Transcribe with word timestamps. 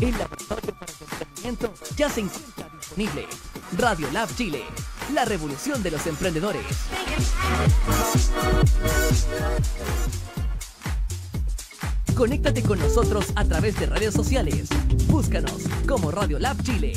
El 0.00 0.12
laboratorio 0.12 0.74
para 0.78 0.92
el 0.92 0.98
emprendimiento 1.00 1.72
ya 1.96 2.10
se 2.10 2.20
encuentra 2.20 2.68
disponible. 2.78 3.26
Radio 3.78 4.10
Lab 4.12 4.28
Chile, 4.36 4.62
la 5.14 5.24
revolución 5.24 5.82
de 5.82 5.90
los 5.90 6.06
emprendedores. 6.06 6.62
Conéctate 12.14 12.62
con 12.62 12.78
nosotros 12.78 13.26
a 13.36 13.44
través 13.44 13.78
de 13.80 13.86
redes 13.86 14.12
sociales. 14.12 14.68
Búscanos 15.06 15.62
como 15.88 16.10
Radio 16.10 16.38
Lab 16.38 16.62
Chile. 16.62 16.92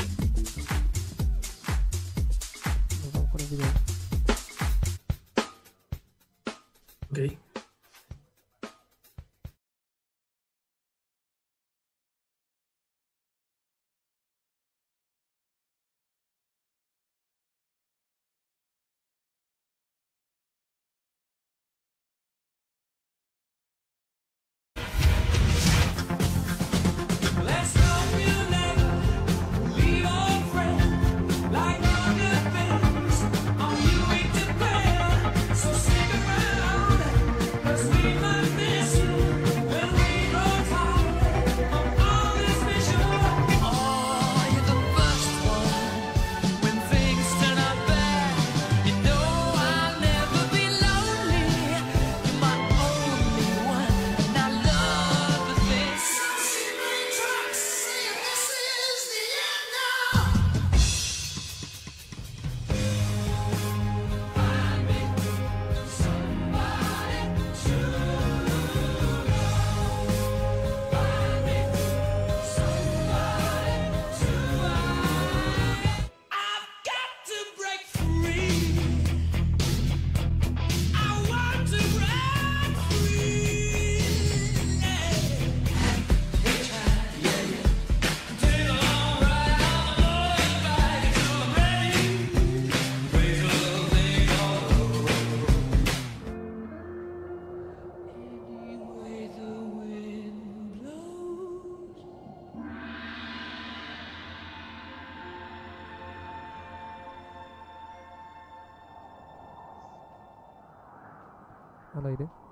Al 111.99 112.07
aire. 112.07 112.25
Qué 112.27 112.48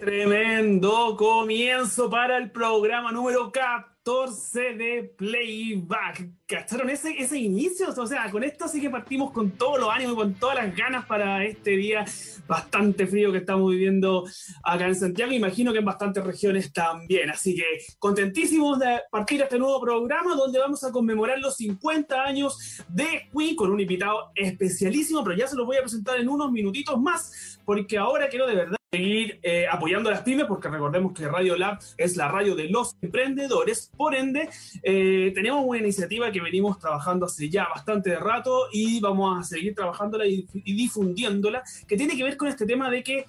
tremendo 0.00 1.14
comienzo 1.14 2.08
para 2.08 2.38
el 2.38 2.50
programa 2.50 3.12
número 3.12 3.52
14 3.52 4.74
de 4.74 5.14
Playback. 5.14 6.26
¿Cacharon 6.46 6.88
ese, 6.88 7.10
ese 7.18 7.38
inicio? 7.38 7.88
O 7.94 8.06
sea, 8.06 8.30
con 8.30 8.42
esto 8.42 8.66
sí 8.66 8.80
que 8.80 8.88
partimos 8.88 9.30
con 9.30 9.50
todos 9.50 9.78
los 9.78 9.90
ánimos 9.90 10.14
y 10.14 10.16
con 10.16 10.34
todas 10.34 10.56
las 10.56 10.74
ganas 10.74 11.04
para 11.04 11.44
este 11.44 11.72
día 11.72 12.06
bastante 12.48 13.06
frío 13.06 13.30
que 13.30 13.38
estamos 13.38 13.70
viviendo 13.70 14.24
acá 14.64 14.86
en 14.86 14.94
Santiago. 14.94 15.32
Imagino 15.32 15.70
que 15.70 15.80
en 15.80 15.84
bastantes 15.84 16.24
regiones 16.24 16.72
también. 16.72 17.28
Así 17.28 17.54
que 17.54 17.64
contentísimos 17.98 18.78
de 18.78 19.02
partir 19.10 19.42
este 19.42 19.58
nuevo 19.58 19.82
programa 19.82 20.34
donde 20.34 20.58
vamos 20.58 20.82
a 20.82 20.90
conmemorar 20.90 21.38
los 21.38 21.56
50 21.56 22.24
años 22.24 22.82
de 22.88 23.28
Queen 23.36 23.54
con 23.54 23.70
un 23.70 23.80
invitado 23.80 24.32
especialísimo, 24.34 25.22
pero 25.22 25.36
ya 25.36 25.46
se 25.46 25.56
los 25.56 25.66
voy 25.66 25.76
a 25.76 25.82
presentar 25.82 26.18
en 26.18 26.28
unos 26.30 26.50
minutitos 26.50 26.98
más 26.98 27.60
porque 27.66 27.98
ahora 27.98 28.28
quiero 28.28 28.46
de 28.46 28.54
verdad 28.54 28.79
seguir 28.92 29.38
eh, 29.44 29.66
apoyando 29.70 30.08
a 30.08 30.12
las 30.12 30.22
pymes, 30.22 30.46
porque 30.46 30.68
recordemos 30.68 31.12
que 31.12 31.28
Radio 31.28 31.56
Lab 31.56 31.78
es 31.96 32.16
la 32.16 32.26
radio 32.26 32.56
de 32.56 32.68
los 32.68 32.96
emprendedores. 33.00 33.92
Por 33.96 34.16
ende, 34.16 34.48
eh, 34.82 35.30
tenemos 35.32 35.62
una 35.64 35.78
iniciativa 35.78 36.32
que 36.32 36.40
venimos 36.40 36.76
trabajando 36.80 37.26
hace 37.26 37.48
ya 37.48 37.68
bastante 37.68 38.16
rato 38.16 38.66
y 38.72 38.98
vamos 38.98 39.38
a 39.38 39.44
seguir 39.44 39.76
trabajándola 39.76 40.26
y, 40.26 40.44
y 40.52 40.74
difundiéndola, 40.74 41.62
que 41.86 41.96
tiene 41.96 42.16
que 42.16 42.24
ver 42.24 42.36
con 42.36 42.48
este 42.48 42.66
tema 42.66 42.90
de 42.90 43.04
que 43.04 43.26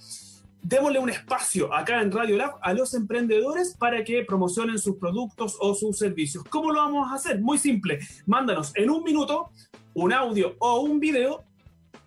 démosle 0.63 0.97
un 0.97 1.11
espacio 1.11 1.71
acá 1.71 2.01
en 2.01 2.11
Radio 2.11 2.37
Lab 2.37 2.55
a 2.61 2.73
los 2.73 2.95
emprendedores 2.95 3.75
para 3.77 4.03
que 4.03 4.23
promocionen 4.23 4.79
sus 4.79 4.95
productos 4.95 5.57
o 5.59 5.75
sus 5.75 5.95
servicios. 5.95 6.43
¿Cómo 6.49 6.71
lo 6.71 6.79
vamos 6.79 7.11
a 7.11 7.15
hacer? 7.15 7.39
Muy 7.39 7.59
simple. 7.59 7.99
Mándanos 8.25 8.71
en 8.75 8.89
un 8.89 9.03
minuto 9.03 9.51
un 9.93 10.13
audio 10.13 10.55
o 10.59 10.79
un 10.81 10.99
video 10.99 11.43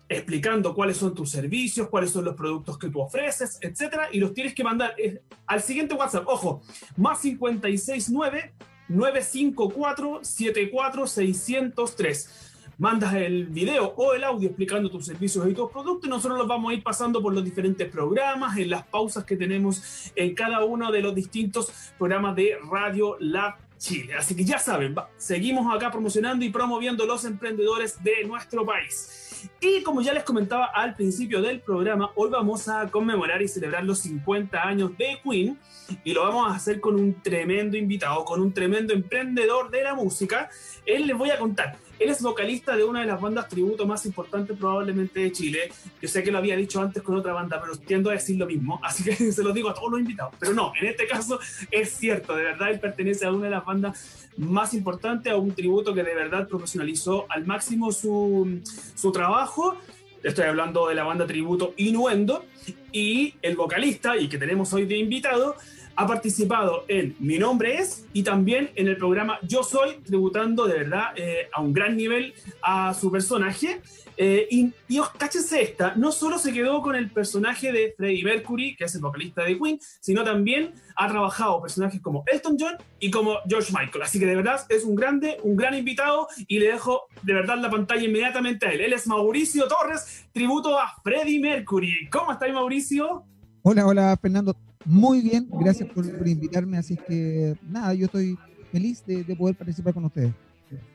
explicando 0.07 0.73
cuáles 0.73 0.97
son 0.97 1.15
tus 1.15 1.31
servicios, 1.31 1.89
cuáles 1.89 2.11
son 2.11 2.25
los 2.25 2.35
productos 2.35 2.77
que 2.77 2.89
tú 2.89 3.01
ofreces, 3.01 3.57
etcétera, 3.61 4.09
y 4.11 4.19
los 4.19 4.33
tienes 4.33 4.53
que 4.53 4.63
mandar 4.63 4.93
eh, 4.97 5.21
al 5.47 5.61
siguiente 5.61 5.95
WhatsApp. 5.95 6.27
Ojo, 6.27 6.61
más 6.97 7.21
569 7.21 8.53
954 8.87 10.19
74603 10.21 12.45
mandas 12.77 13.13
el 13.13 13.45
video 13.45 13.93
o 13.95 14.13
el 14.13 14.23
audio 14.23 14.49
explicando 14.49 14.89
tus 14.89 15.05
servicios 15.05 15.47
y 15.47 15.53
tus 15.53 15.71
productos 15.71 16.07
y 16.07 16.09
nosotros 16.09 16.39
los 16.39 16.47
vamos 16.47 16.71
a 16.71 16.73
ir 16.73 16.83
pasando 16.83 17.21
por 17.21 17.33
los 17.33 17.43
diferentes 17.43 17.89
programas, 17.89 18.57
en 18.57 18.69
las 18.69 18.85
pausas 18.85 19.23
que 19.23 19.37
tenemos 19.37 20.11
en 20.15 20.35
cada 20.35 20.63
uno 20.65 20.91
de 20.91 21.01
los 21.01 21.15
distintos 21.15 21.71
programas 21.97 22.35
de 22.35 22.57
Radio 22.69 23.17
Lab 23.19 23.55
Chile. 23.77 24.15
Así 24.15 24.35
que 24.35 24.43
ya 24.43 24.59
saben, 24.59 24.95
seguimos 25.17 25.73
acá 25.73 25.91
promocionando 25.91 26.45
y 26.45 26.49
promoviendo 26.49 27.05
los 27.05 27.25
emprendedores 27.25 28.03
de 28.03 28.23
nuestro 28.25 28.65
país. 28.65 29.24
Y 29.59 29.83
como 29.83 30.01
ya 30.01 30.13
les 30.13 30.23
comentaba 30.23 30.65
al 30.65 30.95
principio 30.95 31.41
del 31.41 31.61
programa, 31.61 32.11
hoy 32.15 32.29
vamos 32.29 32.67
a 32.67 32.89
conmemorar 32.89 33.41
y 33.41 33.47
celebrar 33.47 33.83
los 33.83 33.99
50 33.99 34.61
años 34.61 34.97
de 34.97 35.19
Queen 35.23 35.57
y 36.03 36.13
lo 36.13 36.23
vamos 36.23 36.51
a 36.51 36.55
hacer 36.55 36.79
con 36.79 36.95
un 36.95 37.21
tremendo 37.21 37.77
invitado, 37.77 38.25
con 38.25 38.41
un 38.41 38.53
tremendo 38.53 38.93
emprendedor 38.93 39.69
de 39.69 39.83
la 39.83 39.93
música. 39.93 40.49
Él 40.85 41.07
les 41.07 41.17
voy 41.17 41.29
a 41.29 41.37
contar. 41.37 41.77
Él 41.99 42.09
es 42.09 42.21
vocalista 42.21 42.75
de 42.75 42.83
una 42.83 43.01
de 43.01 43.07
las 43.07 43.21
bandas 43.21 43.47
tributo 43.47 43.85
más 43.85 44.05
importantes 44.05 44.57
probablemente 44.57 45.21
de 45.21 45.31
Chile. 45.31 45.71
Yo 46.01 46.07
sé 46.07 46.23
que 46.23 46.31
lo 46.31 46.39
había 46.39 46.55
dicho 46.55 46.81
antes 46.81 47.01
con 47.01 47.15
otra 47.15 47.33
banda, 47.33 47.61
pero 47.61 47.77
tiendo 47.77 48.09
a 48.09 48.13
decir 48.13 48.37
lo 48.37 48.45
mismo, 48.45 48.79
así 48.83 49.03
que 49.03 49.15
se 49.31 49.43
lo 49.43 49.53
digo 49.53 49.69
a 49.69 49.73
todos 49.73 49.91
los 49.91 49.99
invitados. 49.99 50.33
Pero 50.39 50.53
no, 50.53 50.73
en 50.79 50.87
este 50.87 51.07
caso 51.07 51.39
es 51.71 51.91
cierto, 51.91 52.35
de 52.35 52.43
verdad 52.43 52.71
él 52.71 52.79
pertenece 52.79 53.25
a 53.25 53.31
una 53.31 53.45
de 53.45 53.51
las 53.51 53.65
bandas 53.65 54.27
más 54.37 54.73
importantes, 54.73 55.31
a 55.31 55.37
un 55.37 55.53
tributo 55.53 55.93
que 55.93 56.03
de 56.03 56.13
verdad 56.13 56.47
profesionalizó 56.47 57.25
al 57.29 57.45
máximo 57.45 57.91
su, 57.91 58.61
su 58.95 59.11
trabajo. 59.11 59.77
Estoy 60.23 60.45
hablando 60.45 60.87
de 60.87 60.95
la 60.95 61.03
banda 61.03 61.27
tributo 61.27 61.73
Inuendo 61.77 62.45
y 62.91 63.35
el 63.41 63.55
vocalista, 63.55 64.17
y 64.17 64.27
que 64.27 64.37
tenemos 64.37 64.73
hoy 64.73 64.85
de 64.85 64.97
invitado, 64.97 65.55
ha 65.95 66.07
participado 66.07 66.85
en 66.87 67.15
Mi 67.19 67.37
Nombre 67.37 67.77
Es 67.77 68.05
y 68.13 68.23
también 68.23 68.71
en 68.75 68.87
el 68.87 68.97
programa 68.97 69.39
Yo 69.43 69.63
Soy, 69.63 69.95
tributando 70.03 70.65
de 70.65 70.79
verdad 70.79 71.05
eh, 71.15 71.47
a 71.53 71.61
un 71.61 71.73
gran 71.73 71.95
nivel 71.95 72.33
a 72.61 72.93
su 72.93 73.11
personaje. 73.11 73.81
Eh, 74.17 74.47
y, 74.49 74.97
os 74.97 75.09
cáchense 75.09 75.61
esta, 75.61 75.93
no 75.95 76.09
solo 76.11 76.39
se 76.39 76.53
quedó 76.53 76.81
con 76.81 76.95
el 76.95 77.11
personaje 77.11 77.73
de 77.73 77.93
Freddie 77.97 78.23
Mercury, 78.23 78.75
que 78.77 78.85
es 78.85 78.95
el 78.95 79.01
vocalista 79.01 79.43
de 79.43 79.59
Queen, 79.59 79.77
sino 79.99 80.23
también 80.23 80.73
ha 80.95 81.09
trabajado 81.09 81.61
personajes 81.61 81.99
como 82.01 82.23
Elton 82.31 82.55
John 82.57 82.77
y 82.99 83.11
como 83.11 83.39
George 83.45 83.73
Michael. 83.77 84.03
Así 84.03 84.17
que 84.17 84.25
de 84.25 84.37
verdad 84.37 84.65
es 84.69 84.85
un 84.85 84.95
grande, 84.95 85.37
un 85.43 85.57
gran 85.57 85.73
invitado 85.73 86.29
y 86.47 86.59
le 86.59 86.67
dejo 86.67 87.07
de 87.23 87.33
verdad 87.33 87.57
la 87.57 87.69
pantalla 87.69 88.03
inmediatamente 88.03 88.65
a 88.65 88.71
él. 88.71 88.81
Él 88.81 88.93
es 88.93 89.05
Mauricio 89.05 89.67
Torres, 89.67 90.27
tributo 90.31 90.79
a 90.79 90.95
Freddie 91.03 91.41
Mercury. 91.41 92.09
¿Cómo 92.09 92.31
estáis, 92.31 92.53
Mauricio? 92.53 93.25
Hola, 93.63 93.85
hola 93.85 94.17
Fernando. 94.21 94.55
Muy 94.85 95.21
bien, 95.21 95.47
gracias 95.51 95.89
por, 95.89 96.05
invitarme. 96.27 96.77
Así 96.77 96.95
que 96.95 97.55
nada, 97.67 97.93
yo 97.93 98.05
estoy 98.05 98.37
feliz 98.71 99.03
de, 99.05 99.23
de 99.23 99.35
poder 99.35 99.55
participar 99.55 99.93
con 99.93 100.05
ustedes. 100.05 100.31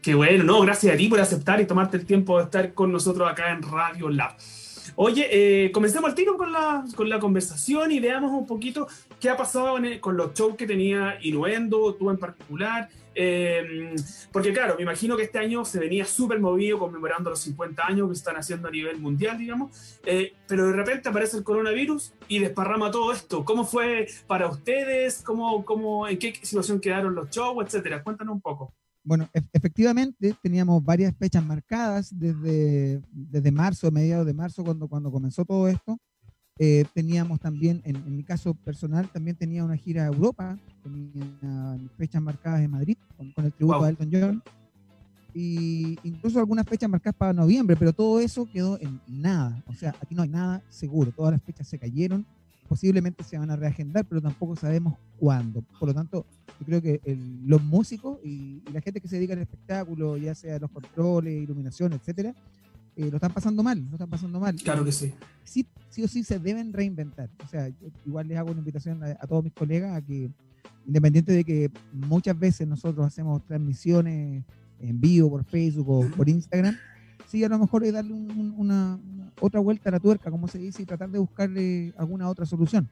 Qué 0.03 0.15
bueno, 0.15 0.45
no, 0.45 0.61
gracias 0.61 0.95
a 0.95 0.97
ti 0.97 1.09
por 1.09 1.21
aceptar 1.21 1.61
y 1.61 1.67
tomarte 1.67 1.97
el 1.97 2.05
tiempo 2.05 2.39
de 2.39 2.45
estar 2.45 2.75
con 2.75 2.93
nosotros 2.93 3.31
acá 3.31 3.53
en 3.53 3.63
Radio 3.63 4.09
Lab. 4.09 4.37
Oye, 4.97 5.29
eh, 5.31 5.73
comencemos 5.73 6.11
al 6.11 6.15
tiro 6.15 6.37
con 6.37 6.53
la, 6.53 6.85
con 6.97 7.09
la 7.09 7.19
conversación 7.19 7.93
y 7.93 8.01
veamos 8.01 8.33
un 8.33 8.47
poquito 8.47 8.89
qué 9.21 9.29
ha 9.29 9.37
pasado 9.37 9.77
con 10.01 10.17
los 10.17 10.35
shows 10.35 10.57
que 10.57 10.67
tenía 10.67 11.19
Inuendo, 11.23 11.95
tú 11.95 12.11
en 12.11 12.17
particular. 12.17 12.89
Eh, 13.15 13.95
porque 14.33 14.53
claro, 14.53 14.77
me 14.77 14.83
imagino 14.83 15.17
que 15.17 15.25
este 15.25 15.39
año 15.39 15.65
se 15.65 15.79
venía 15.79 16.05
súper 16.05 16.41
movido 16.41 16.79
conmemorando 16.79 17.31
los 17.31 17.41
50 17.41 17.87
años 17.87 18.09
que 18.09 18.15
están 18.15 18.37
haciendo 18.37 18.69
a 18.69 18.71
nivel 18.71 18.99
mundial, 18.99 19.37
digamos, 19.37 19.99
eh, 20.07 20.33
pero 20.47 20.69
de 20.69 20.73
repente 20.73 21.09
aparece 21.09 21.37
el 21.37 21.45
coronavirus 21.45 22.15
y 22.29 22.39
desparrama 22.39 22.91
todo 22.91 23.13
esto. 23.13 23.45
¿Cómo 23.45 23.65
fue 23.65 24.07
para 24.27 24.49
ustedes? 24.49 25.23
¿Cómo, 25.23 25.65
cómo, 25.65 26.09
¿En 26.09 26.19
qué 26.19 26.35
situación 26.41 26.81
quedaron 26.81 27.15
los 27.15 27.29
shows, 27.31 27.65
etcétera? 27.67 28.03
Cuéntanos 28.03 28.35
un 28.35 28.41
poco. 28.41 28.73
Bueno, 29.03 29.29
efectivamente 29.53 30.35
teníamos 30.43 30.85
varias 30.85 31.15
fechas 31.17 31.45
marcadas 31.45 32.17
desde, 32.17 33.03
desde 33.11 33.51
marzo, 33.51 33.91
mediados 33.91 34.27
de 34.27 34.35
marzo, 34.35 34.63
cuando, 34.63 34.89
cuando 34.89 35.11
comenzó 35.11 35.45
todo 35.45 35.69
esto. 35.69 35.99
Eh, 36.63 36.85
teníamos 36.93 37.41
también, 37.41 37.81
en, 37.87 38.15
mi 38.15 38.23
caso 38.23 38.53
personal, 38.53 39.09
también 39.09 39.35
tenía 39.35 39.65
una 39.65 39.79
gira 39.79 40.05
a 40.05 40.09
Europa, 40.09 40.59
tenía 40.83 41.79
fechas 41.97 42.21
marcadas 42.21 42.61
en 42.61 42.71
Madrid 42.71 42.99
con, 43.17 43.33
el 43.47 43.51
tributo 43.51 43.83
a 43.83 43.89
Elton 43.89 44.11
John, 44.13 44.43
y 45.33 45.99
incluso 46.03 46.39
algunas 46.39 46.69
fechas 46.69 46.91
marcadas 46.91 47.17
para 47.17 47.33
noviembre, 47.33 47.77
pero 47.77 47.95
todo 47.95 48.21
eso 48.21 48.47
quedó 48.53 48.79
en 48.79 49.01
nada. 49.09 49.65
O 49.69 49.73
sea, 49.73 49.95
aquí 50.03 50.15
no 50.15 50.21
hay 50.21 50.29
nada 50.29 50.63
seguro, 50.69 51.11
todas 51.13 51.33
las 51.33 51.43
fechas 51.43 51.67
se 51.67 51.79
cayeron, 51.79 52.27
posiblemente 52.69 53.25
se 53.25 53.39
van 53.39 53.51
a 53.51 53.57
reagendar, 53.57 54.05
pero 54.05 54.21
tampoco 54.21 54.55
sabemos 54.55 54.99
cuándo. 55.19 55.63
Por 55.79 55.89
lo 55.89 55.95
tanto, 55.95 56.27
yo 56.59 56.67
creo 56.67 56.83
que 56.83 57.01
los 57.47 57.63
músicos 57.63 58.19
y, 58.23 58.63
y, 58.69 58.73
la 58.75 58.83
gente 58.83 59.01
que 59.01 59.09
se 59.09 59.17
dedica 59.17 59.33
al 59.33 59.41
espectáculo, 59.41 60.19
ya 60.19 60.35
sea 60.35 60.59
los 60.59 60.71
controles, 60.71 61.43
iluminación, 61.43 61.95
etcétera, 61.95 62.35
eh, 63.01 63.11
lo 63.11 63.17
están 63.17 63.33
pasando 63.33 63.63
mal, 63.63 63.83
lo 63.89 63.93
están 63.93 64.11
pasando 64.11 64.39
mal. 64.39 64.55
Claro 64.57 64.85
que 64.85 64.93
sí. 64.93 65.15
Sí, 65.43 65.67
sí 65.89 66.03
o 66.03 66.09
sí 66.09 66.23
se 66.23 66.39
deben 66.39 66.71
reinventar. 66.73 67.31
O 67.43 67.49
sea, 67.49 67.71
igual 68.05 68.29
les 68.29 68.37
hago 68.37 68.51
una 68.51 68.59
invitación 68.59 69.03
a, 69.03 69.27
todos 69.27 69.43
mis 69.43 69.55
colegas 69.55 69.97
a 69.97 70.03
que, 70.03 70.31
independiente 70.87 71.33
de 71.33 71.45
que 71.45 71.71
muchas 71.95 72.39
veces 72.39 72.69
nosotros 72.69 73.07
hacemos 73.07 73.43
transmisiones 73.47 74.45
en 74.81 75.01
vivo 75.01 75.31
por 75.31 75.45
Facebook 75.45 75.89
o 75.89 76.11
por 76.15 76.29
Instagram, 76.29 76.77
sí 77.27 77.43
a 77.43 77.49
lo 77.49 77.59
mejor 77.59 77.85
es 77.85 77.95
darle 77.95 78.13
una, 78.13 78.99
otra 79.41 79.61
vuelta 79.61 79.89
a 79.89 79.93
la 79.93 80.01
tuerca, 80.01 80.31
como 80.31 80.47
se 80.47 80.59
dice, 80.59 80.83
y 80.83 80.87
tratar 80.87 81.09
de 81.11 81.19
buscarle 81.19 81.95
alguna 81.97 82.29
otra 82.29 82.45
solución. 82.45 82.87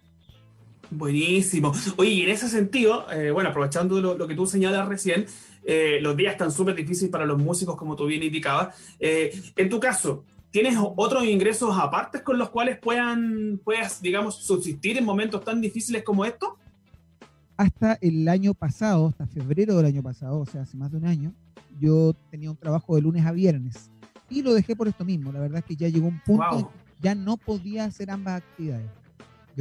Buenísimo. 0.91 1.73
Oye, 1.97 2.11
y 2.11 2.23
en 2.23 2.31
ese 2.31 2.49
sentido, 2.49 3.11
eh, 3.13 3.31
bueno, 3.31 3.51
aprovechando 3.51 4.01
lo, 4.01 4.27
que 4.27 4.35
tú 4.35 4.47
señalas 4.47 4.89
recién, 4.89 5.27
eh, 5.65 5.99
los 6.01 6.17
días 6.17 6.33
están 6.33 6.51
súper 6.51 6.75
difíciles 6.75 7.11
para 7.11 7.27
los 7.27 7.39
músicos, 7.39 7.77
como 7.77 7.95
tú 7.95 8.07
bien 8.07 8.23
indicabas. 8.23 8.75
Eh, 8.99 9.39
en 9.57 9.69
tu 9.69 9.79
caso, 9.79 10.25
¿tienes 10.51 10.77
otros 10.79 11.25
ingresos 11.25 11.77
aparte 11.79 12.23
con 12.23 12.39
los 12.39 12.49
cuales 12.51 12.79
puedan, 12.79 13.61
puedas, 13.63 14.01
digamos, 14.01 14.37
subsistir 14.37 14.97
en 14.97 15.05
momentos 15.05 15.45
tan 15.45 15.61
difíciles 15.61 16.03
como 16.03 16.25
estos? 16.25 16.51
Hasta 17.57 17.99
el 18.01 18.27
año 18.29 18.55
pasado, 18.55 19.09
hasta 19.09 19.27
febrero 19.27 19.77
del 19.77 19.87
año 19.87 20.03
pasado, 20.03 20.39
o 20.39 20.47
sea, 20.47 20.63
hace 20.63 20.77
más 20.77 20.91
de 20.91 20.99
un 20.99 21.07
año, 21.07 21.35
yo 21.81 22.15
tenía 22.31 22.51
un 22.51 22.57
trabajo 22.57 22.95
de 22.95 23.03
lunes 23.03 23.27
a 23.27 23.33
viernes 23.33 23.91
y 24.31 24.43
lo 24.43 24.55
dejé 24.55 24.75
por 24.77 24.89
esto 24.89 25.05
mismo. 25.05 25.33
La 25.33 25.41
verdad 25.41 25.59
es 25.59 25.65
que 25.65 25.77
ya 25.77 25.89
llegó 25.89 26.07
un 26.07 26.21
punto 26.21 26.59
en 26.59 26.65
que 26.65 27.03
ya 27.03 27.15
no 27.15 27.37
podía 27.37 27.85
hacer 27.85 28.11
ambas 28.11 28.43
actividades. 28.43 28.87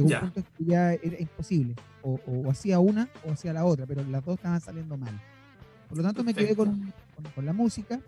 Llegó 0.04 0.24
un 0.24 0.30
punto 0.32 0.50
que 0.56 0.64
ya 0.64 0.92
era 0.92 1.18
imposible. 1.18 1.74
O, 2.02 2.20
o 2.26 2.50
hacía 2.50 2.78
una 2.78 3.08
o 3.26 3.32
hacía 3.32 3.52
la 3.52 3.64
otra, 3.64 3.86
pero 3.86 4.04
las 4.04 4.24
dos 4.24 4.36
estaban 4.36 4.60
saliendo 4.60 4.96
mal. 4.96 5.20
Por 5.88 5.98
lo 5.98 6.04
tanto, 6.04 6.22
me 6.22 6.34
quedé 6.34 6.54
con, 6.54 6.92
con, 7.34 7.46
la 7.46 7.52
música. 7.52 7.98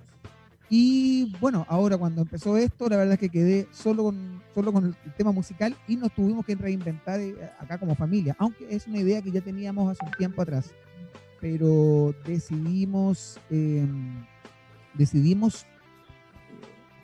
Y 0.69 1.34
bueno, 1.40 1.66
ahora 1.69 1.96
cuando 1.96 2.22
empezó 2.22 2.56
esto, 2.56 2.88
la 2.88 2.96
verdad 2.96 3.14
es 3.14 3.19
que 3.19 3.28
quedé 3.28 3.66
solo 3.72 4.04
con, 4.04 4.42
solo 4.54 4.72
con 4.72 4.87
el, 4.87 4.94
tema 5.16 5.32
musical 5.32 5.75
y 5.88 5.96
nos 5.96 6.12
tuvimos 6.12 6.44
que 6.46 6.54
reinventar 6.54 7.19
eh, 7.19 7.34
acá 7.58 7.78
como 7.78 7.96
familia, 7.96 8.36
aunque 8.38 8.66
es 8.70 8.86
una 8.86 8.98
idea 8.98 9.20
que 9.20 9.32
ya 9.32 9.40
teníamos 9.40 9.90
hace 9.90 10.04
un 10.04 10.12
tiempo 10.12 10.43
atrás. 10.43 10.72
Pero 11.40 12.14
decidimos, 12.25 13.40
em, 13.50 14.25
decidimos 14.94 15.64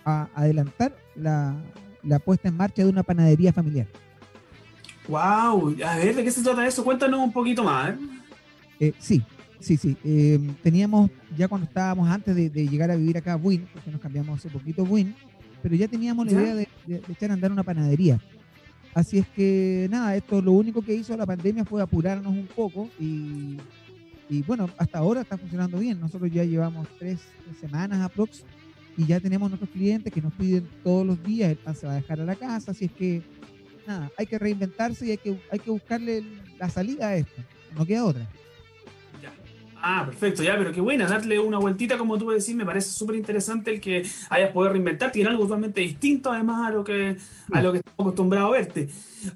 eh, 0.06 0.26
adelantar 0.34 0.94
la, 1.16 1.56
la 2.02 2.18
puesta 2.18 2.48
en 2.48 2.56
marcha 2.56 2.84
de 2.84 2.90
una 2.90 3.02
panadería 3.02 3.52
familiar. 3.52 3.88
¡Wow! 5.08 5.76
A 5.84 5.96
ver, 5.96 6.16
¿de 6.16 6.24
qué 6.24 6.30
se 6.30 6.42
trata 6.42 6.66
eso? 6.66 6.84
Cuéntanos 6.84 7.20
un 7.20 7.32
poquito 7.32 7.62
más. 7.62 7.90
¿eh? 7.90 7.96
Eh, 8.80 8.92
sí, 8.98 9.22
Sí, 9.60 9.76
sí. 9.76 9.96
Em, 10.04 10.54
teníamos, 10.62 11.10
ya 11.36 11.48
cuando 11.48 11.66
estábamos 11.66 12.08
antes 12.08 12.34
de, 12.36 12.68
llegar 12.68 12.90
a 12.90 12.96
vivir 12.96 13.16
acá 13.16 13.32
a 13.32 13.36
Buin, 13.36 13.66
porque 13.72 13.90
nos 13.90 14.00
cambiamos 14.00 14.38
hace 14.38 14.48
poquito 14.48 14.82
a 14.82 14.84
Buin, 14.84 15.14
pero 15.62 15.74
ya 15.74 15.88
teníamos 15.88 16.26
la 16.26 16.32
idea 16.32 16.54
de, 16.54 16.68
echar 17.08 17.30
a 17.30 17.34
andar 17.34 17.52
una 17.52 17.62
panadería. 17.62 18.20
Así 18.94 19.18
es 19.18 19.26
que 19.28 19.88
nada, 19.90 20.16
esto 20.16 20.40
lo 20.40 20.52
único 20.52 20.82
que 20.82 20.94
hizo 20.94 21.16
la 21.16 21.26
pandemia 21.26 21.64
fue 21.64 21.82
apurarnos 21.82 22.32
un 22.32 22.46
poco 22.46 22.88
y, 22.98 23.58
bueno, 24.46 24.70
hasta 24.78 24.98
ahora 24.98 25.20
está 25.20 25.36
funcionando 25.36 25.78
bien. 25.78 26.00
Nosotros 26.00 26.30
ya 26.30 26.44
llevamos 26.44 26.86
tres, 26.98 27.20
semanas 27.60 28.00
aprox 28.00 28.44
y 28.96 29.04
ya 29.06 29.20
tenemos 29.20 29.50
nuestros 29.50 29.70
clientes 29.70 30.12
que 30.12 30.22
nos 30.22 30.32
piden 30.34 30.66
todos 30.82 31.06
los 31.06 31.22
días, 31.22 31.50
el 31.50 31.56
pan 31.56 31.74
se 31.74 31.86
va 31.86 31.92
a 31.92 31.96
dejar 31.96 32.20
a 32.20 32.24
la 32.24 32.36
casa, 32.36 32.70
así 32.70 32.86
es 32.86 32.92
que 32.92 33.22
nada, 33.86 34.10
hay 34.16 34.26
que 34.26 34.38
reinventarse 34.38 35.06
y 35.06 35.10
hay 35.12 35.18
que, 35.18 35.38
hay 35.50 35.58
que 35.58 35.70
buscarle 35.70 36.24
la 36.58 36.68
salida 36.68 37.08
a 37.08 37.16
esto, 37.16 37.42
no 37.76 37.86
queda 37.86 38.04
otra. 38.04 38.26
Ah, 39.88 40.04
perfecto, 40.04 40.42
ya, 40.42 40.56
pero 40.56 40.72
qué 40.72 40.80
buena, 40.80 41.06
darle 41.06 41.38
una 41.38 41.58
vueltita, 41.58 41.96
como 41.96 42.18
tú 42.18 42.30
decís, 42.30 42.56
me 42.56 42.64
parece 42.64 42.90
súper 42.90 43.14
interesante 43.14 43.70
el 43.70 43.80
que 43.80 44.04
hayas 44.30 44.50
podido 44.50 44.72
reinventar, 44.72 45.12
tiene 45.12 45.30
algo 45.30 45.44
totalmente 45.44 45.80
distinto 45.80 46.32
además 46.32 46.68
a 46.68 46.70
lo 46.72 46.82
que, 46.82 47.16
a 47.52 47.62
lo 47.62 47.70
que 47.70 47.78
estamos 47.78 48.00
acostumbrados 48.00 48.48
a 48.48 48.52
verte. 48.52 48.88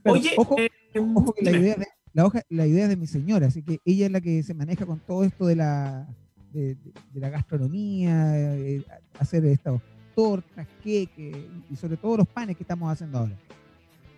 Oye, 0.04 0.32
ojo, 0.36 0.58
eh, 0.58 0.70
que 0.92 1.44
la 1.44 1.50
idea, 1.52 1.76
de, 1.76 1.86
la, 2.12 2.26
hoja, 2.26 2.42
la 2.48 2.66
idea 2.66 2.84
es 2.84 2.88
de 2.88 2.96
mi 2.96 3.06
señora, 3.06 3.46
así 3.46 3.62
que 3.62 3.78
ella 3.84 4.06
es 4.06 4.12
la 4.12 4.20
que 4.20 4.42
se 4.42 4.54
maneja 4.54 4.86
con 4.86 4.98
todo 4.98 5.22
esto 5.22 5.46
de 5.46 5.54
la, 5.54 6.08
de, 6.52 6.76
la 7.14 7.28
gastronomía, 7.28 8.36
eh, 8.36 8.82
hacer 9.20 9.44
estas 9.44 9.80
tortas, 10.16 10.66
queques 10.82 11.36
y 11.70 11.76
sobre 11.76 11.96
todo 11.96 12.16
los 12.16 12.28
panes 12.28 12.56
que 12.56 12.64
estamos 12.64 12.90
haciendo 12.90 13.18
ahora. 13.18 13.36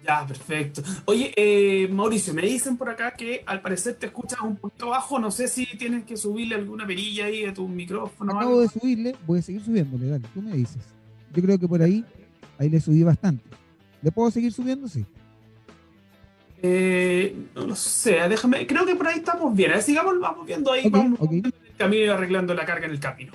Ya, 0.05 0.27
perfecto. 0.27 0.83
Oye, 1.05 1.33
eh, 1.37 1.89
Mauricio, 1.89 2.35
me 2.35 2.43
dicen 2.43 2.77
por 2.77 2.91
acá 2.91 3.13
que 3.13 3.43
al 3.47 3.61
parecer 3.61 3.95
te 3.95 4.07
escuchas 4.07 4.41
un 4.41 4.57
poquito 4.57 4.89
bajo. 4.89 5.19
No 5.19 5.31
sé 5.31 5.47
si 5.47 5.67
tienes 5.79 6.05
que 6.05 6.17
subirle 6.17 6.57
alguna 6.57 6.87
perilla 6.87 7.27
ahí 7.27 7.45
a 7.45 7.55
tu 7.55 7.69
micrófono. 7.69 8.37
Acabo 8.37 8.61
de 8.61 8.69
subirle, 8.69 9.15
voy 9.27 9.39
a 9.39 9.43
seguir 9.43 9.63
subiéndole, 9.63 10.09
dale, 10.09 10.27
tú 10.35 10.43
me 10.43 10.57
dices. 10.57 10.83
Yo 11.33 11.43
creo 11.43 11.59
que 11.59 11.69
por 11.69 11.83
ahí, 11.83 12.05
ahí 12.59 12.69
le 12.69 12.81
subí 12.81 13.03
bastante. 13.05 13.45
¿Le 14.03 14.11
puedo 14.11 14.31
seguir 14.31 14.53
subiendo? 14.53 14.89
Sí. 14.89 15.07
Eh, 16.63 17.37
no 17.55 17.67
lo 17.67 17.77
sé, 17.77 18.29
déjame. 18.29 18.67
Creo 18.67 18.85
que 18.85 18.97
por 18.97 19.07
ahí 19.07 19.19
estamos 19.19 19.55
bien. 19.55 19.73
¿eh? 19.73 19.83
sigamos, 19.83 20.19
vamos 20.19 20.47
viendo 20.47 20.73
ahí, 20.73 20.89
vamos 20.89 21.19
el 21.31 21.53
camino 21.77 22.13
arreglando 22.13 22.55
la 22.55 22.65
carga 22.65 22.87
en 22.87 22.93
el 22.93 23.01
camino. 23.01 23.33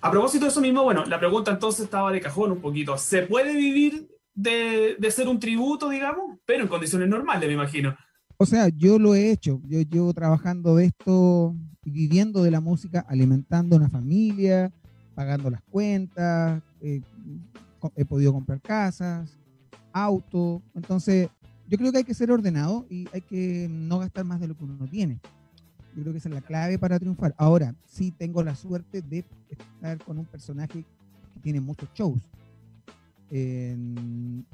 a 0.00 0.10
propósito 0.10 0.46
de 0.46 0.50
eso 0.50 0.60
mismo, 0.62 0.84
bueno, 0.84 1.04
la 1.04 1.18
pregunta 1.18 1.50
entonces 1.50 1.84
estaba 1.84 2.10
de 2.12 2.20
cajón 2.20 2.52
un 2.52 2.60
poquito. 2.60 2.96
¿Se 2.96 3.22
puede 3.22 3.54
vivir 3.54 4.17
de, 4.38 4.96
de, 4.98 5.10
ser 5.10 5.28
un 5.28 5.40
tributo, 5.40 5.88
digamos, 5.88 6.38
pero 6.44 6.62
en 6.62 6.68
condiciones 6.68 7.08
normales, 7.08 7.48
me 7.48 7.54
imagino. 7.54 7.96
O 8.36 8.46
sea, 8.46 8.68
yo 8.68 8.98
lo 8.98 9.16
he 9.16 9.32
hecho, 9.32 9.60
yo 9.66 9.80
llevo 9.80 10.14
trabajando 10.14 10.76
de 10.76 10.86
esto, 10.86 11.56
viviendo 11.84 12.44
de 12.44 12.52
la 12.52 12.60
música, 12.60 13.04
alimentando 13.08 13.76
una 13.76 13.88
familia, 13.88 14.70
pagando 15.16 15.50
las 15.50 15.62
cuentas, 15.62 16.62
eh, 16.80 17.00
he 17.96 18.04
podido 18.04 18.32
comprar 18.32 18.60
casas, 18.60 19.36
auto, 19.92 20.62
entonces 20.74 21.28
yo 21.66 21.76
creo 21.76 21.90
que 21.90 21.98
hay 21.98 22.04
que 22.04 22.14
ser 22.14 22.30
ordenado 22.30 22.86
y 22.88 23.08
hay 23.12 23.22
que 23.22 23.66
no 23.68 23.98
gastar 23.98 24.24
más 24.24 24.40
de 24.40 24.46
lo 24.46 24.56
que 24.56 24.64
uno 24.64 24.86
tiene. 24.86 25.18
Yo 25.96 26.02
creo 26.02 26.12
que 26.12 26.18
esa 26.18 26.28
es 26.28 26.34
la 26.36 26.40
clave 26.42 26.78
para 26.78 26.98
triunfar. 27.00 27.34
Ahora, 27.36 27.74
sí 27.86 28.12
tengo 28.12 28.44
la 28.44 28.54
suerte 28.54 29.02
de 29.02 29.24
estar 29.50 29.98
con 30.04 30.16
un 30.16 30.26
personaje 30.26 30.84
que 31.34 31.40
tiene 31.40 31.60
muchos 31.60 31.88
shows. 31.92 32.22
Queen 33.30 34.44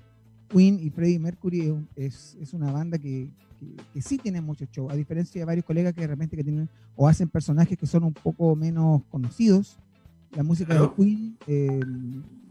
y 0.80 0.90
Freddie 0.90 1.18
Mercury 1.18 1.74
es, 1.96 2.36
es, 2.40 2.52
una 2.54 2.70
banda 2.70 2.98
que, 2.98 3.28
que, 3.92 4.02
sí 4.02 4.18
tiene 4.18 4.40
mucho 4.40 4.66
show, 4.66 4.90
a 4.90 4.94
diferencia 4.94 5.40
de 5.40 5.44
varios 5.44 5.64
colegas 5.64 5.94
que 5.94 6.02
de 6.02 6.06
repente 6.06 6.36
que 6.36 6.44
tienen 6.44 6.68
o 6.96 7.08
hacen 7.08 7.28
personajes 7.28 7.78
que 7.78 7.86
son 7.86 8.04
un 8.04 8.14
poco 8.14 8.54
menos 8.56 9.02
conocidos. 9.10 9.76
La 10.32 10.42
música 10.42 10.74
de 10.74 10.90
Queen 10.96 11.36
eh, 11.46 11.80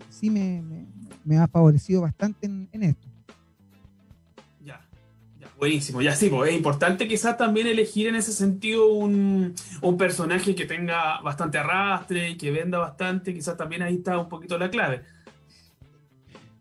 sí 0.10 0.30
me, 0.30 0.64
me, 1.26 1.38
ha 1.38 1.48
favorecido 1.48 2.02
bastante 2.02 2.46
en, 2.46 2.84
esto. 2.84 3.08
Ya, 4.64 4.80
ya, 5.40 5.48
buenísimo, 5.58 6.02
ya 6.02 6.16
sí, 6.16 6.30
pues 6.30 6.52
es 6.52 6.56
importante 6.56 7.08
quizás 7.08 7.38
también 7.38 7.68
elegir 7.68 8.08
en 8.08 8.16
ese 8.16 8.32
sentido 8.32 8.94
un, 8.94 9.54
un 9.82 9.98
personaje 9.98 10.56
que 10.56 10.66
tenga 10.66 11.20
bastante 11.22 11.58
arrastre 11.58 12.32
y 12.32 12.38
que 12.38 12.52
venda 12.52 12.78
bastante, 12.78 13.34
quizás 13.34 13.58
también 13.58 13.82
ahí 13.82 13.96
está 13.96 14.18
un 14.18 14.30
poquito 14.30 14.58
la 14.58 14.70
clave. 14.70 15.04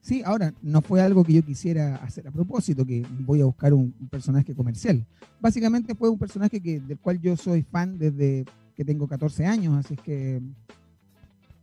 Sí, 0.03 0.21
ahora, 0.25 0.53
no 0.63 0.83
fue 0.83 1.01
algo 1.01 1.23
que 1.23 1.33
yo 1.33 1.45
quisiera 1.45 1.95
hacer 1.97 2.27
a 2.27 2.33
propósito, 2.33 2.85
que 2.85 3.07
voy 3.21 3.41
a 3.41 3.45
buscar 3.45 3.73
un, 3.73 3.93
personaje 4.11 4.53
comercial. 4.53 5.07
Básicamente 5.41 5.95
fue 5.95 6.09
un 6.09 6.19
personaje 6.19 6.61
que, 6.61 6.81
del 6.81 6.99
cual 6.99 7.21
yo 7.21 7.37
soy 7.37 7.63
fan 7.63 7.99
desde 7.99 8.45
que 8.77 8.85
tengo 8.85 9.07
14 9.07 9.47
años, 9.47 9.77
así 9.77 9.95
es 9.95 10.01
que 10.01 10.43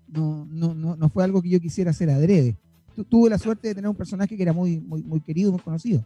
no, 0.08 0.48
no, 0.50 0.74
no, 0.74 0.96
no 0.96 1.10
fue 1.10 1.26
algo 1.26 1.42
que 1.42 1.50
yo 1.50 1.60
quisiera 1.60 1.92
hacer 1.92 2.10
adrede. 2.10 2.56
tuve 3.10 3.30
la 3.30 3.38
suerte 3.38 3.68
de 3.68 3.76
tener 3.76 3.90
un 3.90 3.98
personaje 3.98 4.38
que 4.38 4.42
era 4.42 4.54
muy, 4.54 4.80
muy, 4.80 5.04
muy 5.04 5.20
querido, 5.20 5.52
muy 5.52 5.60
conocido. 5.60 6.06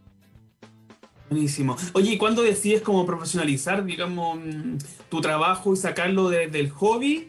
Buenísimo. 1.29 1.75
Oye, 1.93 2.13
¿y 2.13 2.17
cuándo 2.17 2.41
decides 2.41 2.81
como 2.81 3.05
profesionalizar, 3.05 3.85
digamos, 3.85 4.39
mm, 4.39 4.77
tu 5.09 5.21
trabajo 5.21 5.73
y 5.73 5.77
sacarlo 5.77 6.29
del 6.29 6.71
hobby? 6.71 7.27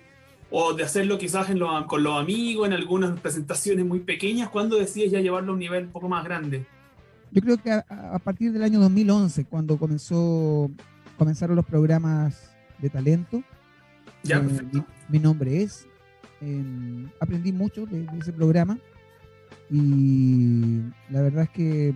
O 0.57 0.73
de 0.73 0.85
hacerlo 0.85 1.19
quizás 1.19 1.49
con 1.89 2.05
los 2.05 2.17
amigos, 2.17 2.69
en 2.69 2.75
algunas 2.75 3.19
presentaciones 3.19 3.85
muy 3.85 3.99
pequeñas. 3.99 4.51
¿Cuándo 4.51 4.79
decides 4.79 5.11
ya 5.11 5.19
llevarlo 5.19 5.51
a 5.51 5.55
un 5.55 5.59
nivel 5.59 5.87
un 5.87 5.91
poco 5.91 6.09
más 6.09 6.23
grande? 6.23 6.65
Yo 7.33 7.43
creo 7.43 7.57
que 7.57 7.73
a, 7.73 8.19
partir 8.21 8.53
del 8.53 8.63
año 8.63 8.79
2011, 8.79 9.47
cuando 9.47 9.77
comenzó, 9.77 10.71
comenzaron 11.19 11.57
los 11.57 11.67
programas 11.67 12.55
de 12.79 12.89
talento. 12.89 13.43
Ya, 14.23 14.37
eh, 14.37 14.83
mi, 15.09 15.19
nombre 15.19 15.61
es. 15.61 15.89
Em, 16.41 17.11
aprendí 17.19 17.51
mucho 17.51 17.85
de, 17.87 18.07
ese 18.21 18.33
programa 18.33 18.79
y 19.69 20.83
la 21.11 21.21
verdad 21.21 21.43
es 21.43 21.51
que 21.51 21.95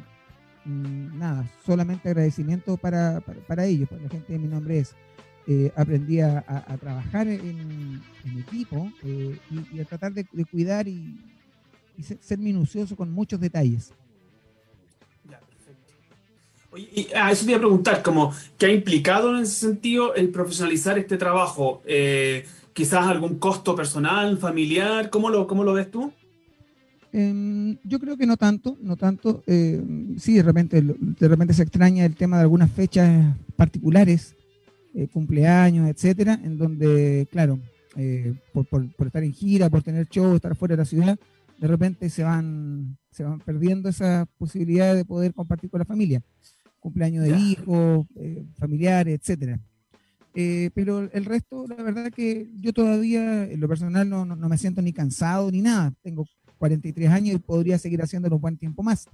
mm, 0.64 1.16
nada, 1.16 1.48
solamente 1.64 2.08
agradecimiento 2.08 2.76
para, 2.76 3.20
para, 3.20 3.66
ellos, 3.66 3.88
para 3.88 4.02
la 4.02 4.08
gente 4.08 4.32
de 4.32 4.40
mi 4.40 4.48
nombre 4.48 4.80
es. 4.80 4.96
Eh, 5.50 5.73
aprendí 5.76 6.21
a, 6.21 6.45
trabajar 6.78 7.26
en, 7.26 8.02
equipo 8.38 8.93
eh, 9.02 9.38
y, 9.73 9.81
a 9.81 9.85
tratar 9.87 10.12
de, 10.12 10.26
cuidar 10.45 10.87
y, 10.87 11.19
ser, 12.21 12.38
minucioso 12.38 12.95
con 12.95 13.11
muchos 13.11 13.40
detalles. 13.40 13.95
Ya, 15.25 15.40
perfecto. 15.40 15.95
Oye, 16.71 16.90
y, 16.95 17.09
ah, 17.14 17.33
eso 17.33 17.47
te 17.47 17.52
iba 17.52 17.57
a 17.57 17.61
preguntar, 17.61 18.02
como, 18.02 18.35
¿qué 18.59 18.67
ha 18.67 18.73
implicado 18.73 19.35
en 19.35 19.45
ese 19.45 19.55
sentido 19.55 20.14
el 20.14 20.28
profesionalizar 20.28 20.99
este 20.99 21.17
trabajo? 21.17 21.81
Eh, 21.87 22.45
quizás 22.75 23.07
algún 23.07 23.38
costo 23.38 23.75
personal, 23.75 24.37
familiar, 24.37 25.09
¿cómo 25.09 25.31
lo, 25.31 25.47
cómo 25.47 25.64
lo 25.64 25.73
ves 25.73 25.90
tú? 25.90 26.12
Em, 27.11 27.78
yo 27.85 27.99
creo 27.99 28.19
que 28.19 28.26
no 28.26 28.37
tanto, 28.37 28.76
no 28.83 28.97
tanto. 28.97 29.43
Eh, 29.47 29.83
sí, 30.19 30.35
de 30.35 30.43
repente, 30.43 30.83
de 30.83 31.28
repente 31.28 31.55
se 31.55 31.62
extraña 31.62 32.05
el 32.05 32.17
tema 32.17 32.37
de 32.37 32.43
algunas 32.43 32.71
fechas 32.71 33.35
particulares, 33.57 34.37
eh, 34.95 35.09
cumpleaños, 35.09 35.88
etcétera, 35.88 36.40
en 36.42 36.59
donde, 36.59 37.28
claro, 37.30 37.59
eh, 37.97 38.35
por, 38.52 38.87
estar 39.07 39.23
en 39.23 39.33
gira, 39.33 39.71
por 39.71 39.83
tener 39.83 40.09
show, 40.09 40.35
estar 40.35 40.54
fuera 40.54 40.75
de 40.75 40.78
la 40.78 40.85
ciudad, 40.85 41.18
de 41.59 41.66
repente 41.66 42.09
se 42.11 42.23
van, 42.23 42.97
se 43.11 43.25
van 43.25 43.40
perdiendo 43.40 43.88
esa 43.88 44.26
posibilidad 44.38 44.95
de 44.95 45.04
poder 45.04 45.35
compartir 45.35 45.71
con 45.71 45.78
la 45.78 45.85
familia. 45.85 46.23
Cumpleaños 46.80 47.25
de 47.25 47.37
hijos, 47.37 48.07
familiares, 48.57 49.18
etcétera. 49.21 49.59
pero 50.75 51.11
el 51.12 51.25
resto, 51.25 51.66
la 51.66 51.83
verdad 51.83 52.12
que 52.12 52.49
yo 52.61 52.73
todavía, 52.73 53.45
en 53.45 53.59
lo 53.61 53.68
personal, 53.68 54.09
no, 54.09 54.25
no, 54.25 54.49
me 54.49 54.57
siento 54.57 54.80
ni 54.80 54.92
cansado 54.92 55.50
ni 55.50 55.61
nada. 55.61 55.92
Tengo 56.02 56.25
43 56.59 57.11
años 57.11 57.37
y 57.37 57.38
podría 57.38 57.78
seguir 57.78 58.00
haciéndolo 58.00 58.37
un 58.37 58.42
buen 58.42 58.57
tiempo 58.57 58.85
más. 58.85 59.09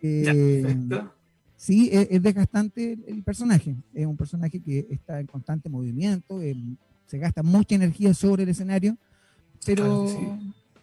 Eh, 0.00 0.76
sí, 1.56 1.90
es, 1.92 2.22
desgastante 2.22 2.98
el, 3.06 3.22
personaje. 3.22 3.76
Es 3.94 4.06
un 4.06 4.16
personaje 4.16 4.60
que 4.60 4.86
está 4.90 5.20
en 5.20 5.26
constante 5.26 5.68
movimiento, 5.68 6.40
eh, 6.40 6.56
se 7.06 7.18
gasta 7.18 7.42
mucha 7.42 7.74
energía 7.74 8.12
sobre 8.14 8.42
el 8.42 8.48
escenario, 8.48 8.96
pero, 9.64 10.06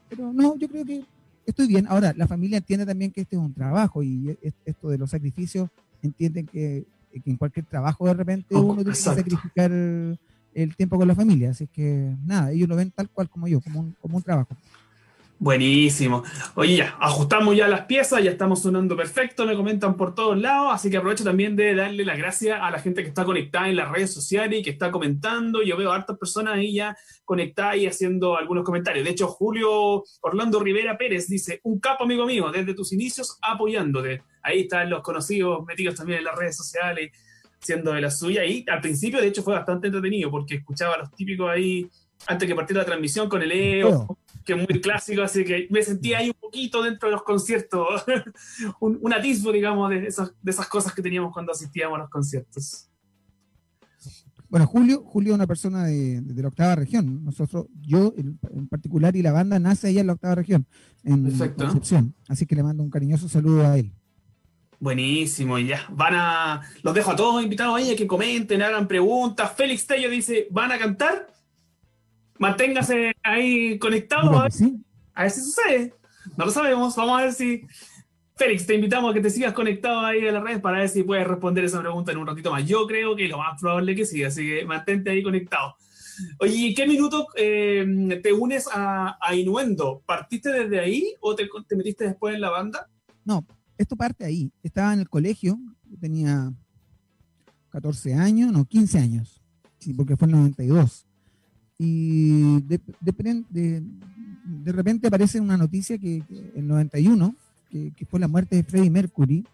pero 0.10 0.34
no, 0.34 0.58
yo 0.58 0.68
creo 0.68 0.86
que 0.86 1.04
estoy 1.46 1.68
bien. 1.68 1.86
Ahora, 1.88 2.14
la 2.16 2.28
familia 2.28 2.58
entiende 2.58 2.86
también 2.86 3.12
que 3.12 3.22
este 3.22 3.36
es 3.36 3.42
un 3.42 3.54
trabajo 3.54 4.04
y 4.04 4.38
esto 4.66 4.90
de 4.90 4.98
los 4.98 5.10
sacrificios, 5.10 5.70
entienden 6.02 6.46
que, 6.46 6.86
en 7.14 7.38
cualquier 7.38 7.66
trabajo 7.66 8.08
de 8.08 8.14
repente 8.16 8.56
uno 8.56 8.76
tiene 8.76 8.90
que 8.90 8.96
sacrificar 8.96 9.72
el 9.72 10.76
tiempo 10.76 10.98
con 10.98 11.08
la 11.08 11.16
familia. 11.16 11.52
Así 11.52 11.68
que 11.68 12.16
nada, 12.26 12.52
ellos 12.52 12.68
lo 12.68 12.76
ven 12.76 12.92
tal 12.92 13.10
cual 13.10 13.30
como 13.30 13.48
yo, 13.48 13.62
como 13.62 13.94
como 14.02 14.18
un 14.18 14.24
trabajo. 14.24 14.56
Buenísimo. 15.40 16.24
Oye, 16.56 16.78
ya, 16.78 16.96
ajustamos 17.02 17.56
ya 17.58 17.68
las 17.68 17.82
piezas, 17.82 18.24
ya 18.24 18.32
estamos 18.32 18.62
sonando 18.62 18.96
perfecto, 18.96 19.46
me 19.46 19.56
comentan 19.56 19.98
por 19.98 20.16
todos 20.16 20.38
lados, 20.38 20.70
así 20.72 20.90
que 20.90 20.96
aprovecho 20.96 21.26
también 21.26 21.58
de 21.58 21.76
darle 21.76 22.06
las 22.06 22.18
gracias 22.18 22.60
a 22.62 22.72
la 22.72 22.80
gente 22.80 23.02
que 23.02 23.10
está 23.10 23.26
conectada 23.26 23.68
en 23.68 23.76
las 23.76 23.92
redes 23.92 24.14
sociales 24.14 24.60
y 24.60 24.64
que 24.64 24.70
está 24.70 24.90
comentando. 24.90 25.62
Yo 25.62 25.76
veo 25.76 25.92
a 25.92 25.96
hartas 25.96 26.18
personas 26.18 26.54
ahí 26.54 26.76
ya 26.76 26.96
conectadas 27.26 27.76
y 27.78 27.88
haciendo 27.88 28.38
algunos 28.38 28.64
comentarios. 28.64 29.04
De 29.04 29.12
hecho, 29.12 29.28
Julio 29.28 30.04
Orlando 30.22 30.62
Rivera 30.62 30.98
Pérez 30.98 31.28
dice, 31.28 31.60
un 31.64 31.80
capo 31.80 32.06
amigo 32.06 32.26
mío, 32.26 32.50
desde 32.50 32.74
tus 32.74 32.94
inicios 32.94 33.38
apoyándote. 33.42 34.24
Ahí 34.44 34.62
están 34.62 34.90
los 34.90 35.02
conocidos 35.02 35.66
metidos 35.66 35.96
también 35.96 36.20
en 36.20 36.26
las 36.26 36.38
redes 36.38 36.56
sociales, 36.56 37.12
siendo 37.60 37.92
de 37.92 38.00
la 38.00 38.12
suya. 38.12 38.46
Y 38.46 38.64
al 38.70 38.80
principio, 38.80 39.20
de 39.20 39.28
hecho, 39.28 39.44
fue 39.44 39.56
bastante 39.56 39.88
entretenido 39.88 40.32
porque 40.32 40.56
escuchaba 40.56 40.96
a 40.96 41.00
los 41.00 41.12
típicos 41.12 41.50
ahí 41.50 41.90
antes 42.28 42.48
que 42.48 42.56
partiera 42.56 42.82
la 42.82 42.86
transmisión 42.86 43.28
con 43.28 43.42
el 43.42 43.52
EO 43.52 44.18
que 44.44 44.54
es 44.54 44.70
muy 44.70 44.82
clásico, 44.82 45.22
así 45.22 45.44
que 45.44 45.68
me 45.70 45.82
sentí 45.82 46.14
ahí 46.14 46.28
un 46.28 46.36
poquito 46.40 46.84
dentro 46.84 47.10
de 47.10 47.14
los 47.14 47.24
conciertos, 47.24 48.04
un, 48.80 49.14
atisbo, 49.14 49.52
digamos, 49.52 49.90
de 49.90 50.08
esas, 50.08 50.34
de 50.42 50.52
esas 50.52 50.68
cosas 50.68 50.94
que 50.94 51.02
teníamos 51.02 51.34
cuando 51.34 51.52
asistíamos 51.52 51.96
a 51.96 52.02
los 52.02 52.10
conciertos. 52.10 52.90
Bueno, 54.54 54.68
Julio, 54.68 55.04
Julio 55.04 55.32
es 55.32 55.36
una 55.36 55.48
persona 55.48 55.86
de, 55.86 56.22
la 56.36 56.48
octava 56.48 56.76
región. 56.76 57.26
Nosotros, 57.26 57.66
yo 57.82 58.14
en, 58.16 58.38
particular 58.68 59.16
y 59.16 59.24
la 59.24 59.32
banda 59.32 59.58
nace 59.58 59.88
allá 59.88 60.02
en 60.02 60.08
la 60.08 60.14
octava 60.14 60.36
región, 60.36 60.68
en 61.04 61.24
Perfecto. 61.24 61.64
Concepción. 61.64 62.14
Así 62.28 62.46
que 62.46 62.56
le 62.56 62.62
mando 62.62 62.84
un 62.84 62.92
cariñoso 62.92 63.28
saludo 63.28 63.66
a 63.66 63.80
él. 63.80 63.92
Buenísimo, 64.80 65.58
y 65.58 65.68
ya. 65.68 65.88
Van 65.90 66.14
a. 66.14 66.62
Los 66.84 66.94
dejo 66.94 67.12
a 67.12 67.16
todos 67.16 67.42
invitados 67.42 67.76
ahí 67.78 67.94
a 67.94 67.96
que 67.96 68.06
comenten, 68.06 68.62
hagan 68.62 68.88
preguntas. 68.88 69.52
Félix 69.56 69.88
Tello 69.88 70.12
dice: 70.12 70.48
¿van 70.52 70.72
a 70.72 70.78
cantar? 70.78 71.33
Manténgase 72.44 73.14
ahí 73.24 73.80
conectado. 73.80 74.38
A 74.40 74.44
ver, 75.24 75.32
si 75.32 75.42
sucede. 75.42 75.94
No 76.38 76.46
lo 76.46 76.52
sabemos. 76.52 76.96
Vamos 76.96 77.20
a 77.20 77.24
ver 77.24 77.34
si. 77.34 77.62
Félix, 78.36 78.66
te 78.66 78.76
invitamos 78.76 79.12
a 79.12 79.14
que 79.14 79.22
te 79.22 79.30
sigas 79.30 79.54
conectado 79.54 80.00
ahí 80.02 80.28
a 80.28 80.32
las 80.32 80.44
redes 80.44 80.60
para 80.60 80.80
ver 80.80 80.90
si 80.90 81.04
puedes 81.04 81.26
responder 81.26 81.64
esa 81.64 81.80
pregunta 81.80 82.12
en 82.12 82.18
un 82.18 82.28
ratito 82.28 82.52
más. 82.52 82.68
Yo 82.68 82.88
creo 82.88 83.16
que 83.16 83.28
lo 83.28 83.38
más 83.38 83.62
probable 83.62 83.96
que 83.96 84.06
sí, 84.06 84.24
así 84.24 84.46
que 84.48 84.66
mantente 84.66 85.12
ahí 85.12 85.22
conectado. 85.22 85.76
Oye, 86.40 86.74
¿qué 86.76 86.88
minuto 86.88 87.28
eh, 87.36 88.20
te 88.22 88.34
unes 88.34 88.68
a, 88.72 89.18
a, 89.22 89.36
Inuendo? 89.36 90.02
¿Partiste 90.06 90.52
desde 90.52 90.80
ahí 90.80 91.14
o 91.22 91.36
te, 91.36 91.48
te, 91.68 91.76
metiste 91.76 92.06
después 92.06 92.34
en 92.34 92.42
la 92.42 92.50
banda? 92.50 92.90
No, 93.24 93.46
esto 93.78 93.96
parte 93.96 94.26
ahí. 94.26 94.52
Estaba 94.64 94.94
en 94.94 95.00
el 95.00 95.10
colegio, 95.10 95.60
tenía 96.02 96.52
14 97.70 98.16
años, 98.16 98.52
no, 98.52 98.66
15 98.66 98.98
años, 98.98 99.44
sí, 99.80 99.94
porque 99.94 100.18
fue 100.18 100.28
en 100.28 100.32
92. 100.34 101.06
Y 101.78 102.62
de, 102.62 102.80
de, 103.50 104.72
repente 104.72 105.08
aparece 105.08 105.40
una 105.40 105.58
noticia 105.58 105.98
que, 105.98 106.24
en 106.56 106.68
91, 106.68 107.36
que, 107.70 108.06
fue 108.10 108.20
la 108.20 108.28
muerte 108.28 108.56
de 108.56 108.64
Freddie 108.64 108.90
Mercury, 108.90 109.46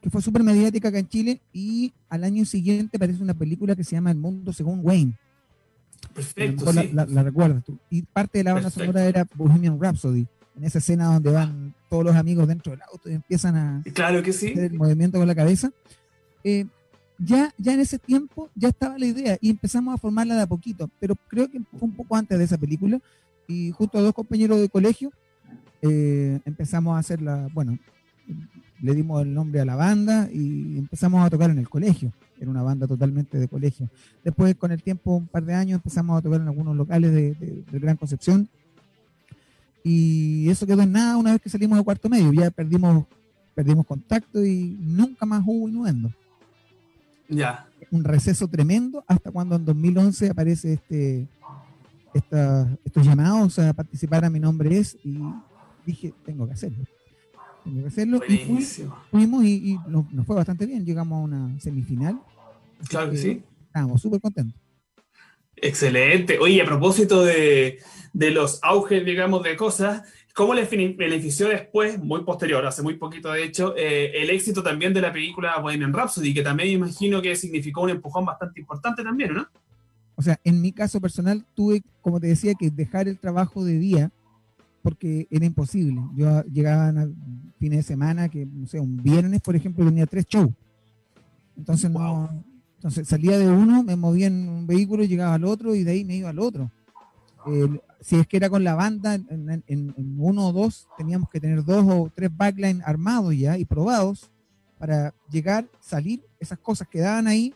que 0.00 0.10
fue 0.10 0.22
súper 0.22 0.42
mediática 0.42 0.88
acá 0.88 0.98
en 0.98 1.08
Chile, 1.08 1.40
y 1.52 1.92
al 2.08 2.24
año 2.24 2.44
siguiente 2.44 2.96
aparece 2.96 3.22
una 3.22 3.34
película 3.34 3.76
que 3.76 3.84
se 3.84 3.92
llama 3.92 4.10
El 4.10 4.18
Mundo 4.18 4.52
según 4.52 4.80
Wayne. 4.82 5.14
Perfecto. 6.14 6.72
La, 6.72 7.22
recuerdas 7.22 7.64
tú. 7.64 7.78
Y 7.90 8.02
parte 8.02 8.38
de 8.38 8.44
la 8.44 8.54
banda 8.54 8.70
sonora 8.70 9.04
era 9.04 9.26
Bohemian 9.34 9.78
Rhapsody, 9.80 10.26
en 10.56 10.64
esa 10.64 10.78
escena 10.78 11.06
donde 11.06 11.30
van 11.30 11.74
todos 11.90 12.04
los 12.04 12.16
amigos 12.16 12.48
dentro 12.48 12.72
del 12.72 12.82
auto 12.82 13.10
y 13.10 13.14
empiezan 13.14 13.56
a 13.56 13.82
claro 13.94 14.22
que 14.22 14.32
sí. 14.32 14.52
hacer 14.52 14.72
el 14.72 14.78
movimiento 14.78 15.18
con 15.18 15.26
la 15.26 15.34
cabeza. 15.34 15.70
Eh, 16.42 16.66
ya, 17.18 17.52
ya 17.58 17.74
en 17.74 17.80
ese 17.80 17.98
tiempo 17.98 18.50
ya 18.54 18.68
estaba 18.68 18.98
la 18.98 19.06
idea 19.06 19.38
y 19.40 19.50
empezamos 19.50 19.94
a 19.94 19.98
formarla 19.98 20.36
de 20.36 20.42
a 20.42 20.46
poquito, 20.46 20.90
pero 21.00 21.14
creo 21.28 21.50
que 21.50 21.60
fue 21.60 21.88
un 21.88 21.94
poco 21.94 22.16
antes 22.16 22.38
de 22.38 22.44
esa 22.44 22.58
película 22.58 23.00
y 23.48 23.70
justo 23.70 23.98
a 23.98 24.02
dos 24.02 24.12
compañeros 24.12 24.60
de 24.60 24.68
colegio 24.68 25.10
eh, 25.82 26.40
empezamos 26.44 26.96
a 26.96 26.98
hacerla, 26.98 27.48
bueno, 27.54 27.78
le 28.80 28.94
dimos 28.94 29.22
el 29.22 29.32
nombre 29.32 29.60
a 29.60 29.64
la 29.64 29.76
banda 29.76 30.28
y 30.32 30.78
empezamos 30.78 31.24
a 31.24 31.30
tocar 31.30 31.50
en 31.50 31.58
el 31.58 31.68
colegio, 31.68 32.12
era 32.38 32.50
una 32.50 32.62
banda 32.62 32.86
totalmente 32.86 33.38
de 33.38 33.48
colegio. 33.48 33.88
Después 34.22 34.54
con 34.56 34.72
el 34.72 34.82
tiempo, 34.82 35.16
un 35.16 35.26
par 35.26 35.44
de 35.44 35.54
años, 35.54 35.76
empezamos 35.76 36.18
a 36.18 36.22
tocar 36.22 36.40
en 36.40 36.48
algunos 36.48 36.76
locales 36.76 37.12
de, 37.12 37.34
de 37.34 37.78
Gran 37.78 37.96
Concepción 37.96 38.48
y 39.82 40.50
eso 40.50 40.66
quedó 40.66 40.82
en 40.82 40.92
nada 40.92 41.16
una 41.16 41.32
vez 41.32 41.40
que 41.40 41.48
salimos 41.48 41.78
de 41.78 41.84
cuarto 41.84 42.08
medio, 42.08 42.32
ya 42.32 42.50
perdimos, 42.50 43.06
perdimos 43.54 43.86
contacto 43.86 44.44
y 44.44 44.76
nunca 44.80 45.24
más 45.24 45.42
hubo 45.46 45.68
innuendo. 45.68 46.10
Ya. 47.28 47.68
Un 47.90 48.04
receso 48.04 48.48
tremendo 48.48 49.04
hasta 49.06 49.30
cuando 49.30 49.56
en 49.56 49.64
2011 49.64 50.30
aparece 50.30 50.74
este 50.74 51.28
estos 52.16 53.06
llamados 53.06 53.58
a 53.58 53.72
participar 53.72 54.24
a 54.24 54.30
mi 54.30 54.40
nombre 54.40 54.78
es 54.78 54.96
y 55.04 55.18
dije, 55.84 56.14
tengo 56.24 56.46
que 56.46 56.54
hacerlo. 56.54 56.84
Tengo 57.64 57.82
que 57.82 57.88
hacerlo. 57.88 58.20
Y 58.28 58.38
fuimos 59.10 59.44
y, 59.44 59.78
nos, 59.86 60.06
fue 60.26 60.36
bastante 60.36 60.66
bien. 60.66 60.84
Llegamos 60.84 61.16
a 61.16 61.22
una 61.22 61.60
semifinal. 61.60 62.20
Claro 62.88 63.10
que, 63.10 63.16
sí. 63.18 63.42
Estábamos 63.66 64.00
súper 64.00 64.20
contentos. 64.20 64.58
Excelente. 65.56 66.38
Oye, 66.38 66.60
a 66.62 66.66
propósito 66.66 67.24
de, 67.24 67.78
de 68.12 68.30
los 68.30 68.60
auges, 68.62 69.04
digamos, 69.04 69.42
de 69.42 69.56
cosas, 69.56 70.02
¿Cómo 70.36 70.52
le 70.52 70.66
benefició 70.66 71.48
después, 71.48 71.98
muy 71.98 72.22
posterior, 72.22 72.66
hace 72.66 72.82
muy 72.82 72.98
poquito 72.98 73.32
de 73.32 73.42
hecho, 73.42 73.74
eh, 73.74 74.22
el 74.22 74.28
éxito 74.28 74.62
también 74.62 74.92
de 74.92 75.00
la 75.00 75.10
película 75.10 75.58
Bohemian 75.60 75.94
Rhapsody, 75.94 76.34
que 76.34 76.42
también 76.42 76.68
imagino 76.68 77.22
que 77.22 77.34
significó 77.36 77.80
un 77.80 77.88
empujón 77.88 78.26
bastante 78.26 78.60
importante 78.60 79.02
también, 79.02 79.32
¿no? 79.32 79.46
O 80.14 80.20
sea, 80.20 80.38
en 80.44 80.60
mi 80.60 80.72
caso 80.72 81.00
personal 81.00 81.42
tuve, 81.54 81.82
como 82.02 82.20
te 82.20 82.26
decía, 82.26 82.52
que 82.52 82.70
dejar 82.70 83.08
el 83.08 83.18
trabajo 83.18 83.64
de 83.64 83.78
día 83.78 84.12
porque 84.82 85.26
era 85.30 85.46
imposible. 85.46 86.02
Yo 86.14 86.42
llegaba 86.42 86.88
a 86.88 87.08
fines 87.58 87.78
de 87.78 87.82
semana, 87.82 88.28
que 88.28 88.44
no 88.44 88.66
sé, 88.66 88.78
un 88.78 89.02
viernes, 89.02 89.40
por 89.40 89.56
ejemplo, 89.56 89.86
tenía 89.86 90.04
tres 90.04 90.26
shows. 90.26 90.50
Entonces 91.56 91.90
no, 91.90 92.44
entonces 92.74 93.08
salía 93.08 93.38
de 93.38 93.48
uno, 93.48 93.82
me 93.82 93.96
movía 93.96 94.26
en 94.26 94.46
un 94.50 94.66
vehículo, 94.66 95.02
llegaba 95.04 95.32
al 95.32 95.44
otro 95.44 95.74
y 95.74 95.82
de 95.82 95.92
ahí 95.92 96.04
me 96.04 96.16
iba 96.16 96.28
al 96.28 96.40
otro. 96.40 96.70
Si 98.06 98.14
es 98.14 98.26
que 98.28 98.36
era 98.36 98.48
con 98.48 98.62
la 98.62 98.76
banda, 98.76 99.14
en, 99.14 100.14
uno 100.16 100.46
o 100.46 100.52
dos 100.52 100.86
teníamos 100.96 101.28
que 101.28 101.40
tener 101.40 101.64
dos 101.64 101.84
o 101.88 102.08
tres 102.14 102.30
backlines 102.32 102.86
armados 102.86 103.36
ya 103.36 103.58
y 103.58 103.64
probados 103.64 104.30
para 104.78 105.12
llegar, 105.28 105.66
salir, 105.80 106.24
esas 106.38 106.56
cosas 106.60 106.86
quedaban 106.86 107.26
ahí 107.26 107.52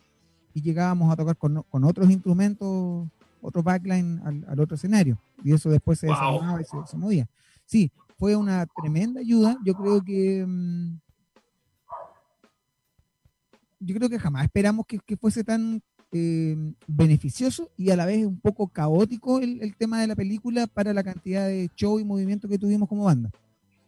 y 0.52 0.60
llegábamos 0.60 1.12
a 1.12 1.14
tocar 1.14 1.36
con, 1.36 1.84
otros 1.84 2.10
instrumentos, 2.10 3.06
otro 3.40 3.62
backline 3.62 4.20
al, 4.48 4.58
otro 4.58 4.74
escenario. 4.74 5.20
Y 5.44 5.52
eso 5.52 5.70
después 5.70 6.00
se 6.00 6.08
desarmaba 6.08 6.60
y 6.60 6.64
se, 6.64 6.96
movía. 6.96 7.28
Sí, 7.64 7.92
fue 8.18 8.34
una 8.34 8.66
tremenda 8.66 9.20
ayuda. 9.20 9.56
Yo 9.64 9.74
creo 9.74 10.02
que... 10.02 10.44
Mm, 10.44 10.98
yo 13.78 13.94
creo 13.94 14.08
que 14.10 14.18
jamás 14.18 14.42
esperamos 14.42 14.84
que, 14.84 15.16
fuese 15.16 15.44
tan 15.44 15.80
eh, 16.12 16.56
beneficioso 16.86 17.70
y 17.76 17.90
a 17.90 17.96
la 17.96 18.04
vez 18.04 18.26
un 18.26 18.40
poco 18.40 18.68
caótico 18.68 19.40
el, 19.40 19.76
tema 19.76 20.00
de 20.00 20.08
la 20.08 20.16
película 20.16 20.66
para 20.66 20.92
la 20.92 21.04
cantidad 21.04 21.46
de 21.46 21.70
show 21.76 22.00
y 22.00 22.04
movimiento 22.04 22.48
que 22.48 22.58
tuvimos 22.58 22.88
como 22.88 23.04
banda. 23.04 23.30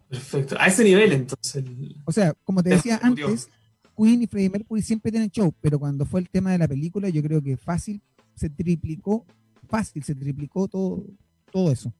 Perfecto, 0.08 0.56
a 0.58 0.66
ese 0.66 0.84
nivel 0.84 1.12
entonces. 1.12 1.64
O 2.04 2.12
sea, 2.12 2.34
como 2.44 2.62
te 2.62 2.70
decía 2.70 3.00
antes, 3.02 3.48
Queen 3.96 4.22
y 4.22 4.26
Freddie 4.26 4.50
Mercury 4.50 4.82
siempre 4.82 5.10
tienen 5.10 5.30
show, 5.30 5.52
pero 5.60 5.78
cuando 5.78 6.06
fue 6.06 6.20
el 6.20 6.28
tema 6.28 6.52
de 6.52 6.58
la 6.58 6.68
película, 6.68 7.08
yo 7.08 7.22
creo 7.22 7.42
que 7.42 7.56
fácil 7.56 8.00
se 8.34 8.48
triplicó, 8.48 9.24
fácil 9.68 10.02
se 10.04 10.14
triplicó 10.14 10.68
todo, 10.68 11.04
todo 11.50 11.72
eso. 11.72 11.92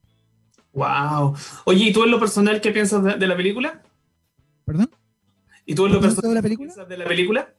Wow. 0.73 1.35
Oye, 1.65 1.89
¿y 1.89 1.93
tú 1.93 2.03
en 2.03 2.11
lo 2.11 2.19
personal 2.19 2.61
qué 2.61 2.71
piensas 2.71 3.19
de, 3.19 3.27
la 3.27 3.35
película? 3.35 3.81
¿Perdón? 4.65 4.89
¿Y 5.65 5.75
tú 5.75 5.85
en 5.85 5.93
lo 5.93 6.01
personal 6.01 6.31
de 6.31 6.35
la 6.35 6.41
película? 6.41 6.67
piensas 6.67 6.89
de 6.89 6.97
la 6.97 7.05
película? 7.05 7.53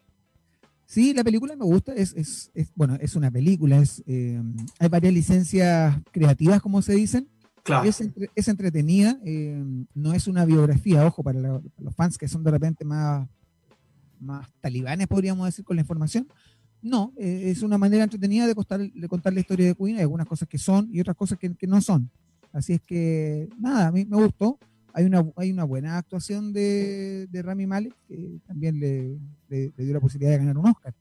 Sí, 0.87 1.15
la 1.15 1.25
película 1.25 1.57
me 1.57 1.65
gusta, 1.65 1.95
es, 1.95 2.15
es, 2.15 2.51
bueno, 2.75 2.97
es 3.01 3.17
una 3.17 3.31
película, 3.31 3.79
es, 3.79 4.03
eh, 4.07 4.41
hay 4.79 4.89
varias 4.89 5.15
licencias 5.15 5.99
creativas, 6.11 6.61
como 6.61 6.83
se 6.83 6.95
dicen. 6.95 7.29
Claro. 7.63 7.89
Es, 7.89 8.05
es 8.35 8.49
entretenida, 8.49 9.19
eh, 9.25 9.65
no 9.95 10.13
es 10.13 10.27
una 10.27 10.45
biografía, 10.45 11.07
ojo, 11.07 11.23
para, 11.23 11.41
los 11.41 11.95
fans 11.97 12.19
que 12.19 12.29
son 12.29 12.45
de 12.45 12.51
repente 12.51 12.85
más, 12.85 13.27
más 14.21 14.47
talibanes, 14.61 15.07
podríamos 15.07 15.47
decir, 15.47 15.65
con 15.65 15.77
la 15.77 15.83
información. 15.83 16.29
No, 16.83 17.15
eh, 17.17 17.45
es 17.47 17.63
una 17.63 17.79
manera 17.79 18.05
entretenida 18.05 18.47
de, 18.47 18.55
de 18.95 19.09
contar 19.09 19.33
la 19.33 19.41
historia 19.41 19.69
de 19.69 19.75
Queen, 19.75 19.97
hay 19.97 20.03
algunas 20.03 20.27
cosas 20.27 20.47
que 20.47 20.59
son 20.59 20.91
y 20.93 21.01
otras 21.01 21.17
cosas 21.17 21.39
que, 21.39 21.55
que 21.55 21.67
no 21.67 21.81
son. 21.81 22.11
Así 22.53 22.75
es 22.75 22.83
que, 22.83 23.49
nada, 23.59 23.87
a 23.87 23.93
mí 23.93 24.05
me 24.05 24.19
gustó 24.19 24.59
hay 24.95 25.07
una, 25.07 25.25
hay 25.37 25.51
una 25.51 25.65
buena 25.65 25.99
actuación 25.99 26.53
de, 26.53 27.27
de 27.27 27.43
Rami 27.43 27.67
Malek, 27.67 27.93
que 28.07 28.39
también 28.47 28.79
le, 28.79 29.19
le, 29.49 29.73
dio 29.77 29.93
la 29.93 30.01
posibilidad 30.01 30.31
de 30.31 30.39
ganar 30.39 30.57
un 30.57 30.69
Oscar. 30.69 30.95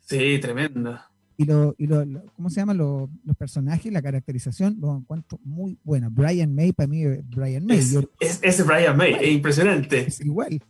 Sí, 0.00 0.38
tremenda. 0.40 1.08
Y, 1.36 1.44
lo, 1.44 1.74
y 1.78 1.86
lo, 1.86 2.04
¿cómo 2.34 2.50
se 2.50 2.56
llaman 2.56 2.78
los, 2.78 3.08
los 3.24 3.36
personajes? 3.36 3.92
La 3.92 4.02
caracterización 4.02 4.78
lo 4.80 4.96
encuentro 4.96 5.38
muy 5.44 5.78
buena. 5.84 6.08
Brian 6.08 6.56
May, 6.56 6.72
para 6.72 6.88
mí, 6.88 7.04
Brian 7.06 7.64
May. 7.64 7.78
Es, 8.18 8.40
es, 8.42 8.66
Brian 8.66 8.96
May, 8.96 9.14
es 9.14 9.30
impresionante. 9.30 10.08
Es 10.08 10.20
igual. 10.20 10.60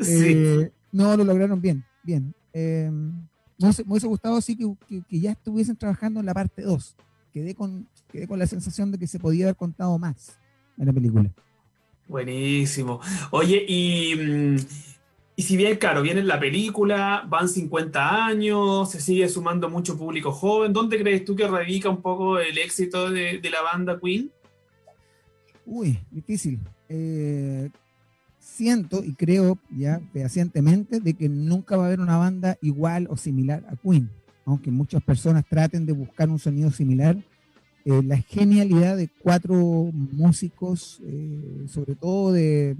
Sí. 0.00 0.32
Eh, 0.32 0.72
no, 0.92 1.16
lo 1.16 1.24
lograron 1.24 1.60
bien, 1.60 1.84
bien. 2.04 2.32
Eh, 2.52 2.88
me, 3.58 3.68
hubiese, 3.86 4.06
gustado 4.06 4.40
sí 4.40 4.56
que, 4.56 4.72
que, 4.86 5.02
que, 5.02 5.20
ya 5.20 5.32
estuviesen 5.32 5.76
trabajando 5.76 6.20
en 6.20 6.26
la 6.26 6.34
parte 6.34 6.62
2. 6.62 6.96
Quedé 7.32 7.56
con, 7.56 7.88
quedé 8.12 8.28
con 8.28 8.38
la 8.38 8.46
sensación 8.46 8.92
de 8.92 8.98
que 8.98 9.08
se 9.08 9.18
podía 9.18 9.46
haber 9.46 9.56
contado 9.56 9.98
más 9.98 10.38
en 10.78 10.86
la 10.86 10.92
película. 10.92 11.32
Buenísimo. 12.12 13.00
Oye, 13.30 13.64
y, 13.66 14.14
mm, 14.14 14.56
y 15.34 15.42
si 15.42 15.56
bien, 15.56 15.78
claro, 15.78 16.02
viene 16.02 16.22
la 16.22 16.38
película, 16.38 17.24
van 17.26 17.48
50 17.48 18.26
años, 18.26 18.90
se 18.90 19.00
sigue 19.00 19.26
sumando 19.30 19.70
mucho 19.70 19.96
público 19.96 20.30
joven, 20.30 20.74
¿dónde 20.74 20.98
crees 20.98 21.24
tú 21.24 21.34
que 21.34 21.48
radica 21.48 21.88
un 21.88 22.02
poco 22.02 22.38
el 22.38 22.58
éxito 22.58 23.10
de, 23.10 23.40
la 23.50 23.62
banda 23.62 23.98
Queen? 23.98 24.30
Uy, 25.64 25.98
difícil. 26.10 26.60
Eh, 26.90 27.70
siento 28.38 29.02
y 29.02 29.14
creo 29.14 29.56
ya 29.74 29.98
fehacientemente 30.12 31.00
de 31.00 31.14
que 31.14 31.30
nunca 31.30 31.78
va 31.78 31.84
a 31.84 31.86
haber 31.86 32.00
una 32.00 32.18
banda 32.18 32.58
igual 32.60 33.06
o 33.08 33.16
similar 33.16 33.64
a 33.70 33.76
Queen, 33.76 34.10
aunque 34.44 34.70
muchas 34.70 35.02
personas 35.02 35.46
traten 35.48 35.86
de 35.86 35.94
buscar 35.94 36.28
un 36.28 36.38
sonido 36.38 36.70
similar 36.70 37.16
eh, 37.84 38.00
la 38.04 38.16
genialidad 38.16 38.96
de 38.96 39.08
cuatro 39.08 39.56
músicos, 39.56 41.00
eh, 41.04 41.66
sobre 41.66 41.96
todo 41.96 42.32
de, 42.32 42.76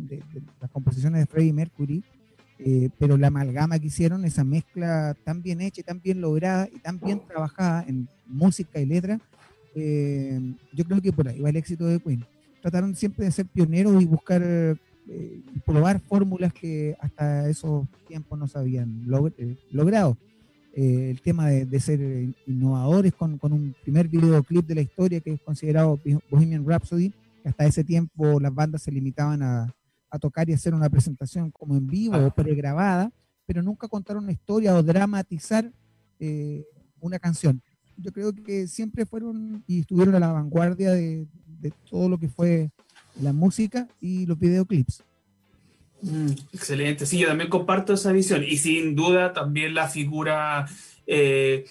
las 0.61 0.71
composiciones 0.71 1.21
de 1.21 1.27
Freddie 1.27 1.53
Mercury, 1.53 2.05
eh, 2.61 2.88
pero 2.99 3.17
la 3.17 3.27
amalgama 3.27 3.81
que 3.81 3.88
hicieron, 3.88 4.25
esa 4.25 4.45
mezcla 4.45 5.17
tan 5.25 5.43
bien 5.43 5.61
hecha 5.61 5.83
tan 5.83 6.01
bien 6.01 6.21
lograda 6.21 6.69
y 6.73 6.79
tan 6.79 7.01
bien 7.01 7.21
trabajada 7.27 7.85
en 7.88 8.09
música 8.27 8.81
y 8.81 8.87
letra, 8.87 9.19
yo 9.75 10.85
creo 10.85 11.01
que 11.01 11.12
por 11.12 11.27
ahí 11.27 11.41
va 11.41 11.49
el 11.49 11.57
éxito 11.57 11.87
de 11.87 11.99
Queen. 11.99 12.25
Trataron 12.61 12.95
siempre 12.95 13.25
de 13.25 13.33
ser 13.33 13.47
pioneros 13.47 14.01
y 14.01 14.07
buscar 14.07 14.77
probar 15.65 15.99
fórmulas 15.99 16.53
que 16.53 16.95
hasta 17.01 17.49
esos 17.49 17.87
tiempos 18.07 18.38
no 18.38 18.47
se 18.47 18.59
habían 18.59 19.05
logrado. 19.71 20.17
Eh, 20.75 21.11
el 21.11 21.21
tema 21.21 21.49
de, 21.49 21.81
ser 21.81 22.01
innovadores 22.47 23.13
con, 23.13 23.39
un 23.43 23.75
primer 23.83 24.09
videoclip 24.09 24.67
de 24.67 24.75
la 24.75 24.81
historia 24.81 25.21
que 25.21 25.35
es 25.35 25.41
considerado 25.41 26.01
Bohemian 26.31 26.67
Rhapsody, 26.67 27.11
que 27.43 27.49
hasta 27.49 27.67
ese 27.67 27.85
tiempo 27.85 28.41
las 28.41 28.55
bandas 28.55 28.83
se 28.83 28.91
limitaban 28.91 29.43
a, 29.43 29.75
tocar 30.21 30.49
y 30.49 30.53
hacer 30.53 30.75
una 30.75 30.91
presentación 30.91 31.51
como 31.51 31.75
en 31.75 31.87
vivo 31.87 32.19
o 32.19 32.31
pregrabada, 32.31 33.11
pero 33.47 33.63
nunca 33.63 33.89
contaron 33.89 34.25
una 34.25 34.33
historia 34.33 34.77
o 34.77 34.83
dramatizar 34.83 35.73
eh, 36.21 36.67
una 37.01 37.19
canción. 37.19 37.63
Yo 37.97 38.13
creo 38.13 38.33
que 38.35 38.67
siempre 38.67 39.07
fueron 39.07 39.65
y 39.67 39.81
estuvieron 39.81 40.15
a 40.15 40.21
la 40.21 40.31
vanguardia 40.31 40.93
de 40.93 41.27
todo 41.89 42.11
lo 42.11 42.19
que 42.19 42.29
fue 42.29 42.71
la 43.23 43.33
música 43.33 43.89
y 44.01 44.27
los 44.27 44.39
videoclips. 44.39 45.03
Mm, 46.03 46.33
excelente, 46.53 47.07
sí, 47.07 47.19
yo 47.19 47.29
también 47.29 47.49
comparto 47.49 47.95
esa 47.95 48.12
visión. 48.12 48.43
Y 48.45 48.57
sin 48.59 48.95
duda 48.97 49.33
también 49.33 49.75
la 49.75 49.88
figura 49.88 50.67
eh, 51.07 51.65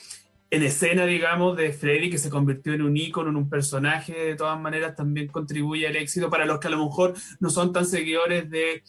en 0.50 0.64
escena, 0.64 1.06
digamos, 1.06 1.58
de 1.58 1.74
Freddy, 1.74 2.10
que 2.10 2.18
se 2.18 2.30
convirtió 2.30 2.74
en 2.74 2.82
un 2.82 2.96
ícono, 2.96 3.30
en 3.30 3.36
un 3.36 3.50
personaje, 3.50 4.14
de 4.14 4.36
todas 4.36 4.60
maneras 4.60 4.96
también 4.96 5.28
contribuye 5.28 5.88
al 5.88 5.98
éxito. 5.98 6.30
Para 6.30 6.46
los 6.46 6.60
que 6.60 6.68
a 6.68 6.72
lo 6.72 6.86
mejor 6.86 7.14
no 7.40 7.50
son 7.50 7.74
tan 7.74 7.86
seguidores 7.86 8.50
de, 8.50 8.84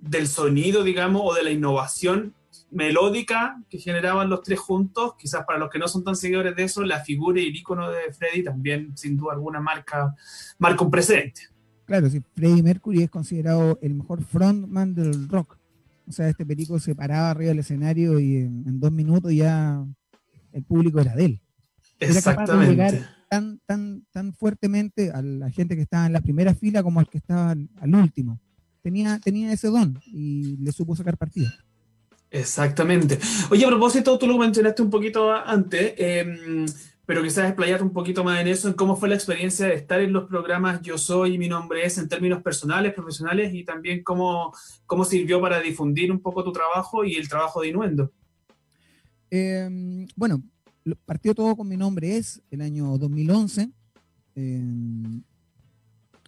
del 0.00 0.26
sonido, 0.26 0.82
digamos, 0.82 1.22
o 1.24 1.34
de 1.34 1.42
la 1.44 1.50
innovación 1.50 2.34
melódica 2.70 3.62
que 3.68 3.78
generaban 3.78 4.30
los 4.30 4.42
tres 4.42 4.58
juntos, 4.58 5.14
quizás 5.18 5.44
para 5.44 5.58
los 5.58 5.68
que 5.68 5.78
no 5.78 5.88
son 5.88 6.04
tan 6.04 6.16
seguidores 6.16 6.56
de 6.56 6.64
eso, 6.64 6.82
la 6.82 7.04
figura 7.04 7.40
y 7.40 7.48
el 7.48 7.56
ícono 7.56 7.90
de 7.90 8.12
Freddy 8.12 8.42
también, 8.42 8.96
sin 8.96 9.18
duda 9.18 9.34
alguna, 9.34 9.60
marca, 9.60 10.14
marca 10.58 10.82
un 10.82 10.90
presente. 10.90 11.51
Claro, 11.84 12.08
sí, 12.08 12.22
Freddie 12.34 12.62
Mercury 12.62 13.02
es 13.02 13.10
considerado 13.10 13.78
el 13.82 13.94
mejor 13.94 14.22
frontman 14.24 14.94
del 14.94 15.28
rock. 15.28 15.58
O 16.06 16.12
sea, 16.12 16.28
este 16.28 16.44
perico 16.44 16.78
se 16.78 16.94
paraba 16.94 17.30
arriba 17.30 17.50
del 17.50 17.60
escenario 17.60 18.18
y 18.18 18.36
en, 18.36 18.80
dos 18.80 18.92
minutos 18.92 19.32
ya 19.32 19.84
el 20.52 20.62
público 20.64 21.00
era 21.00 21.14
de 21.14 21.24
él. 21.24 21.40
Exactamente. 21.98 22.10
Era 22.10 22.22
capaz 22.22 22.60
de 22.60 22.70
llegar 22.70 23.16
tan, 23.28 23.60
tan, 23.66 24.04
tan 24.12 24.34
fuertemente 24.34 25.10
a 25.10 25.22
la 25.22 25.50
gente 25.50 25.74
que 25.74 25.82
estaba 25.82 26.06
en 26.06 26.12
la 26.12 26.20
primera 26.20 26.54
fila 26.54 26.82
como 26.82 27.00
al 27.00 27.08
que 27.08 27.18
estaba 27.18 27.50
al, 27.50 27.94
último. 27.94 28.40
Tenía, 28.82 29.18
tenía 29.20 29.52
ese 29.52 29.68
don 29.68 29.98
y 30.06 30.56
le 30.58 30.72
supo 30.72 30.96
sacar 30.96 31.16
partido. 31.16 31.50
Exactamente. 32.30 33.18
Oye, 33.50 33.64
a 33.64 33.68
propósito, 33.68 34.18
tú 34.18 34.26
lo 34.26 34.38
mencionaste 34.38 34.82
un 34.82 34.90
poquito 34.90 35.32
antes. 35.32 35.94
Eh, 35.96 36.66
pero 37.04 37.22
quizás 37.22 37.46
explayar 37.46 37.82
un 37.82 37.92
poquito 37.92 38.22
más 38.22 38.40
en 38.40 38.48
eso, 38.48 38.68
en 38.68 38.74
cómo 38.74 38.96
fue 38.96 39.08
la 39.08 39.16
experiencia 39.16 39.66
de 39.66 39.74
estar 39.74 40.00
en 40.00 40.12
los 40.12 40.28
programas 40.28 40.80
Yo 40.82 40.96
Soy 40.96 41.34
y 41.34 41.38
Mi 41.38 41.48
Nombre 41.48 41.84
Es 41.84 41.98
en 41.98 42.08
términos 42.08 42.42
personales, 42.42 42.94
profesionales 42.94 43.52
y 43.54 43.64
también 43.64 44.04
cómo, 44.04 44.52
cómo 44.86 45.04
sirvió 45.04 45.40
para 45.40 45.60
difundir 45.60 46.12
un 46.12 46.20
poco 46.20 46.44
tu 46.44 46.52
trabajo 46.52 47.04
y 47.04 47.16
el 47.16 47.28
trabajo 47.28 47.60
de 47.60 47.68
Inuendo. 47.68 48.12
Em, 49.30 50.06
bueno, 50.14 50.42
partió 51.04 51.34
todo 51.34 51.56
con 51.56 51.66
Mi 51.66 51.76
Nombre 51.76 52.16
Es 52.16 52.40
el 52.50 52.60
año 52.60 52.96
2011. 52.96 53.68
Em, 54.36 55.22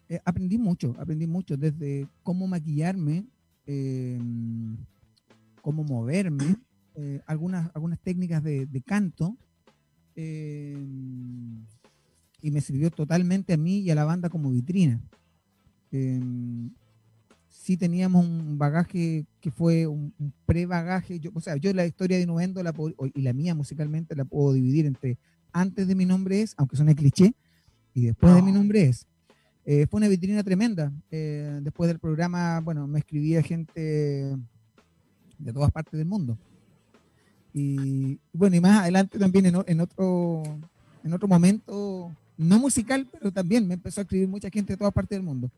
eh, 0.09 0.21
aprendí 0.25 0.59
mucho, 0.59 0.95
aprendí 0.99 1.29
mucho 1.29 1.57
desde 1.57 2.09
cómo 2.25 2.49
maquillarme, 2.49 3.25
em, 3.65 4.77
cómo 5.63 5.85
moverme, 5.85 6.57
eh, 6.97 7.21
algunas, 7.27 7.71
algunas 7.75 8.01
técnicas 8.01 8.43
de 8.43 8.83
canto 8.85 9.37
eh, 10.17 10.77
y 12.41 12.51
me 12.51 12.61
sirvió 12.61 12.91
totalmente 12.91 13.55
a 13.55 13.57
mí 13.57 13.81
y 13.81 13.91
a 13.91 13.95
la 13.95 14.05
banda 14.05 14.29
como 14.29 14.51
vitrina. 14.51 15.01
Eh, 15.93 16.21
sí 17.49 17.77
teníamos 17.77 18.27
un 18.27 18.59
bagaje 18.59 19.27
que 19.41 19.51
fue 19.51 19.87
un, 19.87 20.13
pre-bagaje, 20.45 21.21
o 21.33 21.41
sea, 21.41 21.57
yo 21.57 21.73
la 21.73 21.87
historia 21.87 22.17
de 22.17 22.25
Innovendo 22.25 22.63
la 22.63 22.75
y 23.15 23.23
la 23.23 23.33
mía 23.33 23.55
musicalmente 23.55 24.15
la 24.15 24.25
puedo 24.25 24.53
dividir 24.53 24.87
entre 24.87 25.19
antes 25.53 25.87
de 25.87 25.95
mi 25.95 26.05
nombre 26.05 26.43
es, 26.43 26.55
aunque 26.59 26.77
suene 26.77 26.95
cliché, 26.95 27.35
y 27.95 28.07
después 28.07 28.35
de 28.35 28.43
mi 28.43 28.53
nombre 28.53 28.87
es. 28.87 29.07
Eh, 29.65 29.87
fue 29.87 29.99
una 29.99 30.09
vitrina 30.09 30.43
tremenda. 30.43 30.93
después 31.11 31.89
del 31.89 32.01
programa, 32.01 32.61
bueno, 32.61 32.87
me 32.87 32.99
escribía 32.99 33.41
gente 33.41 34.37
de 35.39 35.53
todas 35.53 35.71
partes 35.71 35.97
del 35.97 36.07
mundo. 36.07 36.37
Y 37.57 38.19
bueno, 38.33 38.57
y 38.57 38.61
más 38.61 38.81
adelante 38.81 39.17
también 39.17 39.47
en, 39.47 39.63
en, 39.67 39.81
otro, 39.81 40.43
en 41.05 41.13
otro 41.13 41.29
momento, 41.29 42.13
no 42.37 42.59
musical, 42.59 43.07
pero 43.13 43.31
también 43.31 43.67
me 43.67 43.75
empezó 43.75 44.01
a 44.01 44.03
escribir 44.03 44.27
mucha 44.27 44.51
gente 44.51 44.73
de 44.73 44.77
todas 44.77 44.93
partes 44.93 45.17
del 45.17 45.25
mundo. 45.25 45.49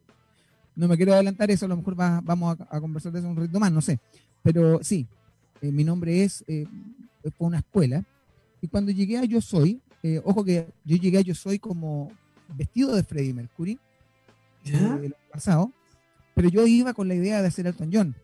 No 0.75 0.89
me 0.89 0.97
quiero 0.99 1.15
adelantar 1.15 1.51
eso, 1.51 1.65
a 1.65 1.69
lo 1.71 1.77
mejor 1.79 1.99
va, 1.99 2.21
vamos 2.23 2.59
a, 2.69 2.81
conversar 2.81 3.11
de 3.13 3.21
eso 3.21 3.29
un 3.29 3.37
ritmo 3.37 3.59
más, 3.59 3.73
no 3.73 3.81
sé. 3.81 3.99
Pero 4.43 4.79
sí, 4.83 5.07
eh, 5.63 5.73
mi 5.73 5.85
nombre 5.85 6.23
es, 6.23 6.45
eh, 6.47 6.67
fue 7.39 7.47
una 7.47 7.61
escuela. 7.61 8.05
Y 8.61 8.69
cuando 8.69 8.93
llegué 8.93 9.17
a 9.17 9.25
Yo 9.25 9.41
Soy, 9.41 9.81
eh, 10.03 10.21
ojo 10.23 10.45
que 10.45 10.69
yo 10.85 10.99
llegué 10.99 11.17
a 11.17 11.23
Yo 11.23 11.35
Soy 11.35 11.59
como 11.59 12.13
vestido 12.55 12.95
de 12.95 13.03
Freddie 13.03 13.33
Mercury, 13.33 13.79
¿Ya? 14.65 14.99
el 15.03 15.15
pasado, 15.33 15.73
pero 16.35 16.51
yo 16.51 16.67
iba 16.67 16.93
con 16.93 17.09
la 17.09 17.15
idea 17.15 17.41
de 17.41 17.49
hacer 17.49 17.67
Elton 17.67 17.91
John. 17.91 18.15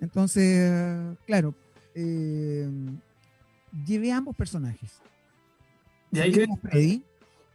Entonces, 0.00 1.16
claro, 1.24 1.54
eh, 1.94 2.68
llevé 3.86 4.12
ambos 4.12 4.36
personajes. 4.36 5.00
¿Y 6.12 6.18
ahí 6.18 6.32
Freddy, 6.62 7.04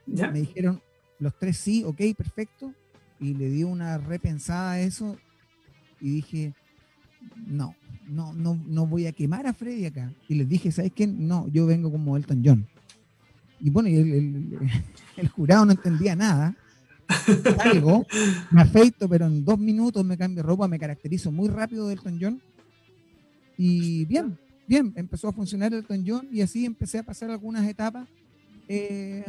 me 0.06 0.40
dijeron 0.40 0.82
los 1.20 1.38
tres 1.38 1.58
sí, 1.58 1.84
ok, 1.84 2.02
perfecto, 2.18 2.74
y 3.20 3.34
le 3.34 3.50
di 3.50 3.64
una 3.64 3.98
repensada 3.98 4.74
a 4.74 4.80
eso 4.80 5.18
y 6.00 6.10
dije, 6.16 6.54
no, 7.48 7.76
no, 8.08 8.34
no, 8.34 8.62
no 8.66 8.86
voy 8.86 9.08
a 9.08 9.12
quemar 9.12 9.48
a 9.48 9.54
Freddy 9.54 9.86
acá. 9.86 10.14
Y 10.28 10.36
les 10.36 10.48
dije, 10.48 10.72
¿sabes 10.72 10.92
qué? 10.94 11.08
No, 11.08 11.48
yo 11.50 11.66
vengo 11.66 11.92
como 11.92 12.18
Elton 12.18 12.42
John. 12.44 12.68
Y 13.60 13.70
bueno, 13.70 13.90
el, 13.90 14.58
el 15.18 15.28
jurado 15.30 15.66
no 15.66 15.72
entendía 15.72 16.16
nada. 16.16 16.56
Salgo, 17.58 18.06
me 18.52 18.62
afeito, 18.62 19.08
pero 19.08 19.28
en 19.28 19.46
dos 19.46 19.60
minutos 19.60 20.04
me 20.04 20.18
cambio 20.18 20.44
ropa, 20.44 20.68
me 20.68 20.80
caracterizo 20.80 21.32
muy 21.32 21.50
rápido 21.50 21.88
de 21.88 21.94
Elton 21.94 22.18
John. 22.20 22.42
Y 23.58 24.06
bien, 24.06 24.38
bien, 24.68 24.94
empezó 24.96 25.28
a 25.28 25.34
funcionar 25.34 25.74
Elton 25.74 26.04
John 26.06 26.28
y 26.32 26.42
así 26.42 26.66
empecé 26.66 27.00
a 27.00 27.04
pasar 27.04 27.32
algunas 27.32 27.68
etapas. 27.68 28.08
Eh, 28.68 29.24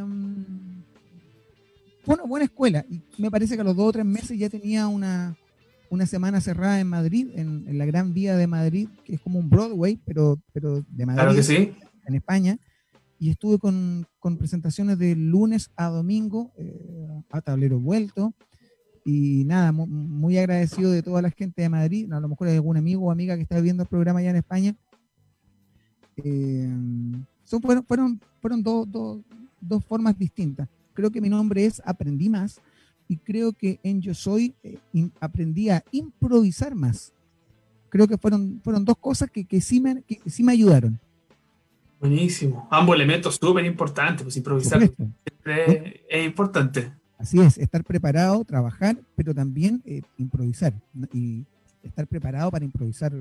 fue 2.04 2.14
una 2.14 2.24
buena 2.24 2.44
escuela 2.46 2.84
y 2.88 3.00
me 3.18 3.30
parece 3.30 3.54
que 3.54 3.60
a 3.60 3.64
los 3.64 3.76
dos 3.76 3.88
o 3.88 3.92
tres 3.92 4.04
meses 4.04 4.38
ya 4.38 4.48
tenía 4.48 4.86
una, 4.86 5.36
una 5.90 6.06
semana 6.06 6.40
cerrada 6.40 6.80
en 6.80 6.88
Madrid, 6.88 7.28
en, 7.34 7.76
la 7.76 7.84
Gran 7.84 8.14
Vía 8.14 8.36
de 8.36 8.46
Madrid, 8.46 8.88
que 9.04 9.16
es 9.16 9.20
como 9.20 9.38
un 9.38 9.50
Broadway, 9.50 10.00
pero, 10.04 10.40
pero 10.52 10.84
de 10.88 11.06
Madrid, 11.06 11.72
en 12.06 12.14
España 12.14 12.58
y 13.18 13.30
estuve 13.30 13.58
con, 13.58 14.06
con, 14.18 14.36
presentaciones 14.36 14.98
de 14.98 15.16
lunes 15.16 15.70
a 15.76 15.88
domingo 15.88 16.52
eh, 16.58 17.22
a 17.30 17.40
tablero 17.40 17.78
vuelto. 17.78 18.34
Y 19.08 19.44
nada, 19.44 19.70
muy, 19.70 20.36
agradecido 20.36 20.90
de 20.90 21.00
toda 21.00 21.22
la 21.22 21.30
gente 21.30 21.62
de 21.62 21.68
Madrid. 21.68 22.12
A 22.12 22.18
lo 22.18 22.28
mejor 22.28 22.48
hay 22.48 22.56
algún 22.56 22.76
amigo 22.76 23.04
o 23.04 23.12
amiga 23.12 23.36
que 23.36 23.42
está 23.42 23.60
viendo 23.60 23.84
el 23.84 23.88
programa 23.88 24.18
allá 24.18 24.30
en 24.30 24.36
España. 24.36 24.74
Eh, 26.16 26.68
son, 27.44 27.62
fueron 27.62 27.84
fueron, 27.84 28.20
fueron 28.42 28.64
dos, 28.64 28.90
dos, 28.90 29.20
dos 29.60 29.84
formas 29.84 30.18
distintas. 30.18 30.68
Creo 30.92 31.12
que 31.12 31.20
mi 31.20 31.28
nombre 31.28 31.64
es 31.64 31.80
Aprendí 31.84 32.28
Más 32.28 32.60
y 33.06 33.18
creo 33.18 33.52
que 33.52 33.78
en 33.84 34.02
Yo 34.02 34.12
Soy 34.12 34.56
eh, 34.64 34.78
aprendí 35.20 35.70
a 35.70 35.84
improvisar 35.92 36.74
más. 36.74 37.12
Creo 37.90 38.08
que 38.08 38.18
fueron, 38.18 38.60
fueron 38.64 38.84
dos 38.84 38.96
cosas 38.98 39.30
que, 39.30 39.44
que, 39.44 39.60
sí 39.60 39.78
me, 39.80 40.02
que 40.02 40.18
sí 40.28 40.42
me 40.42 40.50
ayudaron. 40.50 40.98
Buenísimo. 42.00 42.66
Ambos 42.72 42.96
elementos 42.96 43.36
súper 43.36 43.64
importantes, 43.66 44.24
pues 44.24 44.36
improvisar 44.36 44.80
siempre 44.80 46.04
es 46.08 46.26
importante. 46.26 46.92
Así 47.26 47.40
es, 47.40 47.58
estar 47.58 47.82
preparado, 47.82 48.44
trabajar, 48.44 48.96
pero 49.16 49.34
también 49.34 49.82
eh, 49.84 50.00
improvisar. 50.16 50.72
Y 51.12 51.44
estar 51.82 52.06
preparado 52.06 52.52
para 52.52 52.64
improvisar, 52.64 53.12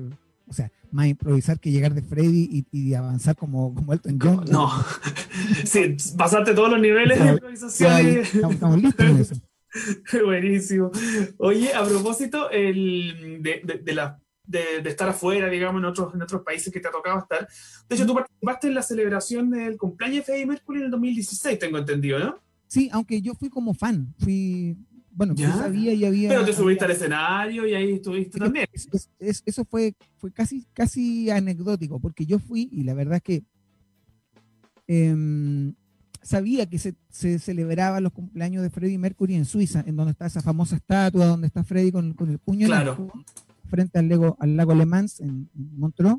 o 0.46 0.52
sea, 0.52 0.70
más 0.92 1.08
improvisar 1.08 1.58
que 1.58 1.72
llegar 1.72 1.92
de 1.92 2.02
Freddy 2.02 2.64
y, 2.70 2.94
avanzar 2.94 3.34
como, 3.34 3.74
como 3.74 3.92
Elton 3.92 4.16
John. 4.22 4.44
No, 4.48 4.70
sí, 5.64 5.96
pasarte 6.16 6.54
todos 6.54 6.70
los 6.70 6.80
niveles 6.80 7.18
de 7.18 7.32
improvisación. 7.32 8.52
estamos, 8.52 8.80
listos 8.80 9.06
en 9.06 9.16
eso. 9.18 9.34
Buenísimo. 10.24 10.92
Oye, 11.38 11.74
a 11.74 11.84
propósito 11.84 12.48
el, 12.50 13.40
de, 13.42 13.60
de, 13.64 13.78
de 13.78 13.92
la 13.92 14.20
de, 14.44 14.88
estar 14.88 15.08
afuera, 15.08 15.48
digamos, 15.48 15.80
en 15.80 15.86
otros, 15.86 16.14
en 16.14 16.22
otros 16.22 16.42
países 16.42 16.72
que 16.72 16.78
te 16.78 16.86
ha 16.86 16.92
tocado 16.92 17.18
estar. 17.18 17.48
De 17.88 17.96
hecho, 17.96 18.06
tú 18.06 18.14
participaste 18.14 18.68
en 18.68 18.74
la 18.74 18.82
celebración 18.82 19.50
del 19.50 19.76
cumpleaños 19.76 20.18
de 20.18 20.22
Freddie 20.22 20.46
Mercury 20.46 20.78
en 20.78 20.84
el 20.84 20.90
2016, 20.92 21.58
tengo 21.58 21.78
entendido, 21.78 22.20
¿no? 22.20 22.45
Sí, 22.66 22.88
aunque 22.92 23.22
yo 23.22 23.34
fui 23.34 23.48
como 23.48 23.74
fan, 23.74 24.14
fui, 24.18 24.76
bueno, 25.10 25.34
yo 25.34 25.48
sabía 25.52 25.92
y 25.92 26.04
había... 26.04 26.28
Pero 26.28 26.44
te 26.44 26.52
subiste 26.52 26.84
al 26.84 26.90
escenario 26.90 27.66
y 27.66 27.74
ahí 27.74 27.92
estuviste 27.94 28.38
también. 28.38 28.66
eso 29.20 29.64
fue, 29.64 29.94
fue 30.16 30.32
casi, 30.32 30.66
casi 30.72 31.30
anecdótico, 31.30 32.00
porque 32.00 32.26
yo 32.26 32.38
fui 32.38 32.68
y 32.72 32.82
la 32.82 32.94
verdad 32.94 33.16
es 33.16 33.22
que 33.22 33.44
em, 34.88 35.74
sabía 36.22 36.66
que 36.66 36.78
se, 36.78 36.94
se 37.08 37.38
celebraban 37.38 38.02
los 38.02 38.12
cumpleaños 38.12 38.62
de 38.62 38.70
Freddie 38.70 38.98
Mercury 38.98 39.36
en 39.36 39.44
Suiza, 39.44 39.84
en 39.86 39.96
donde 39.96 40.12
está 40.12 40.26
esa 40.26 40.42
famosa 40.42 40.76
estatua, 40.76 41.26
donde 41.26 41.46
está 41.46 41.62
Freddie 41.62 41.92
con, 41.92 42.14
con 42.14 42.30
el 42.30 42.38
puño 42.38 42.66
claro 42.66 43.12
frente 43.66 43.98
al, 43.98 44.08
lago, 44.08 44.36
al 44.40 44.56
lago 44.56 44.74
Le 44.74 44.86
Mans 44.86 45.20
en, 45.20 45.48
Montreux 45.54 46.18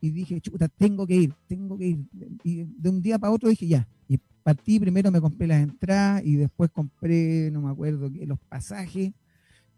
y 0.00 0.10
dije, 0.10 0.40
chuta, 0.40 0.68
tengo 0.68 1.06
que 1.06 1.14
ir, 1.14 1.34
tengo 1.46 1.78
que 1.78 1.86
ir. 1.86 2.04
Y 2.42 2.64
de 2.64 2.90
un 2.90 3.00
día 3.00 3.20
para 3.20 3.32
otro 3.32 3.48
dije, 3.48 3.68
ya. 3.68 3.88
Y 4.08 4.18
partí, 4.42 4.78
primero 4.80 5.10
me 5.10 5.20
compré 5.20 5.46
las 5.46 5.62
entradas 5.62 6.22
y 6.24 6.36
después 6.36 6.70
compré, 6.70 7.50
no 7.50 7.62
me 7.62 7.70
acuerdo, 7.70 8.10
qué, 8.12 8.26
los 8.26 8.38
pasajes 8.40 9.12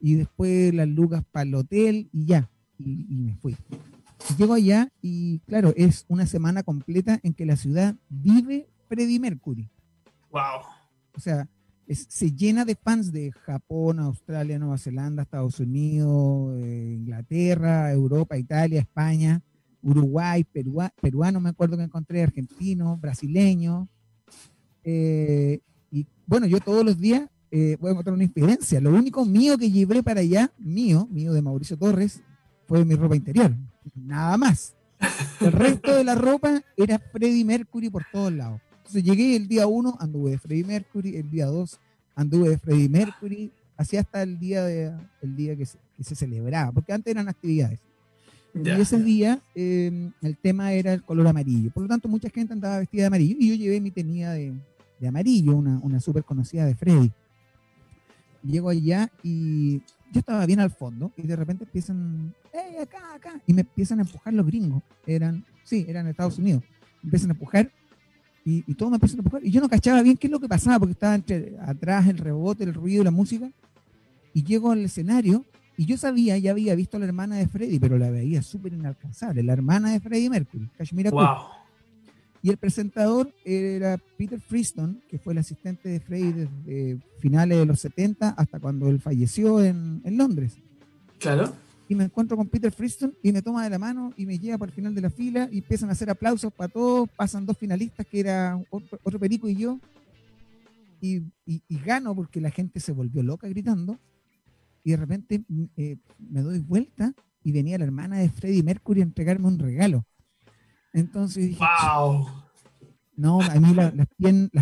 y 0.00 0.14
después 0.14 0.74
las 0.74 0.88
lucas 0.88 1.22
para 1.30 1.44
el 1.44 1.54
hotel 1.54 2.08
y 2.12 2.26
ya. 2.26 2.50
Y, 2.78 3.20
me 3.20 3.36
fui. 3.36 3.56
llego 4.36 4.54
allá 4.54 4.90
y 5.00 5.38
claro, 5.40 5.72
es 5.76 6.04
una 6.08 6.26
semana 6.26 6.62
completa 6.62 7.20
en 7.22 7.34
que 7.34 7.46
la 7.46 7.56
ciudad 7.56 7.96
vive 8.08 8.68
Freddie 8.88 9.20
Mercury. 9.20 9.70
Wow. 10.30 10.62
O 11.16 11.20
sea, 11.20 11.48
se 11.88 12.32
llena 12.32 12.64
de 12.64 12.74
fans 12.74 13.12
de 13.12 13.30
Japón, 13.30 14.00
Australia, 14.00 14.58
Nueva 14.58 14.78
Zelanda, 14.78 15.22
Estados 15.22 15.60
Unidos, 15.60 16.58
eh, 16.62 16.96
Inglaterra, 16.98 17.92
Europa, 17.92 18.36
Italia, 18.36 18.80
España, 18.80 19.42
Uruguay, 19.82 20.44
Perú, 20.44 20.78
peruano, 21.00 21.40
me 21.40 21.50
acuerdo 21.50 21.76
que 21.76 21.82
encontré, 21.84 22.22
argentino, 22.22 22.96
brasileño. 22.96 23.88
Eh, 24.84 25.60
y 25.90 26.06
bueno, 26.26 26.46
yo 26.46 26.60
todos 26.60 26.84
los 26.84 26.98
días 26.98 27.28
eh, 27.50 27.76
voy 27.80 27.88
a 27.88 27.92
encontrar 27.92 28.14
una 28.14 28.24
infidencia. 28.24 28.80
Lo 28.80 28.90
único 28.90 29.24
mío 29.24 29.56
que 29.56 29.70
llevé 29.70 30.02
para 30.02 30.20
allá, 30.20 30.52
mío, 30.58 31.08
mío 31.10 31.32
de 31.32 31.42
Mauricio 31.42 31.76
Torres, 31.76 32.22
fue 32.66 32.84
mi 32.84 32.94
ropa 32.94 33.16
interior. 33.16 33.54
Nada 33.94 34.36
más. 34.36 34.74
El 35.40 35.52
resto 35.52 35.94
de 35.94 36.04
la 36.04 36.14
ropa 36.14 36.62
era 36.76 36.98
Freddie 36.98 37.44
Mercury 37.44 37.90
por 37.90 38.04
todos 38.10 38.32
lados. 38.32 38.60
Entonces 38.78 39.02
llegué 39.02 39.36
el 39.36 39.48
día 39.48 39.66
1, 39.66 39.96
anduve 40.00 40.32
de 40.32 40.38
Freddie 40.38 40.64
Mercury, 40.64 41.16
el 41.16 41.30
día 41.30 41.46
2 41.46 41.80
anduve 42.16 42.50
de 42.50 42.58
Freddie 42.58 42.88
Mercury, 42.88 43.52
así 43.76 43.96
hasta 43.96 44.22
el 44.22 44.38
día, 44.38 44.64
de, 44.64 44.92
el 45.22 45.36
día 45.36 45.56
que, 45.56 45.66
se, 45.66 46.14
celebraba, 46.14 46.72
porque 46.72 46.92
antes 46.92 47.10
eran 47.10 47.28
actividades. 47.28 47.80
Y 48.54 48.68
ese 48.70 49.02
día 49.02 49.40
em, 49.54 50.12
el 50.22 50.36
tema 50.36 50.72
era 50.72 50.92
el 50.92 51.02
color 51.02 51.26
amarillo. 51.26 51.72
Por 51.72 51.82
lo 51.84 51.88
tanto, 51.88 52.08
mucha 52.08 52.30
gente 52.30 52.52
andaba 52.52 52.78
vestida 52.78 53.02
de 53.02 53.06
amarillo 53.08 53.36
y 53.38 53.48
yo 53.48 53.54
llevé 53.56 53.80
mi 53.80 53.90
tenida 53.90 54.32
de, 54.32 54.54
de 54.98 55.08
amarillo, 55.08 55.56
una, 55.56 55.78
una 55.82 56.00
súper 56.00 56.24
conocida 56.24 56.64
de 56.66 56.74
Freddy. 56.74 57.10
Llego 58.42 58.68
allá 58.68 59.10
y 59.22 59.78
yo 60.12 60.20
estaba 60.20 60.44
bien 60.46 60.60
al 60.60 60.70
fondo 60.70 61.12
y 61.16 61.26
de 61.26 61.36
repente 61.36 61.64
empiezan, 61.64 62.34
¡hey, 62.52 62.76
acá, 62.82 63.14
acá! 63.14 63.40
Y 63.46 63.52
me 63.52 63.62
empiezan 63.62 63.98
a 63.98 64.02
empujar 64.02 64.32
los 64.34 64.46
gringos. 64.46 64.82
Eran, 65.06 65.44
sí, 65.64 65.84
eran 65.88 66.06
Estados 66.06 66.38
Unidos. 66.38 66.62
Empiezan 67.02 67.30
a 67.30 67.32
empujar 67.34 67.70
y, 68.44 68.64
y 68.66 68.74
todo 68.74 68.90
me 68.90 68.96
empezó 68.96 69.16
a 69.16 69.18
empujar. 69.18 69.44
Y 69.44 69.50
yo 69.50 69.60
no 69.60 69.68
cachaba 69.68 70.02
bien 70.02 70.16
qué 70.16 70.26
es 70.26 70.30
lo 70.30 70.40
que 70.40 70.48
pasaba, 70.48 70.78
porque 70.78 70.92
estaba 70.92 71.14
entre 71.14 71.56
atrás 71.60 72.06
el 72.08 72.18
rebote, 72.18 72.64
el 72.64 72.74
ruido 72.74 73.02
la 73.02 73.10
música. 73.10 73.50
Y 74.34 74.42
llego 74.44 74.72
al 74.72 74.84
escenario 74.84 75.44
y 75.76 75.86
yo 75.86 75.96
sabía, 75.96 76.38
ya 76.38 76.52
había 76.52 76.74
visto 76.74 76.96
a 76.96 77.00
la 77.00 77.06
hermana 77.06 77.36
de 77.36 77.48
Freddy, 77.48 77.78
pero 77.78 77.98
la 77.98 78.10
veía 78.10 78.42
súper 78.42 78.72
inalcanzable, 78.72 79.42
la 79.42 79.52
hermana 79.52 79.92
de 79.92 80.00
Freddy 80.00 80.28
Mercury, 80.30 80.68
Kashmira 80.76 81.10
wow. 81.10 81.36
Y 82.44 82.50
el 82.50 82.58
presentador 82.58 83.34
era 83.44 83.98
Peter 84.16 84.38
Freeston, 84.38 85.02
que 85.08 85.18
fue 85.18 85.32
el 85.32 85.38
asistente 85.38 85.88
de 85.88 85.98
Freddy 85.98 86.32
desde 86.32 86.98
finales 87.18 87.58
de 87.58 87.66
los 87.66 87.80
70 87.80 88.28
hasta 88.28 88.60
cuando 88.60 88.88
él 88.88 89.00
falleció 89.00 89.64
en, 89.64 90.00
en 90.04 90.16
Londres. 90.16 90.58
Claro 91.18 91.52
y 91.88 91.94
me 91.94 92.04
encuentro 92.04 92.36
con 92.36 92.48
Peter 92.48 92.72
Freeston 92.72 93.14
y 93.22 93.32
me 93.32 93.42
toma 93.42 93.64
de 93.64 93.70
la 93.70 93.78
mano 93.78 94.12
y 94.16 94.26
me 94.26 94.38
lleva 94.38 94.58
por 94.58 94.68
el 94.68 94.74
final 94.74 94.94
de 94.94 95.02
la 95.02 95.10
fila 95.10 95.48
y 95.50 95.58
empiezan 95.58 95.88
a 95.88 95.92
hacer 95.92 96.08
aplausos 96.10 96.52
para 96.52 96.72
todos, 96.72 97.08
pasan 97.16 97.44
dos 97.44 97.58
finalistas 97.58 98.06
que 98.06 98.20
era 98.20 98.58
otro, 98.70 99.18
perico 99.18 99.48
y 99.48 99.56
yo 99.56 99.78
y, 101.00 101.22
gano 101.84 102.14
porque 102.14 102.40
la 102.40 102.50
gente 102.50 102.80
se 102.80 102.92
volvió 102.92 103.22
loca 103.22 103.46
gritando 103.48 103.98
y 104.82 104.92
de 104.92 104.96
repente 104.96 105.44
eh, 105.76 105.96
me 106.18 106.40
doy 106.40 106.60
vuelta 106.60 107.12
y 107.42 107.52
venía 107.52 107.76
la 107.76 107.84
hermana 107.84 108.18
de 108.18 108.30
Freddie 108.30 108.62
Mercury 108.62 109.00
a 109.00 109.04
entregarme 109.04 109.48
un 109.48 109.58
regalo. 109.58 110.06
Entonces 110.94 111.48
dije, 111.48 111.60
wow. 111.60 112.26
no, 113.16 113.42
a 113.42 113.54
mí 113.56 113.74
las, 113.74 113.92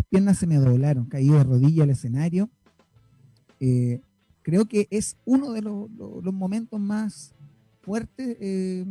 piernas, 0.09 0.39
se 0.39 0.47
me 0.47 0.57
doblaron, 0.57 1.05
caí 1.05 1.29
de 1.29 1.45
rodilla 1.45 1.85
al 1.85 1.91
escenario. 1.91 2.51
Eh, 3.61 4.01
creo 4.43 4.65
que 4.65 4.89
es 4.91 5.17
uno 5.25 5.53
de 5.53 5.63
los, 5.63 5.89
momentos 6.33 6.81
más 6.81 7.35
fuertes 7.83 8.37
eh, 8.41 8.85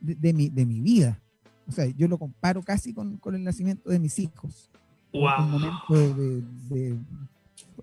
de, 0.00 0.32
mi, 0.32 0.50
de 0.50 0.66
mi 0.66 0.80
vida. 0.80 1.22
o 1.68 1.72
sea, 1.72 1.86
yo 1.86 2.08
lo 2.08 2.18
comparo 2.18 2.62
casi 2.62 2.92
con, 2.92 3.16
con 3.16 3.34
el 3.34 3.44
nacimiento 3.44 3.88
de 3.88 3.98
mis 3.98 4.18
hijos. 4.18 4.68
Wow. 5.12 5.38
Un 5.38 5.50
momento 5.50 6.14
de, 6.14 6.42
de- 6.68 6.98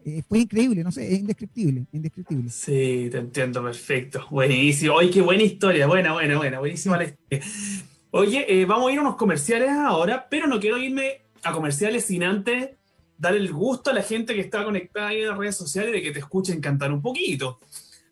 eh, 0.05 0.21
fue 0.27 0.39
increíble, 0.39 0.83
no 0.83 0.91
sé, 0.91 1.11
es 1.13 1.19
indescriptible, 1.19 1.85
indescriptible. 1.93 2.49
Sí, 2.49 3.07
te 3.09 3.19
entiendo, 3.19 3.63
perfecto. 3.63 4.27
Buenísimo. 4.29 4.95
Oye, 4.95 5.09
qué 5.09 5.21
buena 5.21 5.43
historia. 5.43 5.87
Buena, 5.87 6.13
buena, 6.13 6.37
buena. 6.37 6.59
Buenísima 6.59 6.97
la 6.97 7.05
historia. 7.05 7.41
Oye, 8.15 8.45
eh, 8.61 8.65
vamos 8.65 8.89
a 8.89 8.93
ir 8.93 8.99
a 8.99 9.01
unos 9.01 9.15
comerciales 9.15 9.69
ahora, 9.71 10.27
pero 10.29 10.45
no 10.45 10.59
quiero 10.59 10.77
irme 10.77 11.23
a 11.41 11.51
comerciales 11.51 12.05
sin 12.05 12.23
antes 12.23 12.77
dar 13.17 13.33
el 13.35 13.51
gusto 13.51 13.89
a 13.89 13.93
la 13.93 14.03
gente 14.03 14.35
que 14.35 14.41
está 14.41 14.63
conectada 14.63 15.07
ahí 15.07 15.21
en 15.21 15.29
las 15.29 15.37
redes 15.37 15.57
sociales 15.57 15.91
de 15.91 15.99
que 16.03 16.11
te 16.11 16.19
escuchen 16.19 16.61
cantar 16.61 16.91
un 16.91 17.01
poquito. 17.01 17.59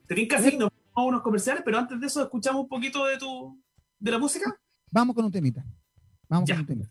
Te 0.08 0.16
tienen 0.16 0.28
casi 0.28 0.58
nos 0.58 0.70
vamos 0.72 0.82
a 0.96 1.02
unos 1.02 1.22
comerciales, 1.22 1.62
pero 1.64 1.78
antes 1.78 2.00
de 2.00 2.08
eso 2.08 2.24
escuchamos 2.24 2.64
un 2.64 2.68
poquito 2.68 3.06
de 3.06 3.18
tu 3.20 3.62
de 4.00 4.12
la 4.12 4.18
música. 4.18 4.60
Vamos 4.90 5.16
con 5.16 5.26
un 5.26 5.32
temita. 5.32 5.64
Vamos 6.28 6.50
Ya. 6.50 6.56
con 6.56 6.62
un 6.62 6.68
temita. 6.68 6.90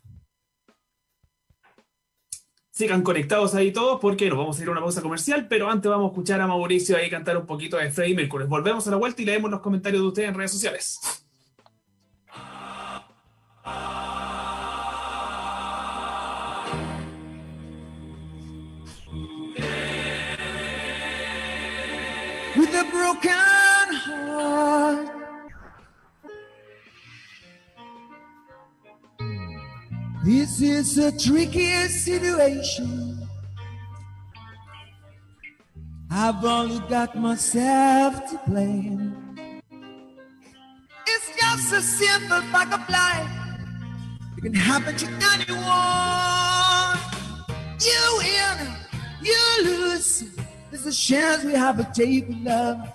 Sigan 2.69 3.01
conectados 3.01 3.53
ahí 3.55 3.73
todos 3.73 3.99
porque 3.99 4.29
nos 4.29 4.37
vamos 4.37 4.57
a 4.57 4.61
ir 4.63 4.69
a 4.69 4.71
una 4.71 4.79
pausa 4.79 5.01
comercial, 5.01 5.49
pero 5.49 5.69
antes 5.69 5.89
vamos 5.91 6.05
a 6.05 6.11
escuchar 6.13 6.39
a 6.39 6.47
Mauricio 6.47 6.95
ahí 6.95 7.09
cantar 7.09 7.35
un 7.35 7.45
poquito 7.45 7.75
de 7.75 7.91
Freddie 7.91 8.15
Mercury. 8.15 8.45
Volvemos 8.45 8.87
a 8.87 8.91
la 8.91 8.95
vuelta 8.97 9.21
y 9.21 9.25
leemos 9.25 9.51
los 9.51 9.59
comentarios 9.59 10.01
de 10.01 10.07
ustedes 10.07 10.29
en 10.29 10.35
redes 10.35 10.51
sociales. 10.51 11.20
With 13.63 13.73
a 22.73 22.85
broken 22.91 23.31
heart. 24.01 25.07
This 30.23 30.61
is 30.61 30.97
a 30.97 31.11
tricky 31.15 31.87
situation. 31.87 33.27
I've 36.09 36.43
only 36.43 36.79
got 36.89 37.15
myself 37.15 38.27
to 38.31 38.39
blame. 38.47 39.15
It's 41.05 41.39
just 41.39 41.73
a 41.73 41.81
simple 41.81 42.41
fact 42.51 42.73
of 42.73 42.89
life. 42.89 43.40
It 44.43 44.45
can 44.45 44.53
happen 44.55 44.95
to 44.95 45.05
anyone. 45.33 46.97
You 47.79 48.01
win, 48.17 48.57
you 49.21 49.37
lose. 49.63 50.23
There's 50.71 50.87
a 50.87 50.91
chance 50.91 51.43
we 51.43 51.53
have 51.53 51.79
a 51.79 51.83
take 51.93 52.27
with 52.27 52.37
love. 52.37 52.89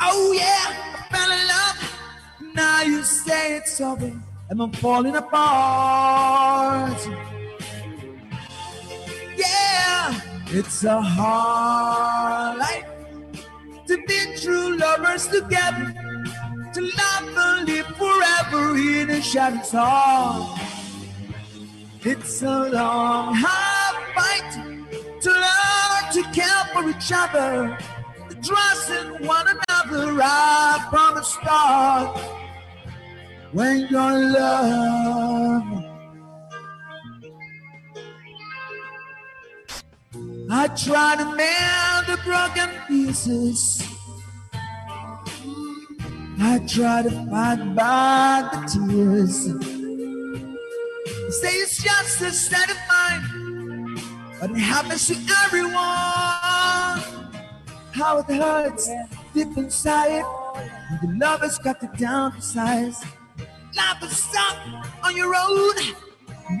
Oh 0.00 0.32
yeah, 0.32 0.76
I 0.94 1.02
fell 1.10 1.32
in 1.32 1.48
love. 1.48 2.54
Now 2.54 2.82
you 2.82 3.02
say 3.02 3.56
it's 3.56 3.80
over, 3.80 4.12
and 4.48 4.62
I'm 4.62 4.70
falling 4.74 5.16
apart. 5.16 7.04
Yeah, 9.36 10.20
it's 10.46 10.84
a 10.84 11.00
hard 11.02 12.58
life 12.58 12.86
to 13.88 13.96
be 14.06 14.36
true 14.36 14.76
lovers 14.76 15.26
together, 15.26 15.92
to 16.74 16.80
love 16.80 17.36
and 17.36 17.66
live 17.66 17.86
forever 17.96 18.76
in 18.76 19.10
a 19.10 19.20
shadow's 19.20 19.72
heart. 19.72 20.60
It's 22.08 22.40
a 22.40 22.70
long, 22.70 23.34
hard 23.34 23.96
fight 24.14 24.52
to 25.22 25.30
learn 25.44 26.12
to 26.12 26.22
care 26.32 26.64
for 26.72 26.88
each 26.88 27.10
other, 27.12 27.76
to 28.28 28.34
trust 28.46 28.90
in 28.90 29.26
one 29.26 29.46
another 29.48 30.12
right 30.12 30.86
from 30.88 31.16
the 31.16 31.22
start. 31.24 32.16
When 33.50 33.88
you're 33.90 34.30
love, 34.38 35.84
I 40.48 40.68
try 40.76 41.16
to 41.16 41.24
mend 41.34 42.06
the 42.06 42.18
broken 42.22 42.70
pieces. 42.86 43.82
I 46.38 46.60
try 46.68 47.02
to 47.02 47.10
fight 47.28 47.74
back 47.74 48.52
the 48.52 48.86
tears. 48.86 49.75
Say 51.40 51.48
it's 51.48 51.82
just 51.82 52.20
a 52.22 52.30
state 52.30 52.70
of 52.70 52.78
mind, 52.88 54.00
but 54.40 54.50
it 54.50 54.56
happens 54.56 55.06
to 55.08 55.14
everyone. 55.44 55.74
How 57.92 58.18
it 58.18 58.26
hurts 58.26 58.88
deep 59.34 59.56
inside, 59.58 60.24
the 61.02 61.08
love 61.18 61.40
got 61.62 61.80
to 61.80 61.88
downsize. 61.88 63.04
Life 63.76 64.02
is 64.02 64.16
stuck 64.16 64.56
on 65.04 65.16
your 65.16 65.34
own. 65.34 65.74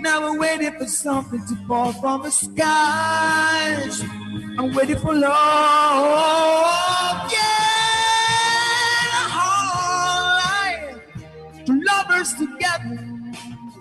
Now 0.02 0.20
we're 0.20 0.38
waiting 0.38 0.76
for 0.78 0.86
something 0.86 1.40
to 1.46 1.56
fall 1.66 1.92
from 1.94 2.22
the 2.24 2.30
skies. 2.30 4.02
I'm 4.58 4.74
waiting 4.74 4.98
for 4.98 5.14
love. 5.14 5.32
Yeah, 7.32 7.66
lovers 11.66 12.34
together, 12.34 13.15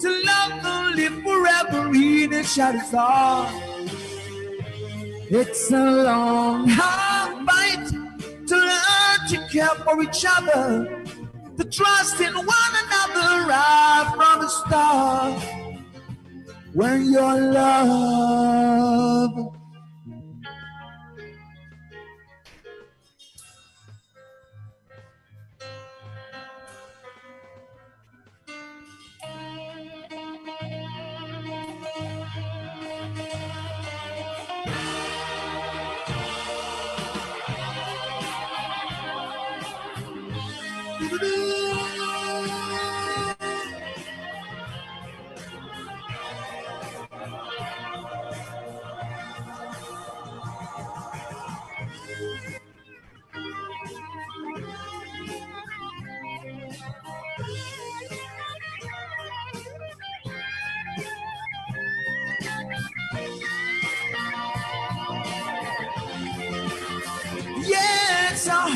to 0.06 0.24
love 0.24 0.52
and 0.64 0.96
live 0.96 1.24
forever 1.24 1.92
in 1.96 2.32
a 2.34 2.44
shadow's 2.44 2.92
heart. 2.92 3.52
It's 5.32 5.72
a 5.72 5.84
long, 6.08 6.68
hard 6.70 7.44
fight 7.48 7.88
to 8.50 8.56
learn 8.56 9.20
to 9.30 9.38
care 9.52 9.76
for 9.84 10.00
each 10.04 10.24
other, 10.38 11.04
to 11.58 11.64
trust 11.64 12.22
in 12.22 12.34
one 12.36 12.74
another 12.84 13.48
right 13.50 14.08
from 14.16 14.42
the 14.44 14.48
start. 14.48 15.42
When 16.74 17.12
your 17.12 17.42
love 17.52 19.55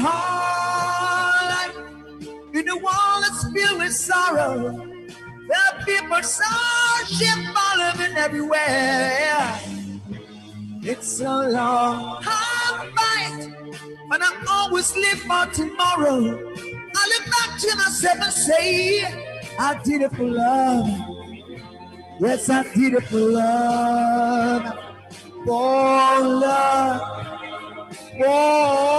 Life 0.04 1.76
in 2.54 2.70
a 2.70 2.76
world 2.76 3.24
that's 3.24 3.44
filled 3.52 3.80
with 3.80 3.94
sorrow. 3.94 4.90
Are 5.50 5.84
people 5.84 6.22
searching 6.22 7.44
for 7.54 7.78
loving 7.78 8.16
everywhere. 8.18 9.60
It's 10.84 11.20
a 11.22 11.50
long, 11.50 12.22
hard 12.22 12.90
fight, 12.96 13.50
but 14.10 14.22
I 14.22 14.46
always 14.50 14.96
live 14.96 15.20
for 15.20 15.46
tomorrow. 15.52 16.20
I 16.96 17.08
look 17.12 17.26
back 17.32 17.60
to 17.60 17.76
myself 17.76 18.20
and 18.22 18.34
say, 18.34 19.04
I 19.60 19.80
did 19.84 20.02
it 20.04 20.12
for 20.16 20.24
love. 20.24 20.88
Yes, 22.20 22.50
I 22.50 22.64
did 22.74 22.94
it 22.94 23.04
for 23.04 23.20
love. 23.20 24.78
For 25.46 26.20
love. 26.22 27.02
Whoa. 28.18 28.99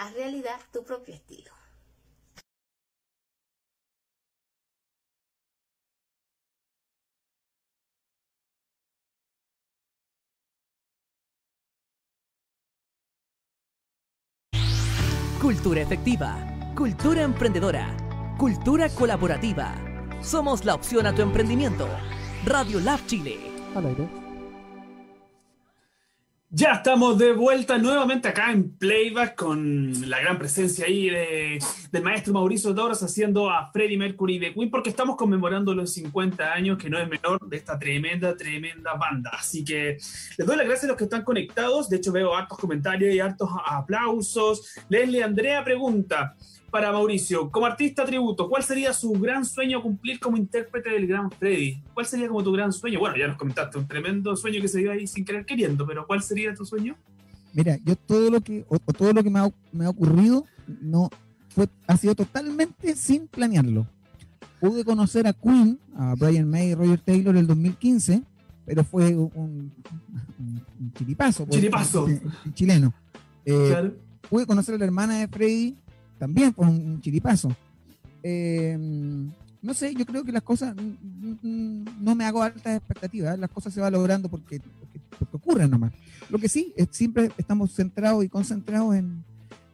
Haz 0.00 0.14
realidad 0.14 0.58
tu 0.72 0.82
propio 0.82 1.14
estilo. 1.14 1.52
Cultura 15.38 15.82
efectiva, 15.82 16.34
cultura 16.74 17.20
emprendedora, 17.20 17.94
cultura 18.38 18.88
colaborativa. 18.88 19.74
Somos 20.22 20.64
la 20.64 20.76
opción 20.76 21.04
a 21.04 21.14
tu 21.14 21.20
emprendimiento. 21.20 21.86
Radio 22.46 22.80
Lab 22.80 23.04
Chile. 23.06 23.38
Ya 26.52 26.72
estamos 26.72 27.16
de 27.16 27.32
vuelta 27.32 27.78
nuevamente 27.78 28.26
acá 28.26 28.50
en 28.50 28.76
Playback 28.76 29.36
con 29.36 30.10
la 30.10 30.18
gran 30.18 30.36
presencia 30.36 30.84
ahí 30.84 31.08
de, 31.08 31.60
del 31.92 32.02
maestro 32.02 32.32
Mauricio 32.32 32.74
Doros 32.74 33.00
haciendo 33.04 33.48
a 33.48 33.70
Freddie 33.70 33.96
Mercury 33.96 34.40
de 34.40 34.52
Queen 34.52 34.68
porque 34.68 34.90
estamos 34.90 35.14
conmemorando 35.14 35.72
los 35.76 35.92
50 35.92 36.52
años, 36.52 36.76
que 36.76 36.90
no 36.90 36.98
es 36.98 37.08
menor, 37.08 37.38
de 37.48 37.56
esta 37.56 37.78
tremenda, 37.78 38.36
tremenda 38.36 38.94
banda. 38.94 39.30
Así 39.32 39.64
que 39.64 39.98
les 40.38 40.44
doy 40.44 40.56
las 40.56 40.66
gracias 40.66 40.86
a 40.86 40.88
los 40.88 40.96
que 40.96 41.04
están 41.04 41.22
conectados. 41.22 41.88
De 41.88 41.98
hecho 41.98 42.10
veo 42.10 42.34
hartos 42.34 42.58
comentarios 42.58 43.14
y 43.14 43.20
hartos 43.20 43.48
aplausos. 43.64 44.74
Leslie 44.88 45.22
Andrea 45.22 45.62
pregunta, 45.62 46.34
para 46.70 46.92
Mauricio, 46.92 47.50
como 47.50 47.66
artista 47.66 48.04
tributo, 48.04 48.48
¿cuál 48.48 48.62
sería 48.62 48.92
su 48.92 49.12
gran 49.12 49.44
sueño 49.44 49.82
cumplir 49.82 50.20
como 50.20 50.36
intérprete 50.36 50.90
del 50.90 51.06
gran 51.06 51.30
Freddy? 51.30 51.82
¿Cuál 51.92 52.06
sería 52.06 52.28
como 52.28 52.42
tu 52.42 52.52
gran 52.52 52.72
sueño? 52.72 53.00
Bueno, 53.00 53.16
ya 53.16 53.28
nos 53.28 53.36
comentaste, 53.36 53.78
un 53.78 53.86
tremendo 53.86 54.36
sueño 54.36 54.60
que 54.60 54.68
se 54.68 54.78
dio 54.78 54.92
ahí 54.92 55.06
sin 55.06 55.24
querer 55.24 55.44
queriendo, 55.44 55.86
pero 55.86 56.06
¿cuál 56.06 56.22
sería 56.22 56.54
tu 56.54 56.64
sueño? 56.64 56.96
Mira, 57.52 57.78
yo 57.84 57.96
todo 57.96 58.30
lo 58.30 58.40
que, 58.40 58.64
o, 58.68 58.78
todo 58.78 59.12
lo 59.12 59.22
que 59.22 59.30
me 59.30 59.40
ha, 59.40 59.50
me 59.72 59.84
ha, 59.84 59.90
ocurrido 59.90 60.46
no 60.80 61.10
fue, 61.48 61.68
ha 61.86 61.96
sido 61.96 62.14
totalmente 62.14 62.94
sin 62.94 63.26
planearlo. 63.26 63.86
Pude 64.60 64.84
conocer 64.84 65.26
a 65.26 65.32
Queen, 65.32 65.78
a 65.96 66.14
Brian 66.14 66.48
May 66.48 66.70
y 66.70 66.74
Roger 66.74 67.00
Taylor 67.00 67.34
en 67.34 67.40
el 67.40 67.46
2015, 67.46 68.22
pero 68.66 68.84
fue 68.84 69.16
un, 69.16 69.72
un, 70.38 70.92
chiripazo. 70.96 71.46
Pues, 71.46 71.56
chiripazo. 71.58 72.06
chileno. 72.54 72.94
Eh, 73.44 73.90
Pude 74.28 74.46
conocer 74.46 74.76
a 74.76 74.78
la 74.78 74.84
hermana 74.84 75.18
de 75.18 75.28
Freddy 75.28 75.76
también 76.20 76.52
fue 76.54 76.66
un 76.66 77.00
chiripazo. 77.00 77.56
Eh, 78.22 78.78
no 79.62 79.74
sé, 79.74 79.94
yo 79.94 80.04
creo 80.04 80.22
que 80.22 80.32
las 80.32 80.42
cosas, 80.42 80.76
no 81.42 82.14
me 82.14 82.24
hago 82.24 82.42
altas 82.42 82.76
expectativas, 82.76 83.38
las 83.38 83.50
cosas 83.50 83.72
se 83.72 83.80
van 83.80 83.94
logrando 83.94 84.28
porque, 84.28 84.60
porque, 84.60 85.36
ocurren 85.36 85.70
nomás. 85.70 85.92
Lo 86.28 86.38
que 86.38 86.48
sí, 86.48 86.74
es, 86.76 86.88
siempre 86.92 87.30
estamos 87.38 87.74
centrados 87.74 88.22
y 88.22 88.28
concentrados 88.28 88.94
en, 88.94 89.24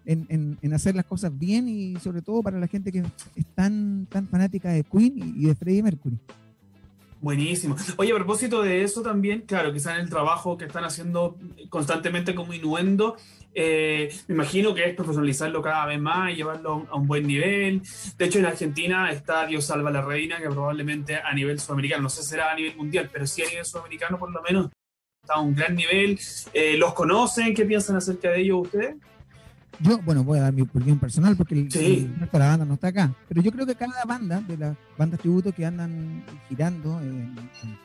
en, 0.04 0.72
hacer 0.72 0.94
las 0.94 1.04
cosas 1.04 1.36
bien 1.36 1.68
y 1.68 1.96
sobre 1.96 2.22
todo 2.22 2.42
para 2.42 2.60
la 2.60 2.68
gente 2.68 2.92
que 2.92 3.02
es 3.34 3.46
tan, 3.56 4.06
tan 4.08 4.28
fanática 4.28 4.70
de 4.70 4.84
Queen 4.84 5.34
y 5.36 5.46
de 5.46 5.54
Freddie 5.56 5.82
Mercury. 5.82 6.18
Buenísimo. 7.20 7.76
Oye, 7.96 8.12
a 8.12 8.16
propósito 8.16 8.62
de 8.62 8.82
eso 8.82 9.02
también, 9.02 9.42
claro, 9.42 9.72
quizás 9.72 9.94
en 9.94 10.02
el 10.02 10.10
trabajo 10.10 10.56
que 10.56 10.66
están 10.66 10.84
haciendo 10.84 11.36
constantemente 11.70 12.34
como 12.34 12.52
Inuendo, 12.52 13.16
eh, 13.58 14.14
me 14.28 14.34
imagino 14.34 14.74
que 14.74 14.84
es 14.84 14.94
profesionalizarlo 14.94 15.62
cada 15.62 15.86
vez 15.86 15.98
más 15.98 16.30
y 16.30 16.36
llevarlo 16.36 16.86
a 16.90 16.96
un 16.96 17.06
buen 17.06 17.26
nivel. 17.26 17.80
De 18.18 18.26
hecho, 18.26 18.38
en 18.38 18.44
Argentina 18.44 19.10
está 19.10 19.46
Dios 19.46 19.64
Salva 19.64 19.90
la 19.90 20.02
Reina, 20.02 20.36
que 20.36 20.50
probablemente 20.50 21.16
a 21.16 21.32
nivel 21.32 21.58
sudamericano, 21.58 22.02
no 22.02 22.10
sé 22.10 22.22
si 22.22 22.28
será 22.30 22.52
a 22.52 22.54
nivel 22.54 22.76
mundial, 22.76 23.08
pero 23.10 23.26
sí 23.26 23.42
a 23.42 23.48
nivel 23.48 23.64
sudamericano 23.64 24.18
por 24.18 24.30
lo 24.30 24.42
menos 24.42 24.70
está 25.22 25.34
a 25.34 25.40
un 25.40 25.54
gran 25.54 25.74
nivel. 25.74 26.20
Eh, 26.52 26.76
¿Los 26.76 26.92
conocen? 26.92 27.54
¿Qué 27.54 27.64
piensan 27.64 27.96
acerca 27.96 28.30
de 28.30 28.42
ellos 28.42 28.58
ustedes? 28.64 28.96
Yo, 29.80 29.98
bueno, 29.98 30.24
voy 30.24 30.38
a 30.38 30.42
dar 30.42 30.52
mi 30.52 30.62
opinión 30.62 30.98
personal 30.98 31.36
porque 31.36 31.54
el, 31.54 32.28
la 32.32 32.38
banda 32.38 32.64
no 32.64 32.74
está 32.74 32.88
acá, 32.88 33.14
pero 33.28 33.42
yo 33.42 33.52
creo 33.52 33.66
que 33.66 33.74
cada 33.74 34.04
banda 34.04 34.40
de 34.40 34.56
las 34.56 34.76
bandas 34.96 35.20
tributo 35.20 35.52
que 35.52 35.66
andan 35.66 36.24
girando 36.48 36.98
en, 37.00 37.34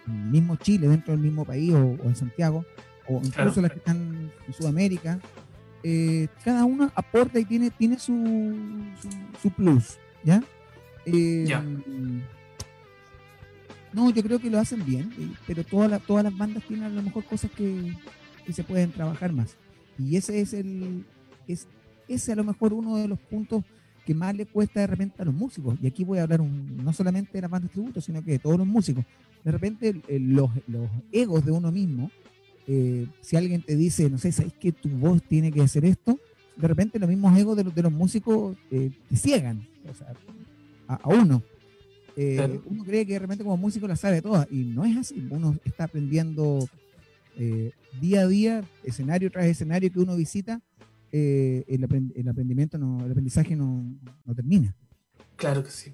el 0.07 0.13
mismo 0.31 0.55
Chile, 0.55 0.87
dentro 0.87 1.11
del 1.11 1.21
mismo 1.21 1.43
país 1.43 1.73
o, 1.73 1.97
en 2.03 2.15
Santiago, 2.15 2.65
o 3.07 3.19
incluso 3.23 3.61
las 3.61 3.71
que 3.71 3.79
están 3.79 4.31
en 4.47 4.53
Sudamérica, 4.53 5.19
eh, 5.83 6.27
cada 6.45 6.63
uno 6.63 6.91
aporta 6.95 7.39
y 7.39 7.45
tiene, 7.45 7.71
tiene 7.71 7.99
su, 7.99 8.83
su, 9.41 9.49
plus, 9.49 9.97
¿ya? 10.23 10.41
Eh, 11.05 11.47
no, 13.91 14.11
yo 14.11 14.23
creo 14.23 14.39
que 14.39 14.49
lo 14.49 14.59
hacen 14.59 14.85
bien, 14.85 15.11
eh, 15.19 15.27
pero 15.45 15.65
todas, 15.65 16.01
todas 16.03 16.23
las 16.23 16.37
bandas 16.37 16.63
tienen 16.63 16.85
a 16.85 16.89
lo 16.89 17.01
mejor 17.01 17.25
cosas 17.25 17.51
que, 17.51 17.97
que 18.45 18.53
se 18.53 18.63
pueden 18.63 18.91
trabajar 18.91 19.33
más. 19.33 19.57
Y 19.97 20.15
ese 20.15 20.39
es 20.39 20.53
el, 20.53 21.05
es 21.47 21.67
ese 22.13 22.31
a 22.31 22.35
lo 22.35 22.43
mejor 22.43 22.73
uno 22.73 22.97
de 22.97 23.07
los 23.07 23.19
puntos 23.19 23.63
que 24.05 24.13
más 24.13 24.35
le 24.35 24.45
cuesta 24.45 24.81
de 24.81 24.87
repente 24.87 25.21
a 25.21 25.25
los 25.25 25.33
músicos. 25.33 25.77
Y 25.81 25.87
aquí 25.87 26.03
voy 26.03 26.19
a 26.19 26.23
hablar 26.23 26.41
no 26.41 26.93
solamente 26.93 27.33
de 27.33 27.41
las 27.41 27.51
bandas 27.51 27.71
tributo, 27.71 28.01
sino 28.01 28.23
que 28.23 28.31
de 28.31 28.39
todos 28.39 28.57
los 28.57 28.67
músicos. 28.67 29.05
De 29.43 29.51
repente 29.51 30.01
los, 30.19 30.49
egos 31.11 31.45
de 31.45 31.51
uno 31.51 31.71
mismo, 31.71 32.11
eh, 32.67 33.07
si 33.21 33.35
alguien 33.35 33.61
te 33.61 33.75
dice, 33.75 34.09
no 34.09 34.17
sé, 34.17 34.31
¿sabes 34.31 34.53
que 34.53 34.71
tu 34.71 34.89
voz 34.89 35.21
tiene 35.23 35.51
que 35.51 35.61
hacer 35.61 35.85
esto? 35.85 36.19
De 36.55 36.67
repente 36.67 36.99
los 36.99 37.09
mismos 37.09 37.37
egos 37.37 37.57
de 37.57 37.63
los, 37.63 37.75
de 37.75 37.81
los 37.81 37.91
músicos 37.91 38.55
eh, 38.71 38.91
te 39.09 39.15
ciegan 39.15 39.67
a, 40.87 40.99
uno. 41.07 41.43
Eh, 42.17 42.59
uno 42.65 42.83
cree 42.83 43.05
que 43.05 43.13
de 43.13 43.19
repente 43.19 43.43
como 43.43 43.57
músico 43.57 43.87
la 43.87 43.95
sabe 43.95 44.21
todas 44.21 44.47
y 44.51 44.63
no 44.63 44.83
es 44.83 44.97
así. 44.97 45.27
Uno 45.29 45.57
está 45.63 45.85
aprendiendo 45.85 46.67
día 47.99 48.21
a 48.21 48.27
día, 48.27 48.63
escenario 48.83 49.31
tras 49.31 49.45
escenario 49.45 49.91
que 49.91 49.99
uno 49.99 50.15
visita, 50.15 50.61
eh, 51.11 51.65
el, 51.67 51.83
aprendizaje 52.29 53.55
no, 53.55 53.97
termina. 54.35 54.75
Claro 55.35 55.63
que 55.63 55.69
sí. 55.69 55.93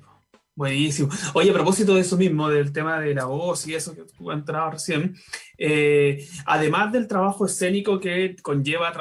Buenísimo. 0.56 1.10
Oye, 1.34 1.52
a 1.52 1.54
propósito 1.54 1.94
de 1.94 2.02
eso 2.02 2.18
mismo, 2.18 2.50
del 2.50 2.72
tema 2.72 3.00
de 3.00 3.14
la 3.14 3.26
voz 3.26 3.68
y 3.68 3.76
eso 3.76 3.94
que 3.94 4.04
tú 4.04 4.32
has 4.32 4.40
entrado 4.40 4.72
recién, 4.72 5.16
eh, 5.58 6.28
además 6.46 6.92
del 6.92 7.08
trabajo 7.08 7.46
escénico 7.46 8.00
que 8.00 8.36
conlleva 8.42 8.92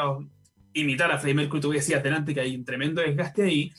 imitar 0.74 1.10
a 1.10 1.18
Freddie 1.18 1.34
Mercury, 1.34 1.62
tú 1.62 1.70
decías 1.70 2.02
delante 2.02 2.34
que 2.34 2.40
hay 2.40 2.54
un 2.54 2.64
tremendo 2.64 3.00
desgaste 3.00 3.42
ahí, 3.42 3.72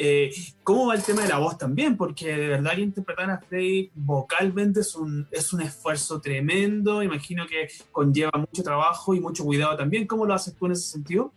eh, 0.00 0.30
¿Cómo 0.62 0.86
va 0.86 0.94
el 0.94 1.02
tema 1.02 1.22
de 1.22 1.28
la 1.28 1.38
voz 1.38 1.58
también? 1.58 1.96
Porque 1.96 2.28
de 2.28 2.46
verdad 2.46 2.76
que 2.76 2.82
interpretar 2.82 3.30
a 3.30 3.40
Freddie 3.40 3.90
vocalmente 3.96 4.80
es 4.80 4.94
un, 4.94 5.26
es 5.32 5.52
un 5.52 5.60
esfuerzo 5.60 6.20
tremendo, 6.20 7.02
imagino 7.02 7.44
que 7.48 7.68
conlleva 7.90 8.30
mucho 8.38 8.62
trabajo 8.62 9.12
y 9.12 9.20
mucho 9.20 9.42
cuidado 9.42 9.76
también. 9.76 10.06
¿Cómo 10.06 10.24
lo 10.24 10.34
haces 10.34 10.54
tú 10.54 10.66
en 10.66 10.72
ese 10.72 10.88
sentido? 10.88 11.32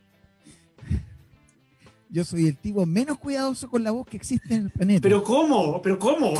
Yo 2.11 2.25
soy 2.25 2.47
el 2.47 2.57
tipo 2.57 2.85
menos 2.85 3.17
cuidadoso 3.17 3.69
con 3.69 3.83
la 3.83 3.91
voz 3.91 4.05
que 4.05 4.17
existe 4.17 4.53
en 4.53 4.63
el 4.63 4.69
planeta. 4.69 5.01
¿Pero 5.01 5.23
cómo? 5.23 5.81
¿Pero 5.81 5.97
cómo? 5.97 6.33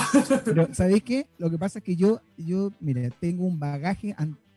Pero, 0.46 0.68
¿sabéis 0.74 1.04
qué? 1.04 1.28
Lo 1.38 1.50
que 1.50 1.58
pasa 1.58 1.80
es 1.80 1.86
que 1.86 1.96
yo, 1.96 2.22
yo 2.38 2.72
mira, 2.82 3.10
tengo 3.22 3.46
un 3.46 3.58
bagaje 3.58 4.14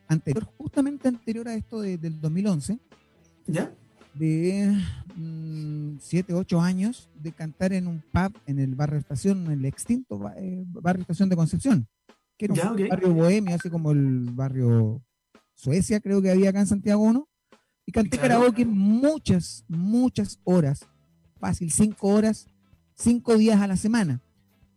anterior, 0.07 0.45
justamente 0.57 1.07
anterior 1.07 1.47
a 1.47 1.55
esto 1.55 1.79
del 1.81 2.19
2011. 2.19 2.77
¿Ya? 3.47 3.71
de 4.15 4.73
7, 5.99 6.33
mm, 6.33 6.37
8 6.37 6.61
años 6.61 7.09
de 7.21 7.31
cantar 7.31 7.73
en 7.73 7.87
un 7.87 8.01
pub 8.11 8.33
en 8.47 8.59
el 8.59 8.75
barrio 8.75 8.99
Estación, 8.99 9.45
en 9.45 9.51
el 9.51 9.65
extinto 9.65 10.19
eh, 10.37 10.63
barrio 10.67 11.01
Estación 11.01 11.29
de 11.29 11.35
Concepción, 11.35 11.87
que 12.37 12.45
era 12.45 12.71
un 12.71 12.87
barrio 12.87 13.13
bohemio, 13.13 13.55
así 13.55 13.69
como 13.69 13.91
el 13.91 14.29
barrio 14.31 15.01
Suecia, 15.53 15.99
creo 15.99 16.21
que 16.21 16.31
había 16.31 16.49
acá 16.49 16.59
en 16.59 16.67
Santiago 16.67 17.11
¿no? 17.13 17.29
Y 17.85 17.91
canté 17.91 18.17
karaoke 18.17 18.65
muchas, 18.65 19.63
muchas 19.67 20.39
horas, 20.43 20.87
fácil, 21.39 21.71
5 21.71 22.07
horas, 22.07 22.47
5 22.95 23.37
días 23.37 23.61
a 23.61 23.67
la 23.67 23.77
semana. 23.77 24.21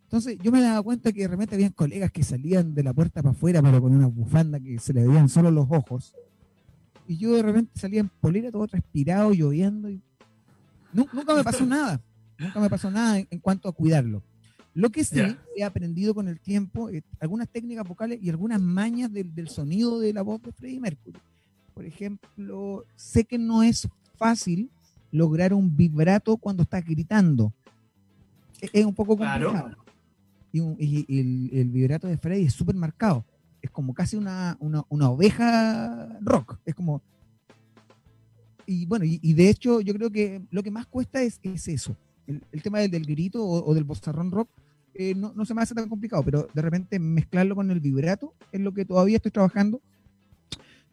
Entonces 0.05 0.39
yo 0.43 0.51
me 0.51 0.61
daba 0.61 0.83
cuenta 0.83 1.13
que 1.13 1.23
de 1.23 1.29
repente 1.29 1.55
había 1.55 1.71
colegas 1.71 2.11
que 2.11 2.23
salían 2.23 2.75
de 2.75 2.83
la 2.83 2.95
puerta 2.95 3.23
para 3.23 3.33
afuera, 3.33 3.61
pero 3.63 3.81
con 3.83 3.95
una 3.95 4.07
bufanda 4.07 4.59
que 4.59 4.79
se 4.79 4.95
le 4.95 5.07
veían 5.07 5.29
solo 5.29 5.51
los 5.51 5.67
ojos 5.71 6.15
y 7.09 7.17
yo 7.17 7.35
de 7.35 7.43
repente 7.43 7.73
salía 7.81 8.01
en 8.01 8.11
polera, 8.11 8.53
todo 8.53 8.69
transpirado, 8.69 9.33
lloviendo. 9.33 9.91
Y... 9.91 10.03
Nunca 10.93 11.35
me 11.35 11.43
pasó 11.43 11.65
nada. 11.65 12.01
Nunca 12.39 12.61
me 12.61 12.69
pasó 12.69 12.91
nada 12.91 13.19
en, 13.19 13.41
cuanto 13.41 13.69
a 13.69 13.73
cuidarlo. 13.73 14.23
Lo 14.75 14.91
que 14.91 15.03
sí 15.03 15.19
he 15.57 15.65
aprendido 15.65 16.15
con 16.15 16.29
el 16.29 16.39
tiempo, 16.39 16.91
eh, 16.91 17.03
algunas 17.19 17.49
técnicas 17.49 17.89
vocales 17.89 18.19
y 18.23 18.29
algunas 18.29 18.61
mañas 18.61 19.11
del, 19.11 19.49
sonido 19.49 19.99
de 19.99 20.13
la 20.13 20.21
voz 20.21 20.43
de 20.43 20.53
Freddie 20.53 20.81
Mercury. 20.81 21.19
Por 21.73 21.87
ejemplo, 21.87 22.85
sé 22.95 23.25
que 23.25 23.39
no 23.39 23.63
es 23.63 23.89
fácil 24.17 24.71
lograr 25.11 25.55
un 25.55 25.77
vibrato 25.77 26.37
cuando 26.37 26.63
estás 26.63 26.85
gritando. 26.85 27.53
E, 28.61 28.69
es, 28.73 28.85
un 28.85 28.95
poco 28.95 29.17
complicado. 29.17 29.71
Y, 30.53 30.61
el, 30.61 31.51
el, 31.53 31.69
vibrato 31.71 32.07
de 32.07 32.17
Freddie 32.17 32.47
es 32.47 32.55
súper 32.55 32.75
marcado 32.75 33.25
es 33.63 33.71
como 33.71 33.95
casi 33.95 34.17
una, 34.17 34.57
oveja 34.61 36.19
rock. 36.21 36.59
Es 36.65 36.75
como. 36.75 37.03
Y 38.67 38.85
bueno, 38.87 39.05
y, 39.07 39.33
de 39.33 39.49
hecho, 39.49 39.81
yo 39.81 39.95
creo 39.95 40.11
que 40.11 40.43
lo 40.51 40.63
que 40.63 40.71
más 40.71 40.87
cuesta 40.87 41.23
es, 41.23 41.41
es 41.43 41.69
eso. 41.69 41.97
El, 42.27 42.63
tema 42.63 42.81
del, 42.81 43.07
grito 43.07 43.43
o, 43.43 43.75
del 43.75 43.85
bozarrón 43.85 44.31
rock 44.31 44.51
eh, 44.93 45.15
no, 45.15 45.33
se 45.47 45.55
me 45.55 45.63
hace 45.63 45.75
tan 45.75 45.89
complicado, 45.89 46.23
pero 46.23 46.47
de 46.53 46.61
repente 46.61 46.99
mezclarlo 46.99 47.55
con 47.55 47.71
el 47.71 47.81
vibrato 47.81 48.35
es 48.53 48.61
lo 48.61 48.75
que 48.75 48.85
todavía 48.85 49.17
estoy 49.17 49.31
trabajando. 49.31 49.81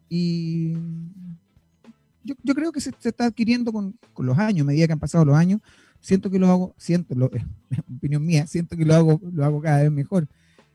Y 0.08 0.72
yo, 2.42 2.54
creo 2.54 2.72
que 2.72 2.80
se, 2.80 2.90
está 3.02 3.26
adquiriendo 3.26 3.72
con, 3.72 3.98
los 4.18 4.38
años, 4.38 4.62
a 4.62 4.66
medida 4.66 4.86
que 4.86 4.92
han 4.92 4.98
pasado 4.98 5.24
los 5.24 5.36
años. 5.36 5.60
Siento 6.00 6.30
que 6.30 6.38
lo 6.38 6.48
hago, 6.48 6.74
siento, 6.76 7.14
lo, 7.14 7.30
opinión 7.96 8.24
mía, 8.24 8.46
siento 8.46 8.76
que 8.76 8.84
lo 8.84 8.94
hago, 8.94 9.20
lo 9.32 9.44
hago 9.44 9.60
cada 9.60 9.82
vez 9.82 9.90
mejor. 9.90 10.28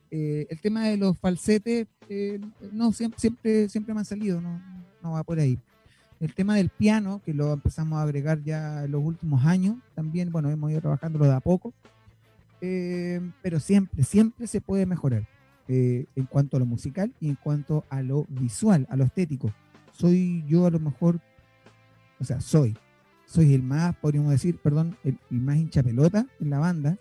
Eh, 0.10 0.48
el 0.50 0.60
tema 0.60 0.88
de 0.88 0.98
los 0.98 1.18
falsetes, 1.18 1.88
eh, 2.10 2.40
no, 2.72 2.92
siempre, 2.92 3.70
siempre, 3.70 3.94
me 3.94 4.00
han 4.00 4.06
salido, 4.06 4.42
no, 4.42 4.62
no 5.02 5.12
va 5.12 5.24
por 5.24 5.40
ahí. 5.40 5.58
El 6.20 6.34
tema 6.34 6.56
del 6.56 6.70
piano, 6.70 7.22
que 7.26 7.34
lo 7.34 7.54
empezamos 7.54 7.98
a 7.98 8.04
agregar 8.04 8.44
ya 8.44 8.84
en 8.84 8.92
los 8.92 9.04
últimos 9.04 9.46
años, 9.46 9.78
también, 9.96 10.32
bueno, 10.32 10.50
hemos 10.50 10.70
ido 10.72 10.82
trabajándolo 10.82 11.26
de 11.26 11.34
a 11.34 11.40
poco, 11.40 11.74
eh, 12.60 13.22
pero 13.42 13.60
siempre, 13.60 14.04
siempre 14.04 14.48
se 14.48 14.62
puede 14.62 14.86
mejorar 14.86 15.28
en 15.68 16.26
cuanto 16.30 16.58
a 16.58 16.60
lo 16.60 16.66
musical 16.66 17.14
y 17.22 17.30
en 17.30 17.36
cuanto 17.36 17.86
a 17.90 18.02
lo 18.02 18.26
visual, 18.28 18.86
a 18.90 18.98
lo 18.98 19.06
estético. 19.06 19.54
Soy 19.94 20.44
yo 20.48 20.66
a 20.66 20.70
lo 20.70 20.80
mejor, 20.80 21.22
o 22.22 22.24
sea, 22.24 22.40
soy, 22.40 22.78
soy 23.26 23.56
el 23.56 23.64
más, 23.64 23.96
podríamos 23.96 24.32
decir, 24.32 24.58
perdón, 24.58 24.96
el, 25.04 25.18
más 25.32 25.58
hincha 25.58 25.82
pelota 25.82 26.28
en 26.40 26.52
la 26.52 26.60
banda, 26.60 26.98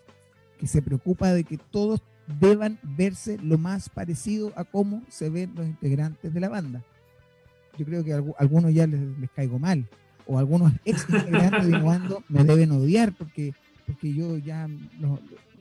que 0.59 0.67
se 0.67 0.81
preocupa 0.81 1.33
de 1.33 1.45
que 1.45 1.59
todos 1.59 2.03
deban 2.41 2.79
verse 2.83 3.39
lo 3.43 3.59
más 3.59 3.91
parecido 3.91 4.53
a 4.57 4.65
cómo 4.65 5.03
se 5.09 5.29
ven 5.29 5.53
los 5.55 5.67
integrantes 5.67 6.33
de 6.33 6.41
la 6.41 6.49
banda. 6.49 6.83
Yo 7.77 7.85
creo 7.85 8.03
que 8.03 8.15
a 8.15 8.23
algunos 8.39 8.73
ya 8.73 8.87
les, 8.87 9.31
caigo 9.35 9.59
mal, 9.59 9.87
o 10.27 10.39
algunos 10.39 10.73
ex 10.87 11.07
integrantes 11.09 11.67
de 11.67 12.23
me 12.29 12.45
deben 12.45 12.73
odiar 12.73 13.13
porque, 13.13 13.53
porque 13.87 14.15
yo 14.15 14.39
ya, 14.39 14.69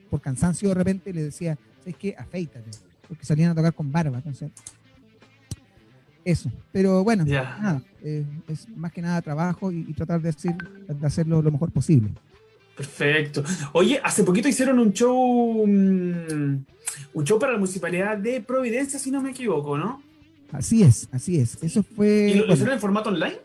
por 0.10 0.22
cansancio 0.22 0.70
de 0.70 0.76
repente 0.76 1.14
les 1.14 1.26
decía, 1.26 1.58
¿sabes 1.80 1.98
qué? 1.98 2.16
Afeítate, 2.18 2.72
porque 3.10 3.26
salían 3.26 3.52
a 3.52 3.56
tocar 3.56 3.74
con 3.74 3.92
barba, 3.92 4.18
entonces 4.18 4.52
eso. 6.26 6.52
Pero 6.72 7.04
bueno, 7.04 7.26
nada, 7.26 7.82
eh, 8.04 8.26
es 8.48 8.68
más 8.70 8.92
que 8.92 9.02
nada 9.02 9.22
trabajo 9.22 9.72
y, 9.72 9.94
tratar 9.94 10.22
de, 10.22 10.30
hacer, 10.30 10.56
de 10.56 11.08
hacerlo 11.08 11.42
lo 11.42 11.52
mejor 11.52 11.72
posible. 11.72 12.12
Perfecto. 12.76 13.44
Oye, 13.74 14.00
hace 14.02 14.24
poquito 14.24 14.48
hicieron 14.48 14.80
un 14.80 14.94
show, 14.94 15.68
mm, 15.68 16.66
un 17.14 17.24
show 17.26 17.38
para 17.38 17.52
la 17.52 17.58
municipalidad 17.58 18.18
de 18.18 18.40
Providencia, 18.42 18.98
si 18.98 19.12
no 19.12 19.22
me 19.22 19.32
equivoco, 19.32 19.78
¿no? 19.78 20.02
Así 20.52 20.84
es, 20.84 21.10
así 21.12 21.40
es. 21.40 21.62
Eso 21.62 21.84
fue. 21.84 22.32
¿Y 22.32 22.34
lo, 22.36 22.54
hicieron 22.54 22.76
en 22.76 22.80
formato 22.80 23.10
online? 23.10 23.38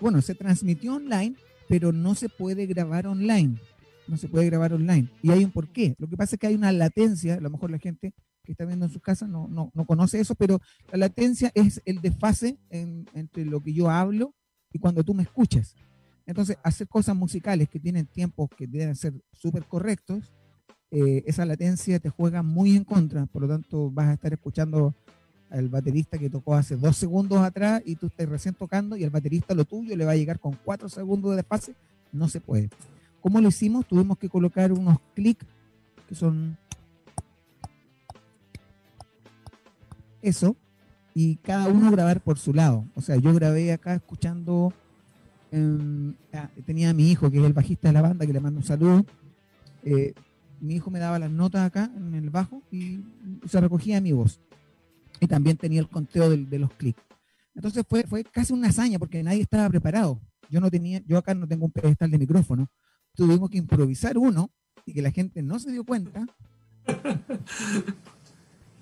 Bueno, 0.00 0.22
se 0.22 0.34
transmitió 0.34 0.94
online, 0.94 1.34
pero 1.68 1.92
no 1.92 2.14
se 2.14 2.28
puede 2.28 2.66
grabar 2.66 3.06
online. 3.06 3.56
No 4.06 4.16
se 4.16 4.28
puede 4.28 4.46
grabar 4.46 4.72
online. 4.72 5.08
Y 5.22 5.30
hay 5.30 5.44
un 5.44 5.50
porqué. 5.50 5.94
Lo 5.98 6.08
que 6.08 6.16
pasa 6.16 6.36
es 6.36 6.40
que 6.40 6.46
hay 6.46 6.54
una 6.54 6.72
latencia, 6.72 7.34
a 7.34 7.40
lo 7.40 7.50
mejor 7.50 7.70
la 7.70 7.78
gente 7.78 8.12
que 8.44 8.52
está 8.52 8.64
viendo 8.64 8.86
en 8.86 8.92
su 8.92 9.00
casa 9.00 9.26
no, 9.26 9.48
no, 9.48 9.70
no 9.74 9.84
conoce 9.84 10.20
eso, 10.20 10.34
pero 10.34 10.60
la 10.90 10.98
latencia 10.98 11.50
es 11.54 11.82
el 11.84 12.00
desfase 12.00 12.58
entre 12.70 13.44
lo 13.44 13.60
que 13.60 13.72
yo 13.72 13.90
hablo 13.90 14.34
y 14.72 14.78
cuando 14.78 15.04
tú 15.04 15.14
me 15.14 15.22
escuchas. 15.22 15.74
Entonces, 16.26 16.58
hacer 16.62 16.86
cosas 16.86 17.16
musicales 17.16 17.68
que 17.68 17.80
tienen 17.80 18.06
tiempos 18.06 18.48
que 18.56 18.66
deben 18.66 18.94
ser 18.94 19.14
súper 19.32 19.64
correctos, 19.64 20.32
eh, 20.92 21.24
esa 21.26 21.44
latencia 21.44 21.98
te 21.98 22.08
juega 22.08 22.42
muy 22.42 22.76
en 22.76 22.84
contra. 22.84 23.26
Por 23.26 23.42
lo 23.42 23.48
tanto, 23.48 23.90
vas 23.90 24.08
a 24.08 24.12
estar 24.14 24.32
escuchando 24.32 24.94
al 25.50 25.68
baterista 25.68 26.18
que 26.18 26.30
tocó 26.30 26.54
hace 26.54 26.76
dos 26.76 26.96
segundos 26.96 27.40
atrás 27.40 27.82
y 27.84 27.96
tú 27.96 28.06
estás 28.06 28.28
recién 28.28 28.54
tocando 28.54 28.96
y 28.96 29.02
el 29.02 29.10
baterista 29.10 29.54
lo 29.54 29.64
tuyo 29.64 29.96
le 29.96 30.04
va 30.04 30.12
a 30.12 30.16
llegar 30.16 30.38
con 30.38 30.56
cuatro 30.64 30.88
segundos 30.88 31.32
de 31.32 31.38
desfase. 31.38 31.74
No 32.12 32.28
se 32.28 32.40
puede. 32.40 32.70
¿Cómo 33.20 33.40
lo 33.40 33.48
hicimos? 33.48 33.86
Tuvimos 33.86 34.18
que 34.18 34.28
colocar 34.28 34.72
unos 34.72 34.98
clics 35.14 35.46
que 36.08 36.14
son 36.14 36.56
eso 40.22 40.56
y 41.14 41.36
cada 41.36 41.68
uno 41.68 41.90
grabar 41.90 42.20
por 42.20 42.38
su 42.38 42.54
lado. 42.54 42.84
O 42.94 43.02
sea, 43.02 43.16
yo 43.16 43.34
grabé 43.34 43.72
acá 43.72 43.94
escuchando 43.94 44.72
Em, 45.52 46.14
ah, 46.32 46.48
tenía 46.64 46.90
a 46.90 46.94
mi 46.94 47.10
hijo, 47.10 47.30
que 47.30 47.38
es 47.38 47.44
el 47.44 47.52
bajista 47.52 47.88
de 47.88 47.94
la 47.94 48.02
banda, 48.02 48.26
que 48.26 48.32
le 48.32 48.40
mando 48.40 48.60
un 48.60 48.66
saludo. 48.66 49.04
Eh, 49.84 50.14
mi 50.60 50.76
hijo 50.76 50.90
me 50.90 50.98
daba 50.98 51.18
las 51.18 51.30
notas 51.30 51.66
acá 51.66 51.90
en 51.96 52.14
el 52.14 52.30
bajo 52.30 52.62
y 52.70 53.00
se 53.46 53.60
recogía 53.60 54.00
mi 54.00 54.12
voz. 54.12 54.40
Y 55.18 55.26
también 55.26 55.56
tenía 55.56 55.80
el 55.80 55.88
conteo 55.88 56.30
de, 56.30 56.58
los 56.58 56.72
clics. 56.74 57.02
Entonces 57.54 57.84
fue, 57.88 58.04
fue 58.04 58.24
casi 58.24 58.52
una 58.52 58.68
hazaña 58.68 58.98
porque 58.98 59.22
nadie 59.22 59.42
estaba 59.42 59.68
preparado. 59.68 60.20
Yo 60.48 60.60
no 60.60 60.70
tenía, 60.70 61.02
yo 61.06 61.18
acá 61.18 61.34
no 61.34 61.46
tengo 61.46 61.66
un 61.66 61.72
pedestal 61.72 62.10
de 62.10 62.18
micrófono. 62.18 62.68
Tuvimos 63.14 63.50
que 63.50 63.58
improvisar 63.58 64.16
uno 64.16 64.50
y 64.86 64.92
que 64.92 65.02
la 65.02 65.10
gente 65.10 65.42
no 65.42 65.58
se 65.58 65.72
dio 65.72 65.84
cuenta. 65.84 66.26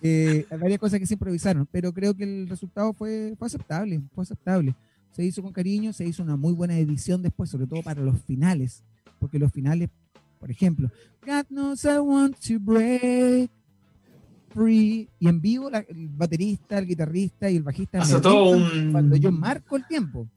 eh, 0.03 0.47
varias 0.59 0.79
cosas 0.79 1.01
que 1.01 1.07
se 1.07 1.15
improvisaron, 1.15 1.67
pero 1.71 1.93
creo 1.93 2.15
que 2.15 2.25
el 2.25 2.49
resultado 2.49 2.93
fue, 2.93 3.35
fue 3.39 3.47
aceptable, 3.47 4.01
fue 4.15 4.23
aceptable 4.23 4.75
se 5.19 5.25
hizo 5.25 5.43
con 5.43 5.53
cariño, 5.53 5.93
se 5.93 6.05
hizo 6.05 6.23
una 6.23 6.37
muy 6.37 6.53
buena 6.53 6.79
edición 6.79 7.23
después, 7.23 7.51
sobre 7.51 7.67
todo 7.67 7.83
para 7.83 8.01
los 8.03 8.23
finales, 8.23 8.85
porque 9.19 9.41
los 9.41 9.51
finales, 9.51 9.89
por 10.39 10.49
ejemplo, 10.49 10.93
God 11.27 11.47
knows 11.49 11.85
I 11.85 11.99
want 11.99 12.37
to 12.47 12.61
break 12.61 13.51
free, 14.55 15.09
y 15.19 15.29
en 15.29 15.41
vivo 15.41 15.71
el 15.71 16.09
baterista, 16.11 16.79
el 16.79 16.87
guitarrista 16.87 17.51
y 17.51 17.57
el 17.57 17.65
bajista, 17.65 18.01
cuando 18.93 19.17
yo 19.17 19.33
marco 19.33 19.77
el 19.77 19.89
tiempo. 19.89 20.29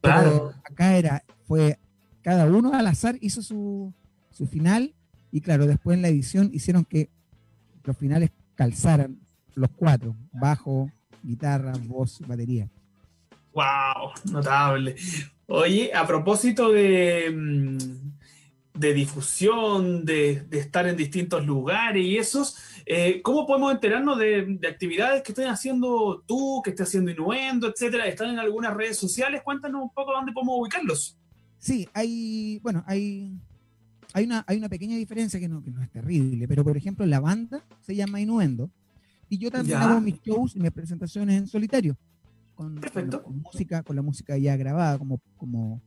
Claro. 0.00 0.52
acá 0.64 0.96
era, 0.96 1.22
fue 1.46 1.78
cada 2.20 2.44
uno 2.46 2.74
al 2.74 2.88
azar 2.88 3.16
hizo 3.20 3.40
su, 3.40 3.92
su 4.32 4.48
final, 4.48 4.92
y 5.30 5.42
claro, 5.42 5.68
después 5.68 5.94
en 5.94 6.02
la 6.02 6.08
edición 6.08 6.50
hicieron 6.52 6.84
que 6.84 7.08
los 7.84 7.96
finales 7.96 8.30
calzaran 8.54 9.18
los 9.54 9.70
cuatro, 9.70 10.16
bajo, 10.32 10.90
guitarra, 11.22 11.72
voz, 11.86 12.20
batería. 12.26 12.68
¡Wow! 13.52 14.12
Notable. 14.32 14.96
Oye, 15.46 15.92
a 15.94 16.06
propósito 16.06 16.72
de, 16.72 17.30
mm, 17.30 17.78
de 18.74 18.92
difusión, 18.92 20.04
de, 20.04 20.46
estar 20.50 20.86
en 20.86 20.96
distintos 20.96 21.46
lugares 21.46 22.04
y 22.04 22.16
esos, 22.16 22.58
eh, 22.84 23.22
¿cómo 23.22 23.46
podemos 23.46 23.72
enterarnos 23.72 24.18
de, 24.18 24.58
actividades 24.68 25.22
que 25.22 25.32
estén 25.32 25.48
haciendo 25.48 26.24
tú, 26.26 26.60
que 26.62 26.70
esté 26.70 26.82
haciendo 26.82 27.10
Inuendo, 27.10 27.68
etcétera? 27.68 28.06
¿Están 28.06 28.30
en 28.30 28.38
algunas 28.40 28.74
redes 28.74 28.98
sociales? 28.98 29.42
Cuéntanos 29.44 29.82
un 29.82 29.90
poco 29.90 30.12
dónde 30.12 30.32
podemos 30.32 30.56
ubicarlos. 30.58 31.16
Sí, 31.58 31.88
hay, 31.94 32.58
bueno, 32.62 32.84
hay, 32.86 33.32
hay, 34.14 34.24
una, 34.24 34.44
hay 34.46 34.56
una 34.56 34.68
pequeña 34.68 34.96
diferencia 34.96 35.40
que 35.40 35.48
no, 35.48 35.62
que 35.62 35.72
no 35.72 35.82
es 35.82 35.90
terrible, 35.90 36.46
pero 36.46 36.62
por 36.62 36.76
ejemplo, 36.76 37.04
la 37.04 37.18
banda 37.18 37.64
se 37.80 37.96
llama 37.96 38.20
Inuendo 38.20 38.70
y 39.28 39.38
yo 39.38 39.50
también 39.50 39.78
hago 39.78 40.00
mis 40.00 40.22
shows 40.22 40.54
y 40.54 40.60
mis 40.60 40.70
presentaciones 40.70 41.36
en 41.36 41.46
solitario. 41.48 41.96
Con, 42.54 42.80
con, 42.80 43.42
música, 43.42 43.82
con 43.82 43.96
la 43.96 44.02
música 44.02 44.38
ya 44.38 44.56
grabada, 44.56 44.96
como, 44.96 45.20
como, 45.36 45.82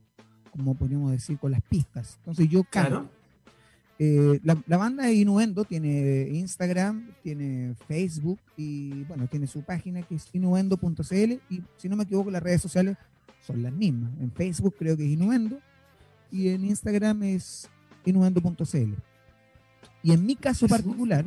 como 0.50 0.74
podríamos 0.74 1.10
decir, 1.10 1.38
con 1.38 1.50
las 1.50 1.62
pistas. 1.62 2.16
Entonces 2.18 2.46
yo 2.50 2.62
canto. 2.64 3.08
Eh, 3.98 4.38
la, 4.44 4.76
banda 4.76 5.06
de 5.06 5.14
Inuendo 5.14 5.64
tiene 5.64 6.28
Instagram, 6.30 7.10
tiene 7.22 7.74
Facebook 7.88 8.38
y 8.58 9.04
bueno, 9.04 9.26
tiene 9.26 9.46
su 9.46 9.62
página 9.62 10.02
que 10.02 10.16
es 10.16 10.28
inuendo.cl 10.34 11.32
y 11.48 11.62
si 11.78 11.88
no 11.88 11.96
me 11.96 12.04
equivoco 12.04 12.30
las 12.30 12.42
redes 12.42 12.60
sociales 12.60 12.98
son 13.46 13.62
las 13.62 13.72
mismas. 13.72 14.12
En 14.20 14.30
Facebook 14.30 14.74
creo 14.78 14.96
que 14.96 15.06
es 15.06 15.10
Inuendo 15.10 15.58
y 16.30 16.48
en 16.48 16.66
Instagram 16.66 17.22
es 17.22 17.68
inuendo.cl. 18.08 18.94
Y 20.02 20.12
en 20.12 20.26
mi 20.26 20.36
caso 20.36 20.66
particular, 20.66 21.24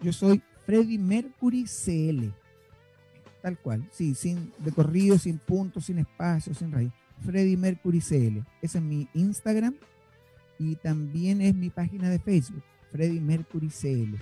yo 0.00 0.12
soy 0.12 0.42
Freddy 0.66 0.98
Mercury 0.98 1.64
CL. 1.64 2.30
Tal 3.42 3.58
cual, 3.58 3.88
sí, 3.92 4.14
sin 4.14 4.52
recorrido, 4.64 5.18
sin 5.18 5.38
puntos, 5.38 5.86
sin 5.86 5.98
espacio, 5.98 6.54
sin 6.54 6.72
raíz. 6.72 6.92
Freddy 7.24 7.56
Mercury 7.56 8.00
CL. 8.00 8.38
Ese 8.62 8.78
es 8.78 8.84
mi 8.84 9.08
Instagram 9.14 9.74
y 10.58 10.76
también 10.76 11.40
es 11.40 11.54
mi 11.54 11.70
página 11.70 12.10
de 12.10 12.18
Facebook, 12.18 12.62
Freddy 12.90 13.20
Mercury 13.20 13.68
CL. 13.68 14.16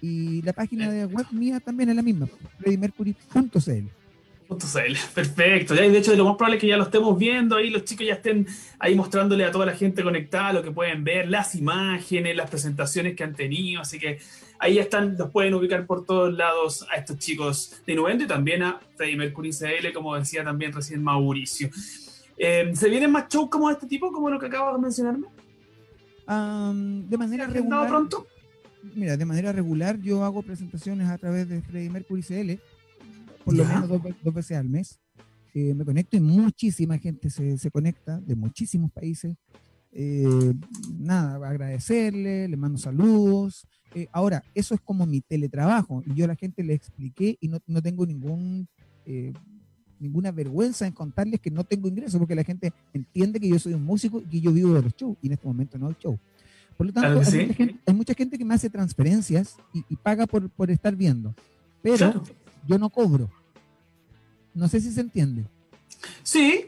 Y 0.00 0.42
la 0.42 0.52
página 0.52 0.90
de 0.90 1.06
web 1.06 1.26
mía 1.32 1.60
también 1.60 1.88
es 1.88 1.96
la 1.96 2.02
misma, 2.02 2.28
freddymercury.cl. 2.58 3.88
Perfecto. 5.14 5.74
Ya, 5.74 5.82
de 5.82 5.98
hecho, 5.98 6.14
lo 6.14 6.24
más 6.24 6.36
probable 6.36 6.56
es 6.56 6.60
que 6.60 6.68
ya 6.68 6.76
lo 6.76 6.84
estemos 6.84 7.18
viendo 7.18 7.56
ahí, 7.56 7.70
los 7.70 7.84
chicos 7.84 8.06
ya 8.06 8.14
estén 8.14 8.46
ahí 8.78 8.94
mostrándole 8.94 9.44
a 9.44 9.50
toda 9.50 9.66
la 9.66 9.72
gente 9.72 10.02
conectada 10.02 10.52
lo 10.52 10.62
que 10.62 10.70
pueden 10.70 11.04
ver, 11.04 11.28
las 11.28 11.54
imágenes, 11.54 12.36
las 12.36 12.48
presentaciones 12.48 13.16
que 13.16 13.24
han 13.24 13.34
tenido. 13.34 13.82
Así 13.82 13.98
que 13.98 14.18
ahí 14.58 14.78
están, 14.78 15.16
los 15.18 15.30
pueden 15.30 15.54
ubicar 15.54 15.86
por 15.86 16.04
todos 16.04 16.32
lados 16.32 16.86
a 16.92 16.96
estos 16.96 17.18
chicos 17.18 17.82
de 17.86 17.94
Nuvendo 17.94 18.24
y 18.24 18.26
también 18.26 18.62
a 18.62 18.80
Freddy 18.96 19.16
Mercury 19.16 19.50
CL, 19.50 19.92
como 19.92 20.14
decía 20.16 20.44
también 20.44 20.72
recién 20.72 21.02
Mauricio. 21.02 21.70
Eh, 22.38 22.70
¿Se 22.74 22.88
vienen 22.88 23.10
más 23.10 23.28
shows 23.28 23.48
como 23.50 23.70
este 23.70 23.86
tipo, 23.86 24.12
como 24.12 24.30
lo 24.30 24.38
que 24.38 24.46
acabas 24.46 24.76
de 24.76 24.82
mencionarme? 24.82 25.26
de 26.28 27.16
manera 27.16 27.46
regular. 27.46 27.88
pronto? 27.88 28.26
Mira, 28.94 29.16
de 29.16 29.24
manera 29.24 29.52
regular 29.52 29.96
yo 30.00 30.24
hago 30.24 30.42
presentaciones 30.42 31.08
a 31.08 31.18
través 31.18 31.48
de 31.48 31.62
Freddy 31.62 31.88
Mercury 31.88 32.22
CL 32.22 32.58
por 33.46 33.54
lo 33.54 33.64
menos 33.64 33.88
dos, 34.24 34.34
veces 34.34 34.56
al 34.56 34.68
mes. 34.68 34.98
Eh, 35.54 35.72
me 35.72 35.84
conecto 35.84 36.16
y 36.16 36.20
muchísima 36.20 36.98
gente 36.98 37.30
se, 37.30 37.56
se 37.58 37.70
conecta 37.70 38.20
de 38.20 38.34
muchísimos 38.34 38.90
países. 38.90 39.36
Eh, 39.92 40.52
nada, 40.98 41.36
agradecerle, 41.48 42.48
le 42.48 42.56
mando 42.56 42.76
saludos. 42.76 43.64
Eh, 43.94 44.08
ahora, 44.10 44.42
eso 44.52 44.74
es 44.74 44.80
como 44.80 45.06
mi 45.06 45.20
teletrabajo. 45.20 46.02
Y 46.06 46.14
yo 46.14 46.24
a 46.24 46.28
la 46.28 46.34
gente 46.34 46.64
le 46.64 46.74
expliqué 46.74 47.38
y 47.40 47.46
no, 47.46 47.58
no 47.68 47.80
tengo 47.80 48.04
ningún, 48.04 48.66
ninguna 50.00 50.32
vergüenza 50.32 50.84
en 50.88 50.92
contarles 50.92 51.38
que 51.38 51.52
no 51.52 51.62
tengo 51.62 51.86
ingresos, 51.86 52.18
porque 52.18 52.34
la 52.34 52.42
gente 52.42 52.72
entiende 52.92 53.38
que 53.38 53.48
yo 53.48 53.60
soy 53.60 53.74
un 53.74 53.84
músico 53.84 54.20
y 54.20 54.24
que 54.24 54.40
yo 54.40 54.52
vivo 54.52 54.74
de 54.74 54.82
los 54.82 54.96
shows. 54.96 55.16
Y 55.22 55.28
en 55.28 55.34
este 55.34 55.46
momento 55.46 55.78
no 55.78 55.86
hay 55.86 55.94
show. 56.00 56.18
Por 56.76 56.88
lo 56.88 56.92
tanto, 56.92 57.20
hay, 57.20 57.94
mucha 57.94 58.12
gente, 58.12 58.36
que 58.36 58.44
me 58.44 58.54
hace 58.54 58.68
transferencias 58.68 59.56
y, 59.72 59.94
paga 59.94 60.26
por, 60.26 60.50
por, 60.50 60.68
estar 60.72 60.96
viendo. 60.96 61.32
Pero 61.80 62.24
yo 62.66 62.78
no 62.78 62.90
cobro. 62.90 63.30
No 64.54 64.68
sé 64.68 64.80
si 64.80 64.90
se 64.92 65.00
entiende. 65.00 65.44
Sí, 66.22 66.66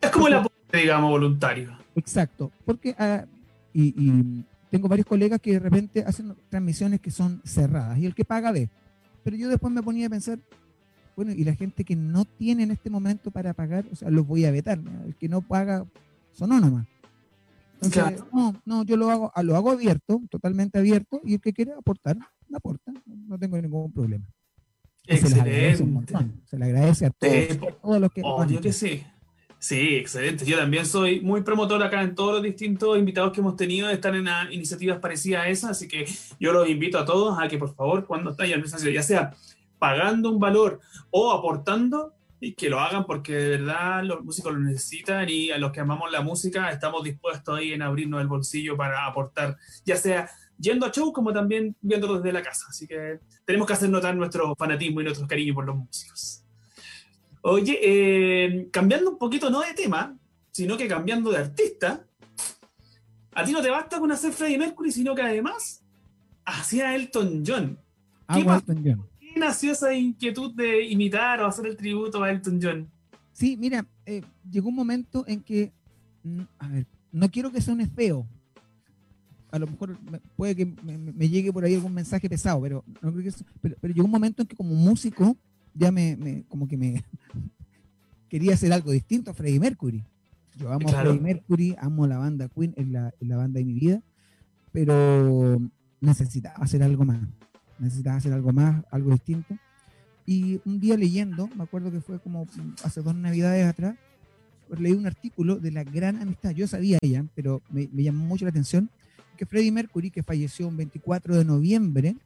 es 0.00 0.10
como 0.10 0.28
el 0.28 0.34
aporte, 0.34 0.78
digamos, 0.78 1.10
voluntario. 1.10 1.76
Exacto, 1.96 2.50
porque 2.64 2.94
ah, 2.98 3.24
y, 3.72 4.44
tengo 4.70 4.88
varios 4.88 5.06
colegas 5.06 5.40
que 5.40 5.52
de 5.52 5.58
repente 5.60 6.04
hacen 6.04 6.34
transmisiones 6.48 7.00
que 7.00 7.10
son 7.10 7.40
cerradas 7.44 7.98
y 7.98 8.06
el 8.06 8.14
que 8.14 8.24
paga 8.24 8.50
ve. 8.50 8.68
Pero 9.22 9.36
yo 9.36 9.48
después 9.48 9.72
me 9.72 9.82
ponía 9.82 10.08
a 10.08 10.10
pensar, 10.10 10.38
bueno, 11.16 11.32
y 11.32 11.44
la 11.44 11.54
gente 11.54 11.84
que 11.84 11.94
no 11.94 12.24
tiene 12.24 12.64
en 12.64 12.72
este 12.72 12.90
momento 12.90 13.30
para 13.30 13.54
pagar, 13.54 13.84
o 13.92 13.94
sea, 13.94 14.10
los 14.10 14.26
voy 14.26 14.44
a 14.44 14.50
vetar. 14.50 14.80
El 15.06 15.14
que 15.14 15.28
no 15.28 15.42
paga, 15.42 15.86
son 16.32 16.48
nomás. 16.48 16.86
Entonces, 17.80 18.24
no, 18.32 18.60
no, 18.64 18.84
yo 18.84 18.96
lo 18.96 19.10
hago, 19.10 19.32
lo 19.42 19.56
hago 19.56 19.70
abierto, 19.70 20.20
totalmente 20.30 20.78
abierto, 20.78 21.20
y 21.24 21.34
el 21.34 21.40
que 21.40 21.52
quiere 21.52 21.72
aportar, 21.72 22.16
aporta, 22.54 22.92
no 23.06 23.38
tengo 23.38 23.60
ningún 23.60 23.92
problema. 23.92 24.24
Excelente. 25.06 25.76
Se 26.44 26.58
le 26.58 26.64
agradece, 26.64 27.06
a 27.06 27.10
todos, 27.10 28.00
los 28.00 28.12
que. 28.12 28.22
Obvio 28.24 28.60
que 28.60 28.72
sí. 28.72 29.04
Sí, 29.58 29.96
excelente. 29.96 30.44
Yo 30.44 30.58
también 30.58 30.84
soy 30.84 31.20
muy 31.20 31.42
promotor 31.42 31.82
acá 31.82 32.02
en 32.02 32.14
todos 32.14 32.34
los 32.34 32.42
distintos 32.42 32.98
invitados 32.98 33.32
que 33.32 33.40
hemos 33.40 33.56
tenido, 33.56 33.88
están 33.88 34.14
en 34.14 34.28
iniciativas 34.52 34.98
parecidas 34.98 35.44
a 35.44 35.48
esa, 35.48 35.70
así 35.70 35.88
que 35.88 36.04
yo 36.38 36.52
los 36.52 36.68
invito 36.68 36.98
a 36.98 37.06
todos 37.06 37.38
a 37.40 37.48
que 37.48 37.56
por 37.56 37.74
favor, 37.74 38.04
cuando 38.06 38.32
estén 38.32 38.62
ya 38.92 39.02
sea 39.02 39.32
pagando 39.78 40.30
un 40.30 40.38
valor 40.38 40.80
o 41.10 41.32
aportando, 41.32 42.12
y 42.44 42.52
que 42.52 42.68
lo 42.68 42.78
hagan 42.78 43.06
porque 43.06 43.32
de 43.32 43.48
verdad 43.56 44.02
los 44.04 44.22
músicos 44.22 44.52
lo 44.52 44.60
necesitan 44.60 45.26
y 45.28 45.50
a 45.50 45.58
los 45.58 45.72
que 45.72 45.80
amamos 45.80 46.12
la 46.12 46.20
música 46.20 46.68
estamos 46.70 47.02
dispuestos 47.02 47.58
ahí 47.58 47.72
en 47.72 47.80
abrirnos 47.80 48.20
el 48.20 48.28
bolsillo 48.28 48.76
para 48.76 49.06
aportar, 49.06 49.56
ya 49.84 49.96
sea 49.96 50.28
yendo 50.58 50.86
a 50.86 50.90
show 50.90 51.12
como 51.12 51.32
también 51.32 51.76
viéndolo 51.80 52.16
desde 52.16 52.32
la 52.32 52.42
casa. 52.42 52.66
Así 52.68 52.86
que 52.86 53.20
tenemos 53.44 53.66
que 53.66 53.72
hacer 53.74 53.88
notar 53.90 54.16
nuestro 54.16 54.54
fanatismo 54.56 55.00
y 55.00 55.04
nuestro 55.04 55.26
cariño 55.26 55.54
por 55.54 55.66
los 55.66 55.76
músicos. 55.76 56.44
Oye, 57.42 57.78
eh, 57.82 58.68
cambiando 58.70 59.10
un 59.10 59.18
poquito 59.18 59.50
no 59.50 59.60
de 59.60 59.74
tema, 59.74 60.16
sino 60.50 60.76
que 60.76 60.88
cambiando 60.88 61.30
de 61.30 61.38
artista, 61.38 62.06
a 63.34 63.44
ti 63.44 63.52
no 63.52 63.60
te 63.60 63.70
basta 63.70 63.98
con 63.98 64.10
hacer 64.12 64.32
Freddie 64.32 64.58
Mercury, 64.58 64.92
sino 64.92 65.14
que 65.14 65.22
además 65.22 65.82
hacía 66.44 66.94
Elton 66.94 67.42
John. 67.46 67.78
¿Qué, 68.32 68.40
Elton 68.40 68.82
John. 68.84 69.06
¿Qué 69.20 69.38
nació 69.38 69.72
esa 69.72 69.92
inquietud 69.92 70.54
de 70.54 70.84
imitar 70.84 71.40
o 71.40 71.46
hacer 71.46 71.66
el 71.66 71.76
tributo 71.76 72.22
a 72.22 72.30
Elton 72.30 72.60
John? 72.62 72.90
Sí, 73.32 73.56
mira, 73.56 73.84
eh, 74.06 74.22
llegó 74.48 74.68
un 74.68 74.76
momento 74.76 75.24
en 75.26 75.42
que, 75.42 75.72
mm, 76.22 76.40
a 76.58 76.68
ver, 76.68 76.86
no 77.10 77.28
quiero 77.30 77.50
que 77.50 77.60
suene 77.60 77.86
feo, 77.88 78.26
a 79.54 79.58
lo 79.60 79.68
mejor 79.68 79.96
puede 80.34 80.56
que 80.56 80.66
me, 80.66 81.28
llegue 81.28 81.52
por 81.52 81.64
ahí 81.64 81.76
algún 81.76 81.94
mensaje 81.94 82.28
pesado, 82.28 82.60
pero, 82.60 82.84
no 83.00 83.12
creo 83.12 83.32
que 83.32 83.76
pero, 83.80 83.94
llegó 83.94 84.04
un 84.04 84.10
momento 84.10 84.42
en 84.42 84.48
que 84.48 84.56
como 84.56 84.74
músico 84.74 85.36
ya 85.74 85.92
me, 85.92 86.44
como 86.48 86.66
que 86.66 86.76
me 86.76 87.04
quería 88.28 88.54
hacer 88.54 88.72
algo 88.72 88.90
distinto 88.90 89.30
a 89.30 89.34
Freddie 89.34 89.60
Mercury. 89.60 90.02
Yo 90.58 90.72
amo 90.72 90.88
a 90.88 91.02
Freddie 91.02 91.20
Mercury, 91.20 91.76
amo 91.78 92.04
la 92.08 92.18
banda 92.18 92.48
Queen, 92.48 92.74
es 92.76 92.88
la, 92.88 93.14
la 93.20 93.36
banda 93.36 93.58
de 93.58 93.64
mi 93.64 93.74
vida, 93.74 94.02
pero 94.72 95.60
necesitaba 96.00 96.56
hacer 96.56 96.82
algo 96.82 97.04
más, 97.04 97.20
necesitaba 97.78 98.16
hacer 98.16 98.32
algo 98.32 98.52
más, 98.52 98.84
algo 98.90 99.12
distinto. 99.12 99.56
Y 100.26 100.60
un 100.64 100.80
día 100.80 100.96
leyendo, 100.96 101.48
me 101.56 101.62
acuerdo 101.62 101.92
que 101.92 102.00
fue 102.00 102.18
como 102.18 102.48
hace 102.82 103.02
dos 103.02 103.14
navidades 103.14 103.66
atrás, 103.66 103.94
leí 104.76 104.94
un 104.94 105.06
artículo 105.06 105.56
de 105.60 105.70
la 105.70 105.84
gran 105.84 106.20
amistad. 106.20 106.50
Yo 106.50 106.66
sabía 106.66 106.98
ella, 107.02 107.24
pero 107.36 107.62
me, 107.70 107.88
me 107.92 108.02
llamó 108.02 108.24
mucho 108.24 108.44
la 108.44 108.50
atención 108.50 108.90
que 109.34 109.46
Freddie 109.46 109.72
Mercury, 109.72 110.10
que 110.10 110.22
falleció 110.22 110.68
un 110.68 110.76
24 110.76 111.36
de 111.36 111.44
noviembre, 111.44 112.16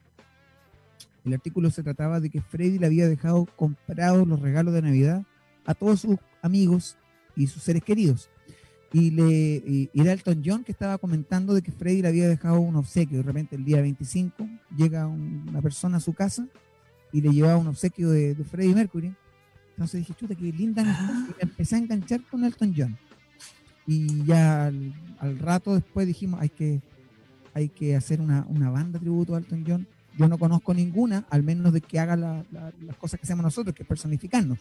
el 1.24 1.34
artículo 1.34 1.70
se 1.70 1.82
trataba 1.82 2.20
de 2.20 2.30
que 2.30 2.40
Freddie 2.40 2.78
le 2.78 2.86
había 2.86 3.09
dejado 3.09 3.46
comprados 3.56 4.26
los 4.26 4.40
regalos 4.40 4.72
de 4.74 4.82
Navidad 4.82 5.24
a 5.66 5.74
todos 5.74 6.00
sus 6.00 6.16
amigos 6.42 6.96
y 7.36 7.46
sus 7.46 7.62
seres 7.62 7.82
queridos. 7.82 8.30
Y, 8.92 9.11
le, 9.11 9.90
era 9.92 10.12
Elton 10.12 10.42
John 10.44 10.64
que 10.64 10.72
estaba 10.72 10.96
comentando 10.96 11.52
de 11.52 11.61
que 11.61 11.72
Freddie 11.72 12.02
le 12.02 12.09
había 12.09 12.28
dejado 12.28 12.61
un 12.61 12.76
obsequio. 12.76 13.18
De 13.18 13.22
repente 13.22 13.56
el 13.56 13.64
día 13.64 13.82
25 13.82 14.48
llega 14.74 15.06
una 15.06 15.61
persona 15.61 15.98
a 15.98 16.00
su 16.00 16.14
casa 16.14 16.46
y 17.12 17.20
le 17.20 17.30
llevaba 17.30 17.59
un 17.59 17.66
obsequio 17.66 18.11
de, 18.11 18.34
de 18.34 18.44
Freddie 18.44 18.74
Mercury. 18.74 19.14
Entonces 19.70 20.00
dije, 20.00 20.14
chuta, 20.14 20.34
qué 20.34 20.44
linda. 20.44 20.82
Y 20.82 20.86
me 20.86 21.34
empecé 21.40 21.76
a 21.76 21.78
enganchar 21.78 22.22
con 22.30 22.44
Elton 22.44 22.74
John. 22.76 22.98
Y 23.86 24.24
ya 24.24 24.66
al 24.66 25.38
rato 25.38 25.74
después 25.74 26.06
dijimos, 26.06 26.40
hay 26.40 26.48
que, 26.48 26.80
hay 27.55 27.68
que 27.68 27.96
hacer 27.96 28.20
una, 28.20 28.46
una 28.49 28.70
banda 28.70 28.99
tributo 28.99 29.34
a 29.34 29.38
Elton 29.38 29.64
John. 29.66 29.86
Yo 30.16 30.28
no 30.28 30.38
conozco 30.38 30.74
ninguna, 30.74 31.26
al 31.30 31.42
menos 31.42 31.72
de 31.72 31.80
que 31.80 31.99
haga 31.99 32.16
las 32.16 32.96
cosas 32.99 33.20
que 33.20 33.24
hacemos 33.24 33.44
nosotros, 33.44 33.74
que 33.74 33.82
es 33.84 33.88
personificarnos. 33.88 34.59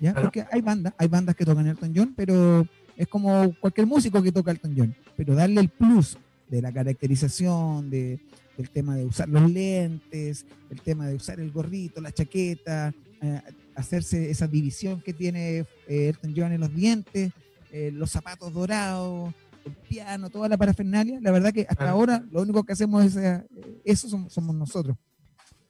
¿ya? 0.00 0.14
Porque 0.14 0.44
hay 0.50 0.60
bandas, 0.60 0.92
hay 0.98 1.08
bandas 1.08 1.34
que 1.34 1.44
tocan 1.44 1.66
Elton 1.66 1.92
John, 1.94 2.14
pero 2.16 2.66
es 2.96 3.08
como 3.08 3.54
cualquier 3.60 3.86
músico 3.86 4.22
que 4.22 4.32
toca 4.32 4.50
Elton 4.50 4.74
John. 4.76 4.94
Pero 5.16 5.34
darle 5.34 5.60
el 5.60 5.68
plus 5.68 6.18
de 6.48 6.62
la 6.62 6.72
caracterización, 6.72 7.90
de, 7.90 8.20
del 8.56 8.70
tema 8.70 8.96
de 8.96 9.04
usar 9.04 9.28
los 9.28 9.50
lentes, 9.50 10.44
el 10.70 10.80
tema 10.80 11.06
de 11.06 11.14
usar 11.14 11.40
el 11.40 11.50
gorrito, 11.50 12.00
la 12.00 12.12
chaqueta, 12.12 12.92
eh, 13.22 13.40
hacerse 13.74 14.30
esa 14.30 14.46
división 14.46 15.00
que 15.00 15.12
tiene 15.12 15.58
eh, 15.86 16.08
Elton 16.08 16.34
John 16.36 16.52
en 16.52 16.60
los 16.60 16.74
dientes, 16.74 17.32
eh, 17.72 17.90
los 17.92 18.10
zapatos 18.10 18.52
dorados, 18.52 19.32
piano, 19.70 20.30
toda 20.30 20.48
la 20.48 20.56
parafernalia. 20.56 21.20
La 21.20 21.30
verdad 21.30 21.52
que 21.52 21.66
hasta 21.68 21.88
ahora 21.88 22.24
lo 22.30 22.42
único 22.42 22.64
que 22.64 22.72
hacemos 22.72 23.04
es 23.04 23.16
eh, 23.16 23.46
eso 23.84 24.08
somos, 24.28 24.54
nosotros. 24.54 24.96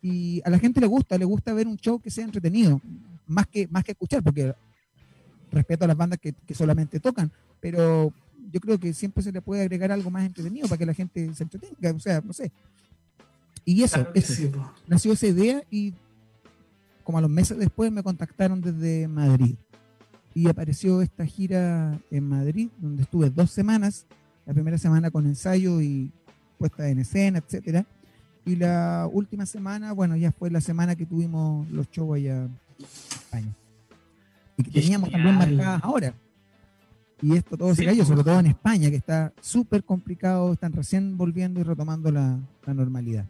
Y 0.00 0.40
a 0.44 0.50
la 0.50 0.58
gente 0.58 0.80
le 0.80 0.86
gusta, 0.86 1.18
le 1.18 1.24
gusta 1.24 1.52
ver 1.52 1.66
un 1.66 1.76
show 1.76 2.00
que 2.00 2.10
sea 2.10 2.24
entretenido, 2.24 2.80
más 3.26 3.46
que, 3.46 3.66
más 3.68 3.84
que 3.84 3.92
escuchar, 3.92 4.22
porque 4.22 4.54
respeto 5.50 5.84
a 5.84 5.88
las 5.88 5.96
bandas 5.96 6.18
que, 6.20 6.34
solamente 6.54 7.00
tocan, 7.00 7.32
pero 7.60 8.12
yo 8.52 8.60
creo 8.60 8.78
que 8.78 8.94
siempre 8.94 9.22
se 9.22 9.32
le 9.32 9.42
puede 9.42 9.62
agregar 9.62 9.90
algo 9.90 10.10
más 10.10 10.24
entretenido 10.24 10.68
para 10.68 10.78
que 10.78 10.86
la 10.86 10.94
gente 10.94 11.34
se 11.34 11.42
entretenga, 11.42 11.92
o 11.92 12.00
sea, 12.00 12.20
no 12.20 12.32
sé. 12.32 12.52
Y 13.64 13.82
eso, 13.82 14.06
eso 14.14 14.72
nació 14.86 15.12
esa 15.12 15.26
idea 15.26 15.62
y 15.70 15.94
como 17.02 17.18
a 17.18 17.20
los 17.20 17.30
meses 17.30 17.58
después 17.58 17.90
me 17.90 18.02
contactaron 18.02 18.60
desde 18.60 19.08
Madrid 19.08 19.56
y 20.38 20.48
apareció 20.48 21.02
esta 21.02 21.26
gira 21.26 21.98
en 22.12 22.28
Madrid, 22.28 22.68
donde 22.78 23.02
estuve 23.02 23.28
dos 23.28 23.50
semanas, 23.50 24.06
la 24.46 24.54
primera 24.54 24.78
semana 24.78 25.10
con 25.10 25.26
ensayo 25.26 25.80
y 25.80 26.12
puesta 26.58 26.88
en 26.88 27.00
escena, 27.00 27.40
etcétera, 27.40 27.84
y 28.46 28.54
la 28.54 29.08
última 29.12 29.46
semana, 29.46 29.90
bueno, 29.92 30.14
ya 30.14 30.30
fue 30.30 30.48
la 30.48 30.60
semana 30.60 30.94
que 30.94 31.06
tuvimos 31.06 31.68
los 31.72 31.90
shows 31.90 32.14
allá 32.14 32.44
en 32.44 32.58
España. 33.10 33.52
Y 34.56 34.62
que 34.62 34.80
teníamos 34.80 35.10
también 35.10 35.34
marcadas 35.34 35.82
ahora. 35.82 36.14
Y 37.20 37.34
esto 37.36 37.56
todo 37.56 37.74
se 37.74 37.84
cayó, 37.84 38.04
sobre 38.04 38.22
todo 38.22 38.38
en 38.38 38.46
España, 38.46 38.90
que 38.90 38.96
está 38.96 39.32
súper 39.40 39.82
complicado, 39.82 40.52
están 40.52 40.72
recién 40.72 41.16
volviendo 41.16 41.58
y 41.58 41.64
retomando 41.64 42.12
la 42.12 42.38
normalidad. 42.64 43.26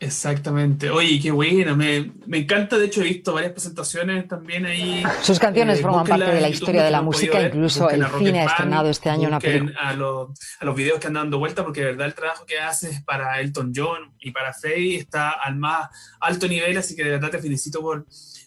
Exactamente. 0.00 0.90
Oye, 0.90 1.18
qué 1.20 1.32
bueno. 1.32 1.76
Me, 1.76 2.12
me, 2.26 2.38
encanta. 2.38 2.78
De 2.78 2.86
hecho, 2.86 3.00
he 3.00 3.04
visto 3.04 3.34
varias 3.34 3.52
presentaciones 3.52 4.28
también 4.28 4.64
ahí. 4.64 5.02
Sus 5.22 5.40
canciones 5.40 5.80
eh, 5.80 5.82
forman 5.82 6.06
parte 6.06 6.30
de 6.30 6.40
la 6.40 6.48
historia 6.48 6.84
de 6.84 6.90
la 6.90 7.02
música. 7.02 7.42
Incluso 7.42 7.90
el 7.90 8.06
cine 8.18 8.40
ha 8.40 8.44
estrenado 8.44 8.90
este 8.90 9.10
año 9.10 9.26
una 9.26 9.40
película. 9.40 9.74
A 9.80 9.94
los, 9.94 10.30
a 10.60 10.64
los 10.64 10.76
videos 10.76 11.00
que 11.00 11.08
andan 11.08 11.24
dando 11.24 11.38
vuelta, 11.38 11.64
porque 11.64 11.80
de 11.80 11.86
verdad 11.86 12.06
el 12.06 12.14
trabajo 12.14 12.46
que 12.46 12.60
haces 12.60 13.02
para 13.02 13.40
Elton 13.40 13.72
John 13.74 14.14
y 14.20 14.30
para 14.30 14.52
Faye 14.52 14.96
está 14.96 15.30
al 15.30 15.56
más 15.56 15.88
alto 16.20 16.46
nivel. 16.46 16.78
Así 16.78 16.94
que 16.94 17.02
de 17.02 17.10
verdad 17.10 17.30
te 17.30 17.38
felicito 17.40 17.80
por, 17.80 18.06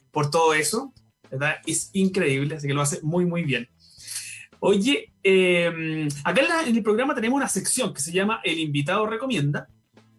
por 0.09 0.31
todo 0.31 0.53
eso. 0.53 0.93
¿verdad? 1.29 1.55
Es 1.65 1.89
increíble. 1.93 2.55
Así 2.55 2.67
que 2.67 2.73
lo 2.73 2.81
hace 2.81 2.99
muy, 3.01 3.25
muy 3.25 3.43
bien. 3.43 3.67
Oye, 4.61 5.11
eh, 5.21 6.07
acá 6.23 6.41
en 6.65 6.77
el 6.77 6.83
programa 6.83 7.13
tenemos 7.13 7.35
una 7.35 7.49
sección 7.49 7.93
que 7.93 7.99
se 7.99 8.13
llama 8.13 8.39
El 8.43 8.59
invitado 8.59 9.05
recomienda 9.05 9.67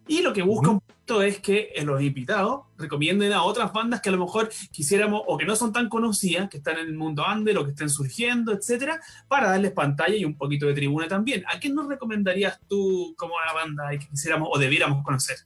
y 0.07 0.21
lo 0.21 0.33
que 0.33 0.41
busca 0.41 0.69
un 0.69 0.79
poquito 0.79 1.21
es 1.21 1.39
que 1.39 1.73
los 1.83 2.01
invitados 2.01 2.63
recomienden 2.77 3.31
a 3.31 3.43
otras 3.43 3.71
bandas 3.71 4.01
que 4.01 4.09
a 4.09 4.11
lo 4.11 4.19
mejor 4.19 4.49
quisiéramos 4.71 5.21
o 5.27 5.37
que 5.37 5.45
no 5.45 5.55
son 5.55 5.71
tan 5.71 5.87
conocidas, 5.87 6.49
que 6.49 6.57
están 6.57 6.77
en 6.77 6.87
el 6.87 6.95
mundo 6.95 7.23
under 7.31 7.57
o 7.57 7.63
que 7.63 7.71
estén 7.71 7.89
surgiendo, 7.89 8.51
etcétera, 8.51 8.99
para 9.27 9.49
darles 9.49 9.71
pantalla 9.71 10.15
y 10.15 10.25
un 10.25 10.35
poquito 10.35 10.67
de 10.67 10.73
tribuna 10.73 11.07
también. 11.07 11.43
¿A 11.53 11.59
quién 11.59 11.75
nos 11.75 11.87
recomendarías 11.87 12.59
tú 12.67 13.15
como 13.17 13.33
una 13.35 13.53
banda 13.53 13.89
que 13.91 14.07
quisiéramos 14.09 14.49
o 14.51 14.59
debiéramos 14.59 15.03
conocer? 15.03 15.37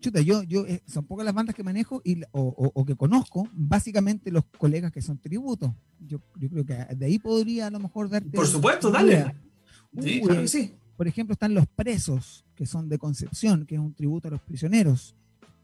Chuta, 0.00 0.20
yo, 0.20 0.42
yo 0.42 0.66
eh, 0.66 0.82
son 0.86 1.06
pocas 1.06 1.24
las 1.24 1.32
bandas 1.32 1.54
que 1.54 1.62
manejo 1.62 2.02
y, 2.04 2.20
o, 2.32 2.84
que 2.84 2.94
conozco, 2.94 3.48
básicamente 3.52 4.30
los 4.30 4.44
colegas 4.58 4.92
que 4.92 5.00
son 5.00 5.18
tributos. 5.18 5.70
Yo, 5.98 6.18
yo 6.36 6.50
creo 6.50 6.66
que 6.66 6.94
de 6.94 7.06
ahí 7.06 7.18
podría 7.18 7.68
a 7.68 7.70
lo 7.70 7.80
mejor 7.80 8.10
darte. 8.10 8.36
Por 8.36 8.46
supuesto, 8.46 8.90
dale. 8.90 9.34
Sí, 9.98 10.20
claro 10.20 10.42
que 10.42 10.48
sí. 10.48 10.74
Por 10.96 11.08
ejemplo, 11.08 11.32
están 11.32 11.54
Los 11.54 11.66
Presos, 11.66 12.44
que 12.54 12.66
son 12.66 12.88
de 12.88 12.98
Concepción, 12.98 13.66
que 13.66 13.74
es 13.74 13.80
un 13.80 13.94
tributo 13.94 14.28
a 14.28 14.30
los 14.32 14.40
prisioneros. 14.40 15.14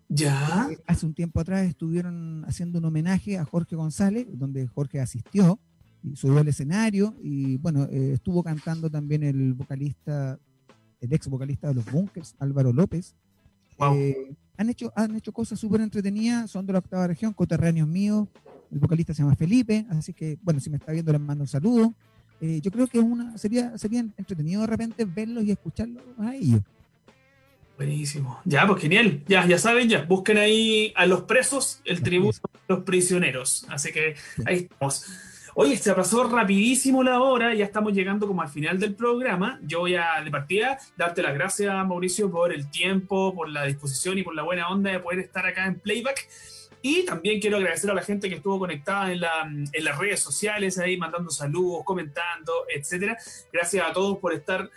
Ya. 0.08 0.68
Eh, 0.70 0.78
hace 0.86 1.06
un 1.06 1.14
tiempo 1.14 1.40
atrás 1.40 1.66
estuvieron 1.68 2.44
haciendo 2.46 2.80
un 2.80 2.84
homenaje 2.84 3.38
a 3.38 3.44
Jorge 3.44 3.76
González, 3.76 4.26
donde 4.32 4.66
Jorge 4.66 5.00
asistió 5.00 5.60
y 6.02 6.16
subió 6.16 6.38
al 6.38 6.48
escenario 6.48 7.14
y 7.22 7.58
bueno, 7.58 7.84
eh, 7.84 8.12
estuvo 8.14 8.42
cantando 8.42 8.90
también 8.90 9.22
el 9.22 9.54
vocalista, 9.54 10.38
el 11.00 11.12
ex 11.12 11.28
vocalista 11.28 11.68
de 11.68 11.74
los 11.74 11.84
Bunkers, 11.90 12.34
Álvaro 12.40 12.72
López. 12.72 13.14
Eh, 13.94 14.34
han, 14.56 14.68
hecho, 14.68 14.92
han 14.96 15.14
hecho 15.14 15.32
cosas 15.32 15.60
súper 15.60 15.80
entretenidas, 15.80 16.50
son 16.50 16.66
de 16.66 16.72
la 16.72 16.80
octava 16.80 17.06
región, 17.06 17.32
coterráneos 17.32 17.86
míos, 17.86 18.28
el 18.72 18.80
vocalista 18.80 19.14
se 19.14 19.22
llama 19.22 19.36
Felipe, 19.36 19.86
así 19.90 20.12
que 20.12 20.38
bueno, 20.42 20.58
si 20.58 20.70
me 20.70 20.76
está 20.76 20.90
viendo 20.92 21.12
les 21.12 21.20
mando 21.20 21.44
un 21.44 21.48
saludo. 21.48 21.94
Eh, 22.40 22.60
yo 22.62 22.70
creo 22.70 22.86
que 22.86 22.98
una, 22.98 23.36
sería, 23.36 23.76
sería 23.76 24.00
entretenido 24.00 24.62
de 24.62 24.66
repente 24.66 25.04
verlos 25.04 25.44
y 25.44 25.50
escucharlos 25.50 26.02
a 26.18 26.34
ellos. 26.34 26.60
Buenísimo. 27.76 28.40
Ya, 28.44 28.66
pues 28.66 28.82
genial. 28.82 29.22
Ya, 29.26 29.46
ya 29.46 29.58
saben, 29.58 29.88
ya 29.88 30.02
busquen 30.04 30.36
ahí 30.36 30.92
a 30.96 31.06
los 31.06 31.22
presos, 31.22 31.80
el 31.84 32.02
tributo 32.02 32.38
a 32.44 32.74
los 32.74 32.84
prisioneros. 32.84 33.66
Así 33.70 33.90
que 33.90 34.16
ahí 34.44 34.68
estamos. 34.70 35.06
Oye, 35.54 35.76
se 35.76 35.92
pasó 35.94 36.24
rapidísimo 36.28 37.02
la 37.02 37.20
hora, 37.20 37.54
ya 37.54 37.64
estamos 37.64 37.92
llegando 37.92 38.26
como 38.26 38.42
al 38.42 38.48
final 38.48 38.78
del 38.78 38.94
programa. 38.94 39.58
Yo 39.62 39.80
voy 39.80 39.94
a, 39.94 40.22
de 40.22 40.30
partida, 40.30 40.78
darte 40.96 41.22
las 41.22 41.34
gracias, 41.34 41.74
Mauricio, 41.86 42.30
por 42.30 42.52
el 42.52 42.70
tiempo, 42.70 43.34
por 43.34 43.48
la 43.48 43.64
disposición 43.64 44.18
y 44.18 44.22
por 44.22 44.34
la 44.34 44.42
buena 44.42 44.68
onda 44.68 44.90
de 44.90 45.00
poder 45.00 45.20
estar 45.20 45.46
acá 45.46 45.66
en 45.66 45.80
Playback. 45.80 46.28
Y 46.82 47.04
también 47.04 47.40
quiero 47.40 47.58
agradecer 47.58 47.90
a 47.90 47.94
la 47.94 48.02
gente 48.02 48.28
que 48.28 48.36
estuvo 48.36 48.58
conectada 48.58 49.12
en, 49.12 49.20
la, 49.20 49.42
en 49.42 49.84
las 49.84 49.98
redes 49.98 50.20
sociales, 50.20 50.78
ahí 50.78 50.96
mandando 50.96 51.30
saludos, 51.30 51.82
comentando, 51.84 52.52
etcétera. 52.74 53.18
Gracias 53.52 53.86
a 53.86 53.92
todos 53.92 54.18
por 54.18 54.32
estar 54.32 54.70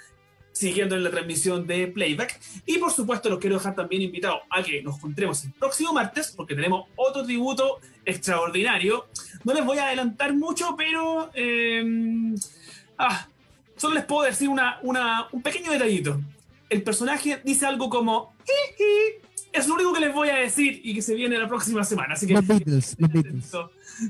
siguiendo 0.54 0.96
en 0.96 1.04
la 1.04 1.10
transmisión 1.10 1.68
de 1.68 1.88
Playback. 1.88 2.40
Y 2.66 2.78
por 2.78 2.92
supuesto, 2.92 3.30
los 3.30 3.40
quiero 3.40 3.58
dejar 3.58 3.76
también 3.76 4.02
invitados 4.02 4.42
a 4.50 4.64
que 4.64 4.82
nos 4.82 4.98
encontremos 4.98 5.44
el 5.44 5.52
próximo 5.54 5.94
martes, 5.94 6.34
porque 6.36 6.56
tenemos 6.56 6.88
otro 6.96 7.24
tributo 7.24 7.80
extraordinario. 8.06 9.08
No 9.44 9.54
les 9.54 9.66
voy 9.66 9.78
a 9.80 9.88
adelantar 9.88 10.34
mucho, 10.34 10.76
pero 10.78 11.32
eh, 11.34 11.84
ah, 12.98 13.28
solo 13.76 13.96
les 13.96 14.06
puedo 14.06 14.24
decir 14.24 14.48
una, 14.48 14.80
una, 14.84 15.28
un 15.32 15.42
pequeño 15.42 15.72
detallito. 15.72 16.22
El 16.70 16.84
personaje 16.84 17.42
dice 17.44 17.66
algo 17.66 17.90
como 17.90 18.34
es 19.54 19.68
lo 19.68 19.76
único 19.76 19.94
que 19.94 20.00
les 20.00 20.14
voy 20.14 20.30
a 20.30 20.36
decir 20.36 20.82
y 20.84 20.96
que 20.96 21.02
se 21.02 21.14
viene 21.14 21.38
la 21.38 21.48
próxima 21.48 21.84
semana. 21.84 22.16
Así 22.16 22.26
que, 22.26 22.34
los 22.34 22.46
Beatles, 22.46 22.96
los 22.98 23.12
Beatles. 23.12 23.52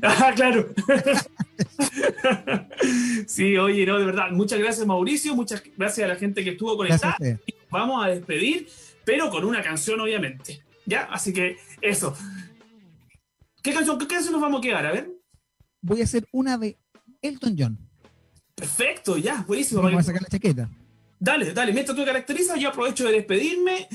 Ah, 0.01 0.31
claro. 0.33 0.69
sí, 3.27 3.57
oye, 3.57 3.85
no, 3.85 3.99
de 3.99 4.05
verdad, 4.05 4.31
muchas 4.31 4.57
gracias 4.57 4.87
Mauricio, 4.87 5.35
muchas 5.35 5.61
gracias 5.75 6.05
a 6.05 6.07
la 6.07 6.15
gente 6.15 6.41
que 6.41 6.51
estuvo 6.51 6.77
conectada. 6.77 7.17
Vamos 7.69 8.05
a 8.05 8.07
despedir, 8.07 8.69
pero 9.03 9.29
con 9.29 9.43
una 9.43 9.61
canción, 9.61 9.99
obviamente. 9.99 10.63
¿Ya? 10.85 11.03
Así 11.11 11.33
que 11.33 11.57
eso. 11.81 12.15
¿Qué 13.61 13.73
canción, 13.73 13.99
qué 13.99 14.07
canción 14.07 14.31
nos 14.31 14.41
vamos 14.41 14.59
a 14.59 14.61
quedar? 14.61 14.85
A 14.85 14.93
ver. 14.93 15.11
Voy 15.81 15.99
a 15.99 16.05
hacer 16.05 16.25
una 16.31 16.57
de 16.57 16.77
Elton 17.21 17.55
John. 17.59 17.77
Perfecto, 18.55 19.17
ya, 19.17 19.43
buenísimo. 19.45 19.81
Vamos 19.81 19.99
a 19.99 20.03
sacar 20.03 20.21
la 20.21 20.29
chaqueta. 20.29 20.69
Dale, 21.19 21.53
dale, 21.53 21.73
mientras 21.73 21.97
tú 21.97 22.05
caracterizas, 22.05 22.59
yo 22.59 22.69
aprovecho 22.69 23.05
de 23.05 23.13
despedirme. 23.13 23.87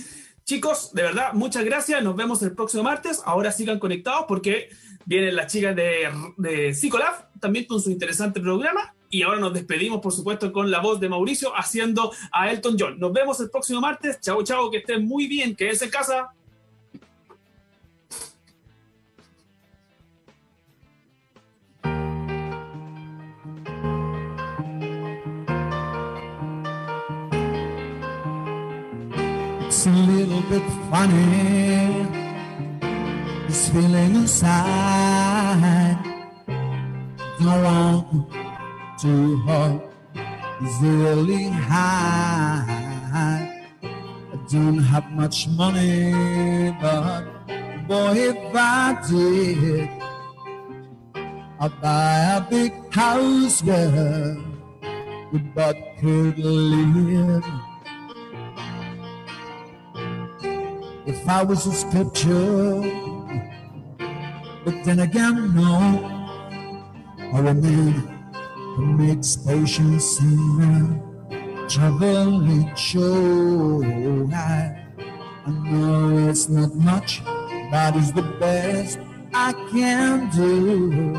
Chicos, 0.49 0.95
de 0.95 1.03
verdad, 1.03 1.35
muchas 1.35 1.63
gracias. 1.63 2.03
Nos 2.03 2.17
vemos 2.17 2.43
el 2.43 2.55
próximo 2.55 2.83
martes. 2.83 3.21
Ahora 3.27 3.53
sigan 3.53 3.79
conectados 3.79 4.25
porque 4.27 4.71
vienen 5.05 5.37
las 5.37 5.53
chicas 5.53 5.77
de, 5.77 6.09
de 6.39 7.21
también 7.39 7.67
con 7.67 7.83
su 7.83 7.91
interesante 7.91 8.41
programa. 8.41 8.95
Y 9.11 9.21
ahora 9.21 9.41
nos 9.41 9.53
despedimos, 9.53 10.01
por 10.01 10.11
supuesto, 10.11 10.51
con 10.51 10.71
la 10.71 10.81
voz 10.81 11.01
de 11.01 11.11
Mauricio 11.11 11.55
haciendo 11.55 12.15
a 12.33 12.51
Elton 12.51 12.77
John. 12.79 12.99
Nos 12.99 13.13
vemos 13.13 13.39
el 13.41 13.51
próximo 13.51 13.83
martes. 13.83 14.23
Chao, 14.23 14.43
chao, 14.43 14.71
que 14.71 14.79
estén 14.79 15.07
muy 15.07 15.27
bien, 15.27 15.55
quédense 15.55 15.85
en 15.85 15.91
casa. 15.91 16.31
A 29.87 29.91
little 29.91 30.43
bit 30.43 30.63
funny. 30.91 32.07
This 33.47 33.69
feeling 33.69 34.15
inside. 34.17 35.99
The 37.39 37.47
one 37.47 38.27
to 39.01 39.37
heart 39.47 39.83
is 40.63 40.75
really 40.81 41.45
high. 41.49 42.65
I 43.83 44.37
don't 44.51 44.79
have 44.79 45.11
much 45.13 45.47
money, 45.49 46.75
but 46.81 47.23
boy, 47.87 48.15
if 48.17 48.55
I 48.55 48.99
did, 49.09 49.91
I'd 51.61 51.81
buy 51.81 52.19
a 52.37 52.41
big 52.41 52.73
house 52.93 53.63
where 53.63 54.37
we 55.33 55.39
both 55.39 55.77
could 56.01 56.39
live. 56.39 57.68
If 61.09 61.27
I 61.27 61.43
was 61.43 61.67
a 61.67 61.73
sculpture. 61.73 62.83
But 64.65 64.85
then 64.85 65.01
again, 65.01 65.55
no, 65.55 65.73
or 67.33 67.47
a 67.47 67.55
man 67.55 67.93
who 68.77 68.85
makes 68.87 69.37
potions 69.37 70.21
in 70.21 71.01
a 71.33 71.69
traveling 71.69 72.75
show. 72.77 73.83
I, 74.35 74.85
I 75.47 75.51
know 75.51 76.29
it's 76.29 76.51
not 76.51 76.75
much, 76.75 77.25
but 77.71 77.97
it's 77.97 78.13
the 78.13 78.29
best 78.39 78.99
I 79.33 79.55
can 79.73 80.29
do. 80.29 81.13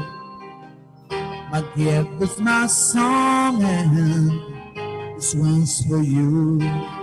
My 1.52 1.64
gift 1.76 2.22
is 2.22 2.40
my 2.40 2.68
song, 2.68 3.64
and 3.64 5.18
this 5.18 5.34
one's 5.34 5.84
for 5.88 6.04
you. 6.04 6.99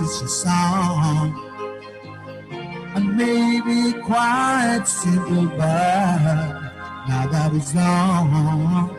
This 0.00 0.22
a 0.22 0.28
song. 0.28 1.34
And 2.94 3.16
maybe 3.16 4.00
quite 4.00 4.84
simple, 4.86 5.46
but 5.46 6.18
now 7.08 7.28
that 7.30 7.54
it's 7.54 7.72
gone. 7.72 8.96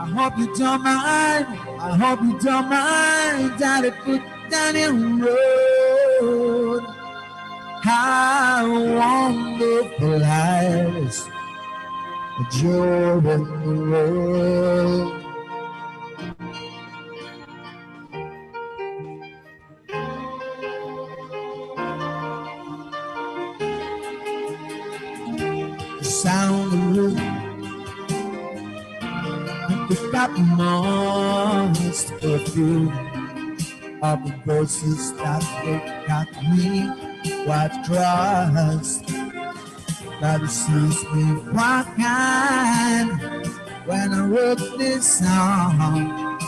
I 0.00 0.08
hope 0.16 0.38
you 0.38 0.54
don't 0.56 0.82
mind. 0.82 1.46
I 1.80 1.96
hope 2.02 2.20
you 2.22 2.38
don't 2.40 2.68
mind 2.68 3.58
that 3.60 3.84
it 3.84 3.94
put 4.04 4.22
down 4.50 4.76
in 4.76 5.20
road. 5.20 6.82
How 7.82 8.66
wonderful 9.00 10.18
life 10.18 10.96
is. 10.96 11.28
A 12.40 12.44
joy 12.50 13.18
in 13.18 13.44
the 13.64 13.74
world. 13.90 15.25
Of 34.12 34.24
the 34.24 34.32
voices 34.44 35.12
that 35.14 35.42
they 35.64 35.78
got 36.06 36.28
me 36.50 36.88
crossed. 37.84 39.06
But 40.20 40.42
it 40.42 40.50
seems 40.50 41.02
me 41.12 41.24
kind 41.96 43.10
when 43.84 44.14
I 44.14 44.26
wrote 44.26 44.78
this 44.78 45.18
song. 45.18 46.38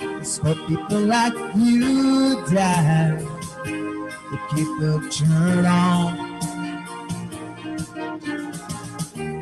It's 0.00 0.38
for 0.38 0.54
people 0.66 1.00
like 1.00 1.34
you, 1.54 2.42
Dad, 2.50 3.18
to 3.64 4.36
keep 4.50 4.70
the 4.80 4.92
turn 5.12 5.66
on. 5.66 6.30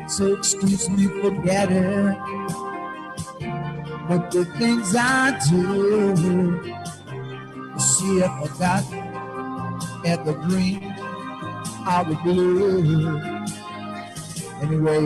So 0.09 0.33
excuse 0.33 0.89
me 0.89 1.07
for 1.21 1.31
getting 1.43 2.15
but 4.11 4.29
the 4.31 4.43
things 4.59 4.93
I 4.93 5.39
do, 5.49 6.59
see, 8.01 8.19
if 8.19 8.31
I 8.31 8.47
got 8.57 8.83
evergreen, 10.05 10.81
I 11.85 12.03
would 12.07 12.21
blue. 12.23 13.17
Anyway, 14.61 15.01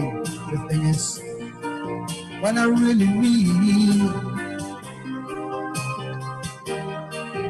the 0.51 0.57
thing 0.67 0.83
is, 0.85 1.21
what 2.41 2.57
I 2.57 2.65
really 2.65 3.07
need 3.07 4.01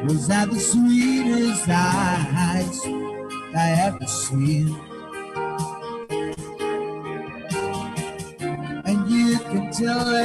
was 0.04 0.26
that 0.28 0.50
the 0.50 0.58
sweetest 0.58 1.68
eyes 1.68 2.80
I 3.54 3.66
ever 3.86 4.06
seen. 4.06 4.68
And 8.84 9.10
you 9.10 9.38
can 9.38 9.72
tell 9.72 10.15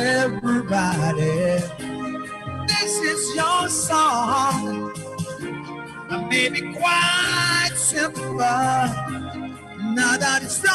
may 6.32 6.48
be 6.48 6.62
quite 6.62 7.76
simple, 7.76 8.36
now 8.36 10.16
that 10.18 10.40
it's 10.42 10.62
done. 10.62 10.72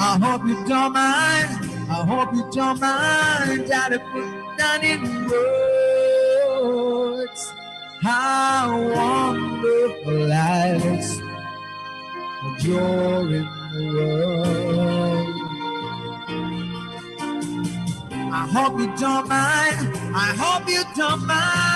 I 0.00 0.18
hope 0.24 0.42
you 0.48 0.56
don't 0.66 0.94
mind. 0.94 1.50
I 1.90 2.04
hope 2.10 2.32
you 2.34 2.44
don't 2.50 2.80
mind 2.80 3.66
that 3.68 3.92
I 3.92 3.98
put 3.98 4.26
down 4.56 4.82
in 4.82 5.28
words 6.48 7.42
how 8.02 8.64
wonderful 8.96 10.18
life 10.34 10.84
is. 10.98 11.08
You're 12.64 13.34
in 13.38 13.46
the 13.72 13.82
world. 13.94 15.36
I 18.40 18.42
hope 18.54 18.74
you 18.80 18.88
don't 18.96 19.28
mind. 19.28 19.78
I 20.24 20.28
hope 20.42 20.64
you 20.70 20.82
don't 20.96 21.22
mind 21.26 21.75